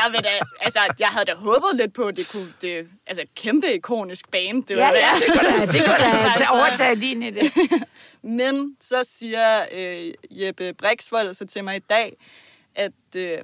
jeg, 0.00 0.06
ved 0.12 0.22
da, 0.22 0.28
altså, 0.60 0.80
jeg 0.98 1.08
havde 1.08 1.24
da 1.24 1.34
håbet 1.34 1.70
lidt 1.74 1.94
på, 1.94 2.02
at 2.02 2.16
det 2.16 2.28
kunne... 2.32 2.48
Det, 2.62 2.86
altså, 3.06 3.22
et 3.22 3.34
kæmpe 3.34 3.72
ikonisk 3.74 4.30
band, 4.30 4.64
det 4.64 4.76
Ja, 4.76 4.86
var 4.86 4.92
ja, 4.94 5.08
det 5.26 5.38
kunne 5.40 5.60
da, 5.60 5.66
det 5.72 5.84
kunne 5.84 5.98
da 5.98 6.04
Altså, 6.28 6.38
tage 6.44 6.50
overtage 6.50 6.96
din 7.00 7.22
idé. 7.22 7.68
Men 8.22 8.76
så 8.80 9.04
siger 9.18 9.64
øh, 9.72 10.12
Jeppe 10.30 10.72
Brixvold 10.72 11.34
så 11.34 11.46
til 11.46 11.64
mig 11.64 11.76
i 11.76 11.82
dag, 11.90 12.12
at 12.76 12.92
øh, 13.16 13.38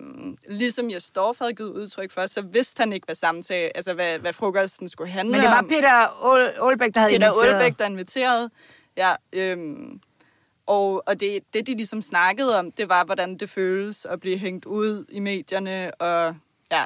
ligesom 0.48 0.90
jeg 0.90 1.02
Storff 1.02 1.38
havde 1.38 1.54
givet 1.54 1.70
udtryk 1.70 2.10
for, 2.12 2.26
så 2.26 2.42
vidste 2.42 2.80
han 2.80 2.92
ikke, 2.92 3.04
hvad 3.04 3.14
samtale, 3.14 3.76
altså 3.76 3.94
hvad, 3.94 4.18
hvad 4.18 4.32
frokosten 4.32 4.88
skulle 4.88 5.10
handle 5.10 5.32
Men 5.32 5.40
det 5.40 5.50
var 5.50 5.58
om. 5.58 5.68
Peter 5.68 5.88
Aalbæk, 6.64 6.94
der 6.94 7.00
havde 7.00 7.12
Peter 7.12 7.26
inviteret. 7.26 7.54
Aalbæk, 7.54 7.78
der 7.78 7.84
inviterede. 7.86 8.50
Ja, 8.96 9.14
øhm, 9.32 10.00
og, 10.66 11.02
og 11.06 11.20
det, 11.20 11.38
det, 11.54 11.66
de 11.66 11.74
ligesom 11.74 12.02
snakkede 12.02 12.58
om, 12.58 12.72
det 12.72 12.88
var, 12.88 13.04
hvordan 13.04 13.36
det 13.38 13.50
føles 13.50 14.04
at 14.04 14.20
blive 14.20 14.38
hængt 14.38 14.64
ud 14.64 15.04
i 15.08 15.18
medierne, 15.20 15.94
og 15.94 16.36
ja. 16.72 16.84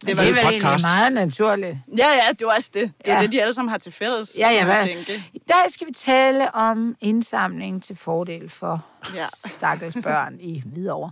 Det, 0.00 0.08
det 0.08 0.16
var 0.16 0.22
er 0.22 0.26
en 0.28 0.34
vel 0.34 0.44
egentlig 0.44 0.78
meget 0.82 1.12
naturligt. 1.12 1.78
Ja, 1.98 2.08
ja, 2.08 2.28
det 2.38 2.46
var 2.46 2.54
også 2.54 2.70
det. 2.74 2.92
Det 2.98 3.08
er 3.08 3.16
Ja. 3.16 3.22
det, 3.22 3.32
de 3.32 3.40
alle 3.42 3.54
sammen 3.54 3.70
har 3.70 3.78
til 3.78 3.92
fælles, 3.92 4.36
Ja, 4.38 4.50
ja, 4.50 4.66
man 4.66 4.86
tænke. 4.86 5.12
I 5.32 5.38
dag 5.48 5.70
skal 5.70 5.86
vi 5.86 5.92
tale 5.92 6.54
om 6.54 6.96
indsamling 7.00 7.82
til 7.82 7.96
fordel 7.96 8.50
for 8.50 8.86
Ja. 9.14 9.26
stakkels 9.46 9.96
børn 10.02 10.40
i 10.40 10.62
Hvidovre. 10.66 11.10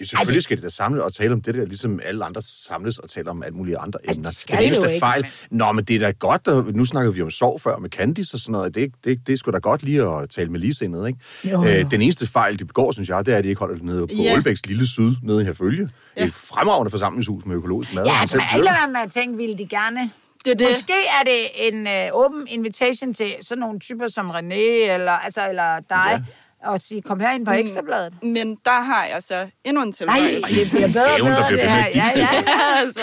Ja, 0.00 0.04
Selvfølgelig 0.04 0.42
skal 0.42 0.56
det 0.56 0.64
da 0.64 0.68
samle 0.68 1.04
og 1.04 1.14
tale 1.14 1.32
om 1.32 1.40
det 1.42 1.54
der, 1.54 1.64
ligesom 1.64 2.00
alle 2.04 2.24
andre 2.24 2.42
samles 2.42 2.98
og 2.98 3.10
tale 3.10 3.30
om 3.30 3.42
alle 3.42 3.56
mulige 3.56 3.78
andre 3.78 3.98
Altså, 4.04 4.20
emner. 4.20 4.30
det 4.30 4.38
skal 4.38 4.56
den 4.56 4.64
eneste 4.66 4.88
fejl... 5.00 5.26
Nå, 5.50 5.72
men 5.72 5.84
det 5.84 5.96
er 5.96 6.00
da 6.00 6.10
godt, 6.10 6.48
og 6.48 6.64
nu 6.72 6.84
snakkede 6.84 7.14
vi 7.14 7.22
om 7.22 7.30
sorg 7.30 7.60
før 7.60 7.78
med 7.78 7.90
Candice 7.90 8.34
og 8.34 8.40
sådan 8.40 8.52
noget. 8.52 8.74
Det, 8.74 8.92
det, 9.04 9.26
det 9.26 9.32
er 9.32 9.36
sgu 9.36 9.50
da 9.50 9.58
godt 9.58 9.82
lige 9.82 10.02
at 10.02 10.30
tale 10.30 10.50
med 10.50 10.60
ligesindede, 10.60 11.06
ikke? 11.08 11.18
Jo, 11.44 11.62
jo. 11.64 11.68
Øh, 11.68 11.90
den 11.90 12.02
eneste 12.02 12.26
fejl, 12.26 12.58
de 12.58 12.64
begår, 12.64 12.92
synes 12.92 13.08
jeg, 13.08 13.26
det 13.26 13.34
er, 13.34 13.38
at 13.38 13.44
de 13.44 13.48
ikke 13.48 13.58
holder 13.58 13.74
det 13.74 13.84
nede 13.84 14.06
på 14.06 14.12
Ja. 14.14 14.32
Aalbæks 14.32 14.66
lille 14.66 14.86
syd, 14.86 15.14
nede 15.22 15.42
i 15.42 15.44
Herfølge. 15.44 15.90
Ja. 16.16 16.26
Et 16.26 16.34
fremragende 16.34 16.90
forsamlingshus 16.90 17.46
med 17.46 17.56
økologisk 17.56 17.94
mad. 17.94 18.04
Ja, 18.06 18.12
altså, 18.20 18.36
man 18.36 18.46
ikke 18.54 18.64
lade 18.64 18.76
være 18.80 18.88
med 18.92 19.00
at 19.00 19.12
tænke, 19.12 19.36
ville 19.36 19.58
de 19.58 19.66
gerne... 19.66 20.10
Det 20.44 20.58
det. 20.58 20.66
Måske 20.70 20.92
er 21.20 21.24
det 21.24 21.68
en 21.74 21.86
øh, 21.86 21.92
åben 22.12 22.46
invitation 22.48 23.14
til 23.14 23.34
sådan 23.42 23.60
nogle 23.60 23.80
typer 23.80 24.08
som 24.08 24.30
René, 24.30 24.92
eller, 24.92 25.12
altså, 25.12 25.48
eller 25.48 25.80
dig, 25.80 26.06
ja. 26.10 26.20
Og 26.62 26.80
sige, 26.80 27.02
kom 27.02 27.20
her 27.20 27.30
ind 27.30 27.44
på 27.46 27.50
Mm. 27.52 27.58
Ekstrabladet. 27.58 28.22
Men 28.22 28.56
der 28.64 28.80
har 28.80 29.04
jeg 29.06 29.22
så 29.22 29.48
endnu 29.64 29.82
en 29.82 29.88
Nej, 29.88 29.92
tilføjelse. 30.18 30.54
det 30.60 30.70
bliver 30.70 30.88
bedre 30.88 31.12
og 31.12 31.18
bedre, 31.20 31.50
det 31.52 31.60
her. 31.70 31.86
Ja, 31.94 32.10
ja. 32.16 32.28
ja, 32.34 32.90
så 32.96 33.00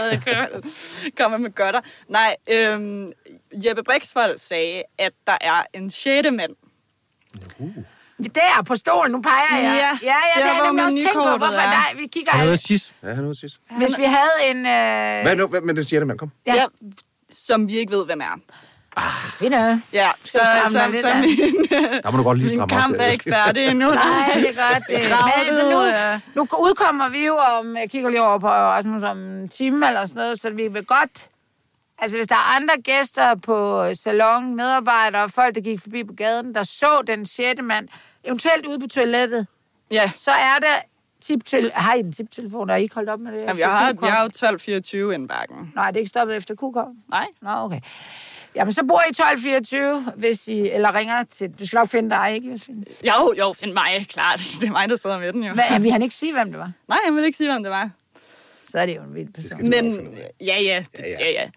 jeg 1.04 1.12
kommer 1.18 1.38
med 1.38 1.56
godter. 1.56 1.82
Nej, 2.08 2.36
øhm, 2.50 3.12
Jeppe 3.66 3.84
Brixvold 3.84 4.38
sagde, 4.38 4.84
at 4.98 5.12
der 5.28 5.38
er 5.42 5.64
en 5.74 5.90
sjette 5.90 6.32
mand. 6.32 6.52
Der, 8.36 8.64
på 8.68 8.76
stolen, 8.76 9.12
nu 9.12 9.22
peger 9.22 9.62
jeg. 9.62 9.64
Ja. 9.64 10.08
ja, 10.08 10.16
ja 10.36 10.42
det 10.48 10.50
har 10.56 10.64
jeg 10.64 10.68
nemlig 10.68 10.86
også 10.86 10.96
tænkt 10.98 11.14
på. 11.14 11.38
Hvorfor 11.38 11.46
er. 11.60 11.72
der, 11.72 11.98
vi 11.98 12.08
kigger 12.08 12.38
noget 12.38 12.54
at 12.54 12.60
tisse? 12.60 12.94
Ja, 13.04 13.14
han 13.14 13.30
er 13.30 13.34
sidst. 13.34 13.56
Hvis 13.78 13.98
vi 13.98 14.04
havde 14.04 14.50
en... 14.52 14.58
Øh, 14.58 15.22
Hvad 15.24 15.36
nu? 15.36 15.48
Hvad 15.48 15.62
med 15.62 15.74
den 15.74 15.84
sjette 15.84 16.06
mand? 16.06 16.20
Kom. 16.20 16.32
Ja. 16.48 16.54
Ja. 16.56 16.62
ja. 16.62 16.66
Som 17.30 17.68
vi 17.70 17.78
ikke 17.78 17.92
ved, 17.92 18.06
hvem 18.06 18.22
er. 18.22 18.40
Finder. 19.40 19.80
Ja, 19.94 20.12
så, 20.24 20.40
så, 20.68 20.72
så 20.72 20.80
af. 21.08 21.20
min, 21.20 21.30
Der 22.04 22.12
må 22.12 22.18
du 22.18 22.24
godt 22.24 22.38
lige 22.38 22.46
min 22.46 22.50
stramme 22.50 22.76
op. 22.76 22.82
kamp 22.82 22.96
der. 22.98 23.04
er 23.04 23.08
ikke 23.12 23.30
færdig 23.30 23.68
endnu. 23.68 23.90
Nej, 23.90 24.04
det 24.36 24.50
er 24.50 24.74
godt. 24.74 24.84
Det. 24.88 25.00
Men 25.10 25.32
altså 25.48 25.64
nu, 26.36 26.42
nu 26.42 26.48
udkommer 26.60 27.10
vi 27.10 27.26
jo 27.26 27.36
om, 27.38 27.78
jeg 27.78 27.90
kigger 27.90 28.10
lige 28.10 28.22
over 28.24 28.40
på 28.40 28.48
Rasmus 28.48 29.04
om 29.04 29.18
en 29.18 29.50
time 29.50 29.88
eller 29.88 30.06
sådan 30.06 30.20
noget, 30.20 30.40
så 30.40 30.50
vi 30.50 30.68
vil 30.68 30.86
godt, 30.86 31.30
altså 32.00 32.18
hvis 32.18 32.28
der 32.28 32.36
er 32.36 32.56
andre 32.56 32.74
gæster 32.84 33.36
på 33.36 33.88
salon, 33.94 34.56
medarbejdere 34.56 35.24
og 35.24 35.32
folk, 35.32 35.56
der 35.56 35.62
gik 35.62 35.80
forbi 35.82 36.04
på 36.04 36.14
gaden, 36.14 36.56
der 36.56 36.64
så 36.64 37.02
den 37.08 37.26
sjette 37.26 37.62
mand, 37.62 37.88
eventuelt 38.24 38.66
ude 38.66 38.80
på 38.80 38.88
toilettet, 38.88 39.48
Ja, 39.92 40.12
så 40.16 40.32
er 40.32 40.60
der 40.62 40.76
tip 41.22 41.46
til, 41.46 41.72
har 41.76 41.94
I 41.94 42.00
en 42.00 42.14
tiptelefon, 42.14 42.68
der 42.68 42.74
er 42.74 42.78
I 42.78 42.82
ikke 42.84 42.96
holdt 42.96 43.10
op 43.10 43.20
med 43.20 43.32
det? 43.32 43.42
Jamen, 43.42 43.60
jeg 43.60 43.70
har, 43.70 43.94
jeg 44.02 44.12
har 44.14 44.20
jo 44.22 44.26
1224 44.26 45.14
indbakken. 45.14 45.72
Nej, 45.76 45.88
det 45.92 45.96
er 45.98 46.00
ikke 46.00 46.10
stoppet 46.10 46.36
efter 46.36 46.56
Q 46.56 46.60
kom? 46.60 46.88
Nej. 47.10 47.26
Nå, 47.42 47.50
okay. 47.52 47.80
Jamen, 48.56 48.72
så 48.72 48.84
bor 48.88 49.02
I 49.02 49.10
1224, 49.10 50.14
hvis 50.16 50.48
I, 50.48 50.70
eller 50.70 50.96
ringer 50.96 51.24
til, 51.24 51.52
du 51.60 51.66
skal 51.66 51.78
nok 51.78 51.90
finde 51.90 52.10
dig, 52.10 52.32
ikke? 52.36 52.52
Josefine? 52.52 52.86
Jo, 53.08 53.34
jo, 53.40 53.54
find 53.54 53.74
mig, 53.74 54.06
klart. 54.10 54.40
Det 54.62 54.68
er 54.68 54.72
mig, 54.72 54.90
der 54.90 54.96
sidder 54.96 55.20
med 55.20 55.34
den 55.34 55.44
jo. 55.44 55.54
Men 55.54 55.84
vil 55.84 55.92
han 55.92 56.02
ikke 56.02 56.16
sige, 56.16 56.34
hvem 56.34 56.50
det 56.52 56.60
var? 56.60 56.72
Nej, 56.88 56.98
jeg 57.06 57.14
vil 57.14 57.26
ikke 57.26 57.38
sige, 57.38 57.52
hvem 57.52 57.64
det 57.64 57.70
var. 57.72 57.90
Så 58.68 58.80
er 58.80 58.86
det 58.86 58.96
jo 58.96 59.02
en 59.04 59.16
vild 59.16 59.34
person. 59.34 59.50
skal 59.50 59.66
du 59.66 59.70
nok 59.70 59.84
Men, 59.84 59.96
finde 59.96 60.12
ud 60.12 60.16
af. 60.18 60.32
ja, 60.42 60.62
ja, 60.62 60.84
det, 60.98 61.00
Ja, 61.20 61.26
ja, 61.26 61.32
ja. 61.32 61.50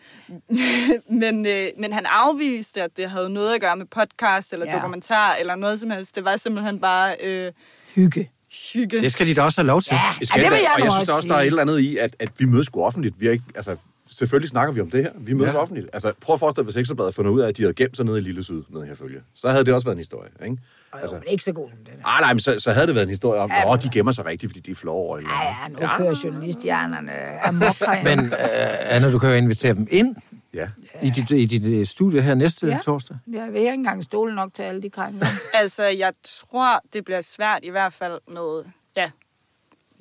ja. 0.51 0.99
men, 1.23 1.47
øh, 1.47 1.69
men 1.79 1.93
han 1.93 2.07
afviste, 2.07 2.83
at 2.83 2.97
det 2.97 3.11
havde 3.11 3.31
noget 3.31 3.55
at 3.55 3.61
gøre 3.61 3.77
med 3.77 3.87
podcast 3.87 4.53
eller 4.53 4.67
Ja. 4.67 4.73
ja. 4.73 4.77
dokumentar 4.79 5.35
eller 5.35 5.55
noget 5.55 5.81
som 5.81 5.91
helst. 5.91 6.17
Det 6.17 6.25
var 6.25 6.37
simpelthen 6.37 6.81
bare 6.81 7.17
øh, 7.23 7.53
Hygge. 7.95 8.31
hygge. 8.73 9.01
Det 9.01 9.13
skal 9.13 9.27
de 9.27 9.35
da 9.35 9.43
også 9.43 9.61
have 9.61 9.67
lov 9.67 9.83
til. 9.83 9.93
Ja, 9.95 10.01
Det 10.15 10.21
ja 10.21 10.25
skal 10.25 10.43
det 10.43 10.51
vil 10.51 10.59
da, 10.59 10.63
jeg 10.65 10.73
og 10.75 10.85
jeg 10.85 10.93
synes 10.93 11.03
også 11.09 11.17
også, 11.17 11.29
der 11.29 11.35
er 11.35 11.39
et 11.39 11.43
sige. 11.43 11.47
eller 11.47 11.63
andet 11.63 11.79
i, 11.81 11.97
at, 11.97 12.17
at 12.19 12.29
vi 12.39 12.45
mødes 12.45 12.67
sgu 12.67 12.83
offentligt. 12.83 13.15
Vi 13.21 13.27
er 13.27 13.33
ikke, 13.33 13.45
altså, 13.55 13.77
selvfølgelig 14.11 14.51
snakker 14.51 14.73
vi 14.75 14.81
om 14.81 14.91
det 14.91 15.03
her. 15.03 15.11
Vi 15.19 15.33
mødes 15.33 15.49
Ja. 15.49 15.57
ja. 15.57 15.63
offentligt. 15.63 15.89
Altså, 15.93 16.13
prøv 16.21 16.35
at 16.35 16.41
forestille 16.41 16.65
dig, 16.67 16.73
hvis 16.73 16.81
Ekstrabladet 16.81 17.07
havde 17.07 17.15
fundet 17.15 17.31
ud 17.31 17.41
af, 17.41 17.49
at 17.49 17.57
de 17.57 17.63
havde 17.63 17.75
gemt 17.75 17.97
sig 17.97 18.05
nede 18.07 18.19
i 18.19 18.21
Lille 18.21 18.45
Syd, 18.45 18.63
nede 18.69 18.87
her 18.87 18.95
følge. 18.95 19.21
Så 19.35 19.49
havde 19.51 19.65
det 19.65 19.75
også 19.75 19.85
været 19.87 19.95
en 19.95 19.99
historie, 20.01 20.31
ikke? 20.45 20.57
Altså, 20.93 21.15
men 21.17 21.25
ikke 21.29 21.45
så 21.45 21.53
god 21.53 21.71
som 21.71 21.79
den 21.79 21.95
her. 21.95 22.07
Ah, 22.07 22.21
nej, 22.21 22.33
men 22.33 22.41
så, 22.41 22.61
så 22.61 22.73
havde 22.73 22.87
det 22.87 22.95
været 22.95 23.03
en 23.05 23.09
historie 23.09 23.41
om, 23.41 23.51
Ja, 23.51 23.61
at 23.63 23.69
men- 23.83 23.91
de 23.91 23.99
gemmer 23.99 24.13
sig 24.13 24.25
rigtigt, 24.27 24.51
fordi 24.53 24.61
de 24.61 24.71
er 24.71 24.75
flå 24.75 24.93
over. 24.93 25.17
Eller, 25.17 25.31
Ja, 25.31 25.43
ja, 25.63 25.69
nu 25.69 25.79
kører 25.99 26.21
journalisthjernerne 26.25 27.13
amok. 27.47 27.77
Men 28.05 28.21
øh, 28.27 28.95
Anna, 28.95 29.11
du 29.13 29.19
kan 29.19 29.29
jo 29.29 29.35
invitere 29.35 29.75
dem 29.75 29.87
ind 29.91 30.17
ja. 30.55 30.69
i 31.03 31.11
dit, 31.11 31.31
i 31.31 31.45
dit 31.47 31.65
øh, 31.81 31.87
studie 31.87 32.23
her 32.23 32.35
næste 32.35 32.67
Ja. 32.67 32.73
ja. 32.73 32.79
torsdag. 32.85 33.17
Jeg 33.33 33.47
vil 33.53 33.61
ikke 33.61 33.73
engang 33.73 34.05
stole 34.05 34.35
nok 34.35 34.55
til 34.55 34.63
alle 34.63 34.83
de 34.83 34.91
krænkere. 34.91 35.29
Altså, 35.55 35.85
jeg 35.85 36.13
tror, 36.25 36.83
det 36.93 37.05
bliver 37.05 37.21
svært 37.21 37.61
i 37.63 37.71
hvert 37.71 37.93
fald 37.93 38.19
med... 38.29 38.65
Ja, 38.97 39.11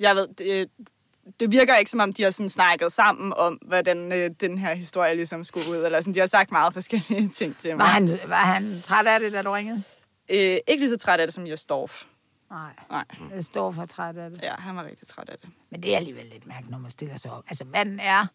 jeg 0.00 0.16
ved, 0.16 0.28
det, 0.38 0.68
det 1.40 1.52
virker 1.52 1.76
ikke 1.76 1.90
som 1.90 2.00
om, 2.00 2.12
de 2.12 2.22
har 2.22 2.30
sådan 2.30 2.48
snakket 2.48 2.92
sammen 2.92 3.32
om, 3.36 3.54
hvordan 3.54 4.12
øh, 4.12 4.30
den 4.40 4.58
her 4.58 4.74
historie 4.74 5.14
ligesom 5.14 5.44
skulle 5.44 5.70
ud. 5.70 5.76
Eller 5.84 6.00
sådan. 6.00 6.14
De 6.14 6.20
har 6.20 6.26
sagt 6.26 6.50
meget 6.50 6.72
forskellige 6.72 7.28
ting 7.38 7.56
til 7.58 7.70
mig. 7.70 7.78
Var 7.78 7.86
han, 7.86 8.18
var 8.28 8.36
han 8.36 8.80
træt 8.84 9.06
af 9.06 9.20
det, 9.20 9.32
da 9.32 9.42
du 9.42 9.50
ringede? 9.50 9.82
Øh, 10.30 10.36
ikke 10.38 10.76
lige 10.78 10.90
så 10.90 10.96
træt 10.98 11.20
af 11.20 11.26
det, 11.26 11.34
som 11.34 11.46
Jostorf. 11.46 12.04
Nej, 12.50 12.72
Nej, 12.90 13.04
jeg 13.34 13.44
står 13.44 13.70
for 13.70 13.86
træt 13.86 14.16
af 14.16 14.30
det. 14.30 14.42
ja, 14.42 14.54
han 14.58 14.76
var 14.76 14.84
rigtig 14.84 15.08
træt 15.08 15.28
af 15.28 15.38
det. 15.38 15.50
Men 15.70 15.82
det 15.82 15.92
er 15.92 15.96
alligevel 15.96 16.24
lidt 16.32 16.46
mærkeligt, 16.46 16.70
når 16.70 16.78
man 16.78 16.90
stiller 16.90 17.16
sig 17.16 17.30
op. 17.32 17.44
Altså, 17.48 17.64
manden 17.64 18.00
er... 18.00 18.26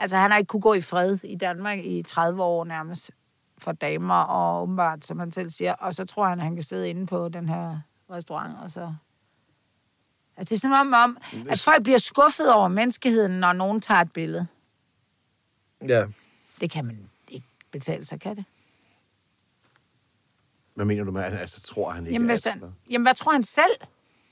Altså, 0.00 0.16
han 0.16 0.30
har 0.30 0.38
ikke 0.38 0.48
kunne 0.48 0.62
gå 0.62 0.74
i 0.74 0.80
fred 0.80 1.18
i 1.24 1.36
Danmark 1.36 1.78
i 1.78 2.02
30 2.02 2.42
år 2.42 2.64
nærmest 2.64 3.10
for 3.58 3.72
damer, 3.72 4.14
og 4.14 4.62
åbenbart, 4.62 5.04
som 5.06 5.18
han 5.18 5.30
selv 5.32 5.50
siger. 5.50 5.72
Og 5.72 5.94
så 5.94 6.04
tror 6.04 6.26
han, 6.26 6.38
at 6.38 6.44
han 6.44 6.54
kan 6.54 6.64
sidde 6.64 6.90
inde 6.90 7.06
på 7.06 7.28
den 7.28 7.48
her 7.48 7.78
restaurant, 8.10 8.56
og 8.62 8.70
så... 8.70 8.94
Altså, 10.38 10.54
det 10.54 10.56
er 10.56 10.60
sådan 10.60 10.76
om, 10.76 10.92
om, 10.92 11.18
at 11.48 11.60
folk 11.60 11.82
bliver 11.82 11.98
skuffet 11.98 12.52
over 12.52 12.68
menneskeheden, 12.68 13.40
når 13.40 13.52
nogen 13.52 13.80
tager 13.80 14.00
et 14.00 14.12
billede. 14.12 14.46
Ja. 15.88 16.06
Det 16.60 16.70
kan 16.70 16.84
man 16.84 17.08
ikke 17.28 17.46
betale 17.70 18.04
sig, 18.04 18.20
kan 18.20 18.36
det? 18.36 18.44
Hvad 20.74 20.84
mener 20.84 21.04
du 21.04 21.10
med, 21.10 21.22
at 21.22 21.34
altså, 21.34 21.60
tror 21.62 21.90
han 21.90 22.06
ikke? 22.06 22.12
Jamen, 22.12 22.28
hvis 22.28 22.44
han, 22.44 22.62
jamen 22.90 23.04
hvad 23.04 23.14
tror 23.14 23.32
han 23.32 23.42
selv? 23.42 23.72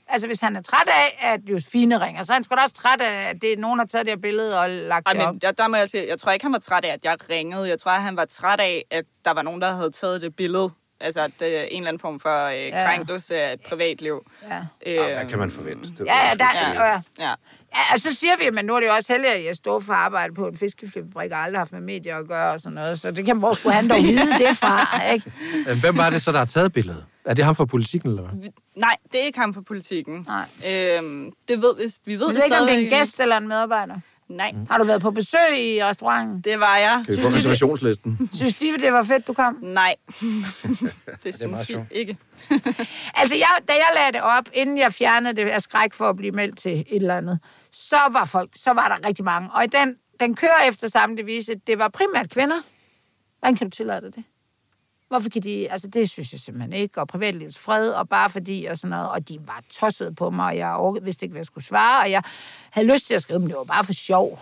Altså, 0.07 0.27
hvis 0.27 0.39
han 0.39 0.55
er 0.55 0.61
træt 0.61 0.87
af, 0.87 1.33
at 1.33 1.41
Josefine 1.49 2.01
ringer, 2.01 2.23
så 2.23 2.33
er 2.33 2.35
han 2.35 2.43
sgu 2.43 2.55
da 2.55 2.61
også 2.61 2.75
træt 2.75 3.01
af, 3.01 3.29
at 3.29 3.41
det, 3.41 3.59
nogen 3.59 3.79
har 3.79 3.85
taget 3.85 4.05
det 4.05 4.11
her 4.11 4.21
billede 4.21 4.59
og 4.59 4.69
lagt 4.69 5.07
Ej, 5.07 5.13
det 5.13 5.21
op. 5.21 5.33
men 5.33 5.41
der, 5.41 5.51
der 5.51 5.67
må 5.67 5.77
jeg 5.77 5.89
sige, 5.89 6.07
jeg 6.07 6.19
tror 6.19 6.31
ikke, 6.31 6.45
han 6.45 6.53
var 6.53 6.59
træt 6.59 6.85
af, 6.85 6.89
at 6.89 7.03
jeg 7.03 7.29
ringede. 7.29 7.69
Jeg 7.69 7.79
tror, 7.79 7.91
at 7.91 8.01
han 8.01 8.17
var 8.17 8.25
træt 8.25 8.59
af, 8.59 8.85
at 8.91 9.05
der 9.25 9.31
var 9.31 9.41
nogen, 9.41 9.61
der 9.61 9.71
havde 9.71 9.91
taget 9.91 10.21
det 10.21 10.35
billede. 10.35 10.69
Altså, 10.99 11.21
at 11.21 11.31
det 11.39 11.57
er 11.57 11.61
en 11.61 11.77
eller 11.77 11.87
anden 11.87 11.99
form 11.99 12.19
for 12.19 12.45
øh, 12.45 12.53
Ja. 12.55 12.85
krænkelse 12.85 13.35
af 13.35 13.53
et 13.53 13.61
privatliv. 13.61 14.25
Ja. 14.49 14.59
Øh, 14.85 15.13
Hvad 15.15 15.29
kan 15.29 15.39
man 15.39 15.51
forvente? 15.51 15.89
Det 15.89 16.05
Ja, 16.05 16.15
ja, 16.29 16.33
der, 16.35 16.45
Ja. 16.53 16.69
ja. 16.83 16.85
ja. 16.91 17.01
ja. 17.19 17.33
Ja, 17.75 17.81
og 17.93 17.99
så 17.99 18.15
siger 18.15 18.33
vi, 18.39 18.49
men 18.55 18.65
nu 18.65 18.75
er 18.75 18.79
det 18.79 18.87
jo 18.87 18.93
også 18.93 19.13
heldigt, 19.13 19.33
at 19.33 19.45
jeg 19.45 19.55
står 19.55 19.79
for 19.79 19.93
arbejde 19.93 20.33
på 20.33 20.47
en 20.47 20.57
fiskeflipfabrik 20.57 21.31
og 21.31 21.37
aldrig 21.37 21.59
haft 21.59 21.71
med 21.73 21.81
medier 21.81 22.17
at 22.17 22.27
gøre 22.27 22.51
og 22.51 22.59
sådan 22.59 22.73
noget. 22.75 22.99
Så 22.99 23.11
det 23.11 23.25
kan, 23.25 23.37
hvor 23.39 23.53
skulle 23.53 23.73
han 23.73 23.87
dog 23.89 23.97
vide 24.09 24.31
det 24.47 24.57
fra, 24.57 25.01
ikke? 25.13 25.31
Øh, 25.69 25.77
Hvem 25.81 25.97
var 25.97 26.09
det 26.09 26.21
så, 26.21 26.31
der 26.31 26.37
har 26.37 26.45
taget 26.45 26.73
billedet? 26.73 27.05
Er 27.25 27.33
det 27.33 27.45
ham 27.45 27.55
fra 27.55 27.65
politikken, 27.65 28.09
eller 28.09 28.23
hvad? 28.23 28.49
Nej, 28.75 28.95
det 29.11 29.21
er 29.21 29.25
ikke 29.25 29.39
ham 29.39 29.53
for 29.53 29.61
politikken. 29.61 30.27
Nej. 30.27 30.45
Øhm, 30.97 31.31
det 31.47 31.61
ved 31.61 31.75
vi, 31.77 31.83
vi 32.05 32.15
ved 32.19 32.27
det 32.27 32.35
ved 32.35 32.43
ikke, 32.43 32.57
om 32.57 32.67
det 32.67 32.75
er 32.75 32.79
en 32.79 32.89
gæst 32.89 33.19
eller 33.19 33.37
en 33.37 33.47
medarbejder. 33.47 33.95
Nej, 34.29 34.53
Har 34.69 34.77
du 34.77 34.83
været 34.83 35.01
på 35.01 35.11
besøg 35.11 35.59
i 35.59 35.83
restauranten? 35.83 36.41
det 36.41 36.59
var 36.59 36.77
jeg. 36.77 37.03
Kan 37.05 37.15
vi 37.17 37.21
få 37.21 37.27
reservationslisten? 37.27 38.29
Synes 38.33 38.57
de, 38.57 38.77
det 38.77 38.93
var 38.93 39.03
fedt, 39.03 39.27
du 39.27 39.33
kom? 39.33 39.57
Nej. 39.61 39.95
det 41.23 41.35
synes 41.35 41.45
meget 41.45 41.67
vi 41.69 41.73
sjovt. 41.73 41.87
ikke. 41.91 42.17
Altså, 43.19 43.35
jeg, 43.35 43.47
da 43.67 43.73
jeg 43.73 43.87
lagde 43.95 44.11
det 44.13 44.21
op, 44.21 44.43
inden 44.53 44.77
jeg 44.77 44.93
fjernede 44.93 45.35
det 45.35 45.49
af 45.49 45.61
skræk 45.61 45.93
for 45.93 46.09
at 46.09 46.15
blive 46.15 46.31
meldt 46.31 46.57
til 46.57 46.79
et 46.79 46.85
eller 46.89 47.17
andet, 47.17 47.39
så 47.71 47.97
var 48.11 48.25
folk, 48.25 48.49
så 48.55 48.71
var 48.71 48.87
der 48.87 49.07
rigtig 49.07 49.25
mange. 49.25 49.49
Og 49.53 49.63
i 49.63 49.67
den, 49.67 49.95
den 50.19 50.35
kører 50.35 50.67
efter 50.69 50.87
samme 50.89 51.17
devise, 51.17 51.55
det 51.67 51.79
var 51.79 51.87
primært 51.87 52.29
kvinder. 52.29 52.57
Hvordan 53.39 53.55
kan 53.55 53.69
du 53.69 53.75
tillade 53.75 54.01
dig 54.01 54.15
det? 54.15 54.23
Hvorfor 55.07 55.29
kan 55.29 55.43
de, 55.43 55.71
altså 55.71 55.87
det 55.87 56.09
synes 56.09 56.31
jeg 56.31 56.39
simpelthen 56.39 56.73
ikke, 56.73 57.01
og 57.01 57.07
privatlivets 57.07 57.59
fred, 57.59 57.91
og 57.91 58.09
bare 58.09 58.29
fordi, 58.29 58.65
og 58.65 58.77
sådan 58.77 58.89
noget, 58.89 59.09
og 59.09 59.29
de 59.29 59.39
var 59.45 59.63
tossede 59.71 60.15
på 60.15 60.29
mig, 60.29 60.45
og 60.45 60.57
jeg 60.57 60.75
orkede, 60.75 61.03
vidste 61.03 61.25
ikke, 61.25 61.31
hvad 61.31 61.39
jeg 61.39 61.45
skulle 61.45 61.63
svare, 61.63 62.03
og 62.03 62.11
jeg 62.11 62.23
havde 62.69 62.93
lyst 62.93 63.07
til 63.07 63.13
at 63.13 63.21
skrive, 63.21 63.39
men 63.39 63.47
det 63.47 63.57
var 63.57 63.63
bare 63.63 63.83
for 63.83 63.93
sjov. 63.93 64.39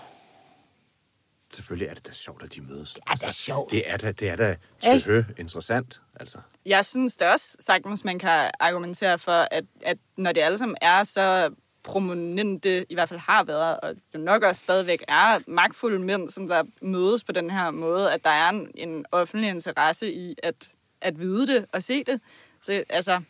Selvfølgelig 1.54 1.88
er 1.88 1.94
det 1.94 2.08
da 2.08 2.12
sjovt, 2.12 2.44
at 2.44 2.56
de 2.56 2.62
mødes. 2.62 2.94
Det 2.94 3.04
er 3.08 3.16
da 3.16 3.30
sjovt. 3.30 3.72
Det 3.72 3.92
er 3.92 3.98
da, 3.98 4.12
det 4.12 4.30
er 4.30 4.36
da 4.36 4.56
tøhø 4.82 5.24
interessant. 5.38 6.02
Altså. 6.20 6.38
Jeg 6.66 6.86
synes 6.86 7.16
det 7.16 7.28
også 7.28 7.58
sagtens, 7.60 8.04
man 8.04 8.20
kan 8.20 8.52
argumentere 8.60 9.20
for, 9.20 9.48
at, 9.52 9.64
at 9.82 9.98
når 10.18 10.32
det 10.32 10.42
alle 10.42 10.58
sammen 10.58 10.78
er 10.82 11.04
så 11.04 11.50
prominente, 11.86 12.86
i 12.90 12.94
hvert 12.94 13.10
fald 13.10 13.20
har 13.20 13.44
været, 13.44 13.80
og 13.80 13.96
jo 14.14 14.20
nok 14.20 14.44
også 14.44 14.62
stadigvæk 14.62 15.04
er 15.08 15.40
magtfulde 15.48 16.00
mænd, 16.00 16.30
som 16.30 16.48
der 16.48 16.64
mødes 16.82 17.24
på 17.24 17.32
den 17.32 17.50
her 17.50 17.72
måde, 17.72 18.14
at 18.14 18.24
der 18.24 18.30
er 18.30 18.50
en, 18.50 18.72
en 18.76 19.06
offentlig 19.12 19.50
interesse 19.50 20.14
i 20.14 20.36
at, 20.44 20.70
at 21.02 21.20
vide 21.20 21.48
det 21.48 21.66
og 21.74 21.84
se 21.84 22.04
det. 22.04 22.22
Så 22.62 22.84
altså, 22.90 23.22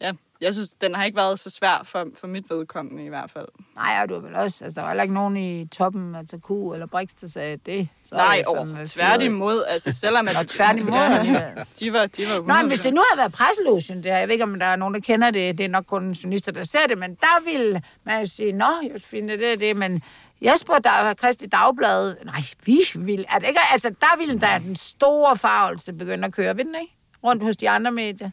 ja, 0.00 0.12
jeg 0.40 0.54
synes, 0.54 0.70
den 0.70 0.94
har 0.94 1.04
ikke 1.04 1.16
været 1.16 1.38
så 1.38 1.50
svær 1.50 1.82
for, 1.84 2.06
for 2.14 2.26
mit 2.26 2.50
vedkommende 2.50 3.04
i 3.04 3.08
hvert 3.08 3.30
fald. 3.30 3.48
Nej, 3.74 3.98
og 4.02 4.08
du 4.08 4.14
er 4.14 4.20
vel 4.20 4.34
også, 4.34 4.64
altså 4.64 4.80
der 4.80 4.82
var 4.82 4.90
heller 4.90 5.02
ikke 5.02 5.14
nogen 5.14 5.36
i 5.36 5.66
toppen, 5.66 6.14
altså 6.14 6.38
Q 6.38 6.50
eller 6.50 6.86
Brix, 6.86 7.08
der 7.20 7.28
sagde 7.28 7.56
det. 7.56 7.88
Nej, 8.12 8.42
fyret. 8.46 8.90
tværtimod, 8.90 9.64
altså 9.68 9.92
selvom 9.92 10.28
at... 10.28 10.34
Nå, 10.34 10.42
tværtimod 10.42 10.98
alligevel. 10.98 11.42
de 11.80 11.92
var, 11.92 12.06
de 12.06 12.22
var 12.22 12.54
Nå, 12.54 12.54
men 12.62 12.66
hvis 12.66 12.78
100%. 12.78 12.82
det 12.82 12.94
nu 12.94 13.02
havde 13.10 13.18
været 13.18 13.32
presselogen, 13.32 14.02
det 14.02 14.12
her, 14.12 14.18
jeg 14.18 14.28
ved 14.28 14.32
ikke, 14.32 14.44
om 14.44 14.58
der 14.58 14.66
er 14.66 14.76
nogen, 14.76 14.94
der 14.94 15.00
kender 15.00 15.30
det, 15.30 15.58
det 15.58 15.64
er 15.64 15.68
nok 15.68 15.84
kun 15.86 16.12
journalister, 16.12 16.52
der 16.52 16.62
ser 16.62 16.86
det, 16.88 16.98
men 16.98 17.14
der 17.14 17.44
ville 17.44 17.82
man 18.04 18.20
jo 18.20 18.28
sige, 18.28 18.52
nå, 18.52 18.66
Josefine, 18.94 19.32
det 19.32 19.52
er 19.52 19.56
det, 19.56 19.76
men 19.76 20.02
Jesper, 20.42 20.78
der 20.78 20.90
er 20.90 21.14
Kristi 21.14 21.46
Dagblad, 21.46 22.16
nej, 22.24 22.42
vi 22.64 22.78
vil, 22.94 23.24
er 23.34 23.38
det 23.38 23.48
ikke, 23.48 23.60
altså 23.72 23.90
der 24.00 24.18
ville 24.18 24.40
der 24.40 24.58
den 24.58 24.76
store 24.76 25.36
farvelse 25.36 25.92
begynde 25.92 26.26
at 26.26 26.32
køre, 26.32 26.56
ved 26.56 26.64
den 26.64 26.74
ikke? 26.80 26.92
Rundt 27.24 27.42
hos 27.42 27.56
de 27.56 27.70
andre 27.70 27.90
medier. 27.92 28.30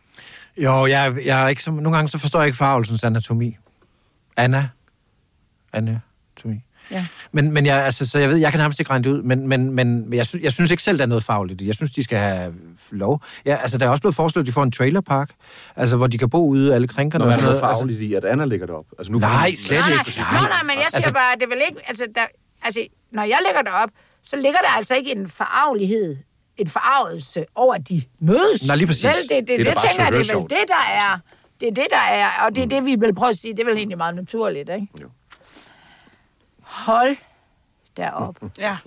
Jo, 0.57 0.85
jeg, 0.85 1.15
jeg 1.25 1.43
er 1.43 1.47
ikke 1.47 1.63
så, 1.63 1.71
nogle 1.71 1.97
gange 1.97 2.09
så 2.09 2.17
forstår 2.17 2.39
jeg 2.39 2.47
ikke 2.47 2.57
farvelsens 2.57 3.03
anatomi. 3.03 3.57
Anna. 4.37 4.69
Anatomi. 5.73 6.61
Ja. 6.91 7.05
Men, 7.31 7.51
men 7.51 7.65
jeg, 7.65 7.85
altså, 7.85 8.05
så 8.09 8.19
jeg 8.19 8.29
ved, 8.29 8.37
jeg 8.37 8.51
kan 8.51 8.59
nærmest 8.59 8.79
ikke 8.79 8.89
regne 8.91 9.03
det 9.03 9.09
ud, 9.09 9.21
men, 9.21 9.47
men, 9.47 9.75
men 9.75 10.13
jeg, 10.13 10.25
sy- 10.25 10.35
jeg 10.41 10.51
synes 10.53 10.71
ikke 10.71 10.83
selv, 10.83 10.97
der 10.97 11.03
er 11.03 11.07
noget 11.07 11.23
fagligt. 11.23 11.61
Jeg 11.61 11.75
synes, 11.75 11.91
de 11.91 12.03
skal 12.03 12.17
have 12.17 12.53
lov. 12.91 13.21
Ja, 13.45 13.55
altså, 13.61 13.77
der 13.77 13.85
er 13.85 13.89
også 13.89 14.01
blevet 14.01 14.15
foreslået, 14.15 14.43
at 14.43 14.47
de 14.47 14.51
får 14.53 14.63
en 14.63 14.71
trailerpark, 14.71 15.29
altså, 15.75 15.97
hvor 15.97 16.07
de 16.07 16.17
kan 16.17 16.29
bo 16.29 16.47
ude, 16.47 16.75
alle 16.75 16.87
krænkerne. 16.87 17.23
Og 17.25 17.29
man 17.29 17.39
er 17.39 17.43
noget 17.43 17.59
fagligt 17.59 18.01
i, 18.01 18.13
at 18.13 18.25
Anna 18.25 18.45
lægger 18.45 18.65
det 18.65 18.75
op. 18.75 18.85
Altså, 18.97 19.11
nu 19.11 19.17
Nej, 19.19 19.51
slet 19.57 19.79
Nej, 19.79 19.99
ikke. 20.07 20.19
nej, 20.19 20.31
nej, 20.31 20.49
nej, 20.49 20.63
men 20.63 20.69
jeg 20.75 20.85
siger 20.89 20.95
Altså- 20.97 21.13
bare, 21.13 21.35
det 21.35 21.43
er 21.43 21.47
vel 21.47 21.61
ikke, 21.69 21.81
altså, 21.87 22.05
der, 22.15 22.21
altså, 22.63 22.79
når 23.11 23.23
jeg 23.23 23.37
lægger 23.45 23.61
det 23.61 23.71
op, 23.83 23.89
så 24.23 24.35
ligger 24.35 24.59
der 24.59 24.77
altså 24.77 24.95
ikke 24.95 25.11
en 25.11 25.29
forarvelighed, 25.29 26.17
en 26.57 26.67
forarvelse 26.67 27.45
over, 27.55 27.75
at 27.75 27.89
de 27.89 28.01
mødes. 28.19 28.67
Nej, 28.67 28.75
lige 28.75 28.87
præcis. 28.87 29.03
Vel, 29.05 29.13
det, 29.13 29.29
det, 29.29 29.47
det, 29.47 29.47
Det 29.47 29.65
det, 29.65 29.77
tænker 29.81 30.03
jeg, 30.03 30.11
det 30.13 30.29
er 30.29 30.35
vel 30.35 30.43
det, 30.43 30.65
der 30.67 30.83
er, 31.03 31.19
det 31.59 31.67
er 31.67 31.73
det, 31.73 31.87
der 31.91 32.05
er, 32.11 32.27
og 32.45 32.55
det 32.55 32.63
er 32.63 32.67
det, 32.67 32.85
vi 32.85 32.95
vil 32.95 33.13
prøve 33.15 33.29
at 33.29 33.37
sige, 33.37 33.53
det 33.53 33.59
er 33.59 33.65
vel 33.65 33.77
egentlig 33.77 33.97
meget 33.97 34.15
naturligt, 34.15 34.69
ikke? 34.69 34.87
Jo. 35.01 35.07
Hold 36.85 37.15
derop. 37.97 38.35
Ja, 38.57 38.77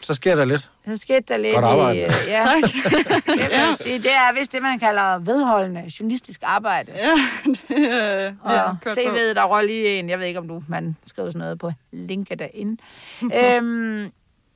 Så 0.00 0.14
sker 0.14 0.34
der 0.34 0.44
lidt. 0.44 0.70
Så 0.88 0.96
skete 0.96 1.20
der 1.20 1.36
lidt 1.36 1.54
Godt 1.54 1.64
arbejde. 1.64 1.98
i... 2.00 2.04
øh, 2.04 2.10
Ja, 2.28 2.40
tak. 2.50 2.62
det 3.26 3.26
vil 3.26 3.48
jeg 3.50 3.74
sige. 3.80 3.98
Det 3.98 4.12
er 4.14 4.34
vist 4.34 4.52
det, 4.52 4.62
man 4.62 4.78
kalder 4.78 5.18
vedholdende 5.18 5.90
journalistisk 6.00 6.40
arbejde. 6.44 6.92
ja, 6.94 7.12
det, 7.44 8.26
øh, 8.26 8.32
Og 8.42 8.52
ja. 8.54 8.70
CV'et, 8.86 9.34
der 9.34 9.44
røg 9.44 9.66
lige 9.66 9.98
en, 9.98 10.08
jeg 10.10 10.18
ved 10.18 10.26
ikke, 10.26 10.38
om 10.40 10.48
du 10.48 10.62
man 10.68 10.96
skriver 11.06 11.28
sådan 11.28 11.38
noget 11.38 11.58
på 11.58 11.72
linket 11.92 12.38
derinde. 12.38 12.82
øhm, 13.22 14.12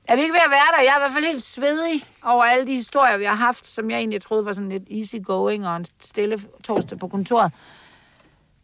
er 0.09 0.16
vi 0.16 0.22
ikke 0.22 0.32
ved 0.32 0.40
at 0.44 0.51
være 0.51 0.76
der? 0.76 0.82
Jeg 0.82 0.92
er 0.92 0.96
i 0.98 1.01
hvert 1.01 1.12
fald 1.12 1.24
helt 1.24 1.42
svedig 1.42 2.05
over 2.24 2.44
alle 2.44 2.66
de 2.66 2.74
historier, 2.74 3.16
vi 3.16 3.24
har 3.24 3.34
haft, 3.34 3.66
som 3.68 3.90
jeg 3.90 3.98
egentlig 3.98 4.22
troede 4.22 4.44
var 4.44 4.53
sådan 4.53 4.68
lidt 4.70 4.82
easy 4.90 5.16
going 5.24 5.68
og 5.68 5.76
en 5.76 5.86
stille 6.01 6.40
torsdag 6.64 6.98
på 6.98 7.09
kontoret. 7.09 7.53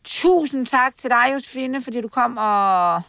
Tusind 0.05 0.67
tak 0.67 0.97
til 0.97 1.11
dig, 1.11 1.31
Josefine, 1.33 1.83
fordi 1.83 2.01
du 2.01 2.09
kom 2.09 2.37
og... 2.37 3.03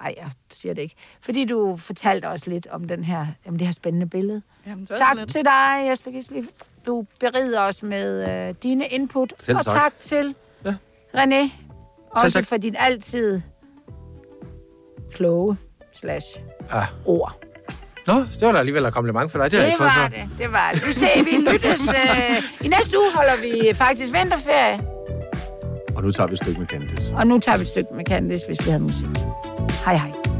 Ej, 0.00 0.14
jeg 0.16 0.30
siger 0.50 0.74
det 0.74 0.82
ikke. 0.82 0.94
Fordi 1.20 1.44
du 1.44 1.76
fortalte 1.76 2.26
os 2.28 2.46
lidt 2.46 2.66
om, 2.70 2.84
den 2.84 3.04
her, 3.04 3.26
om 3.48 3.58
det 3.58 3.66
her 3.66 3.72
spændende 3.74 4.06
billede. 4.06 4.42
Jamen, 4.66 4.84
det 4.84 4.96
Tak 4.96 5.16
lidt. 5.16 5.32
til 5.32 5.44
dig, 5.44 5.86
Jesper 5.90 6.10
Gisli. 6.10 6.42
Du 6.86 7.06
berider 7.20 7.60
os 7.60 7.82
med 7.82 8.28
øh, 8.48 8.54
dine 8.62 8.86
input. 8.86 9.32
Selv 9.38 9.58
og 9.58 9.64
tak. 9.66 9.74
tak 9.74 9.92
til 10.00 10.34
Ja. 10.64 10.74
René. 11.16 11.50
Også 12.10 12.38
tak. 12.38 12.44
for 12.46 12.56
din 12.56 12.76
altid 12.78 13.40
kloge 15.14 15.56
slash 15.92 16.26
Ah. 16.70 16.86
ord. 17.04 17.42
Nå, 18.06 18.14
det 18.14 18.42
var 18.42 18.52
da 18.52 18.58
alligevel 18.58 18.84
et 18.84 18.92
kompliment 18.94 19.32
for 19.32 19.38
dig. 19.38 19.50
Det 19.50 19.60
Det 19.60 19.66
ikke 19.66 19.78
var 19.80 20.08
det, 20.14 20.28
det 20.38 20.52
var 20.52 20.72
det. 20.72 20.86
Vi 20.86 20.92
ser, 20.92 21.22
vi 21.24 21.50
lyttes. 21.52 21.80
Øh, 21.94 22.66
I 22.66 22.68
næste 22.68 22.98
uge 22.98 23.06
holder 23.14 23.32
vi 23.42 23.74
faktisk 23.74 24.12
vinterferie, 24.12 24.80
Og 25.96 26.02
nu 26.02 26.12
tager 26.12 26.26
vi 26.26 26.32
et 26.32 26.38
stykke 26.38 26.60
med 26.60 26.66
Candice. 26.68 27.14
og 27.14 27.26
nu 27.26 27.38
tager 27.38 27.58
vi 27.58 27.62
et 27.62 27.68
stykke 27.68 27.88
med 27.94 28.04
Candice, 28.04 28.46
hvis 28.46 28.66
vi 28.66 28.70
havde 28.70 28.82
musik. 28.82 29.06
Freiheit. 29.86 30.35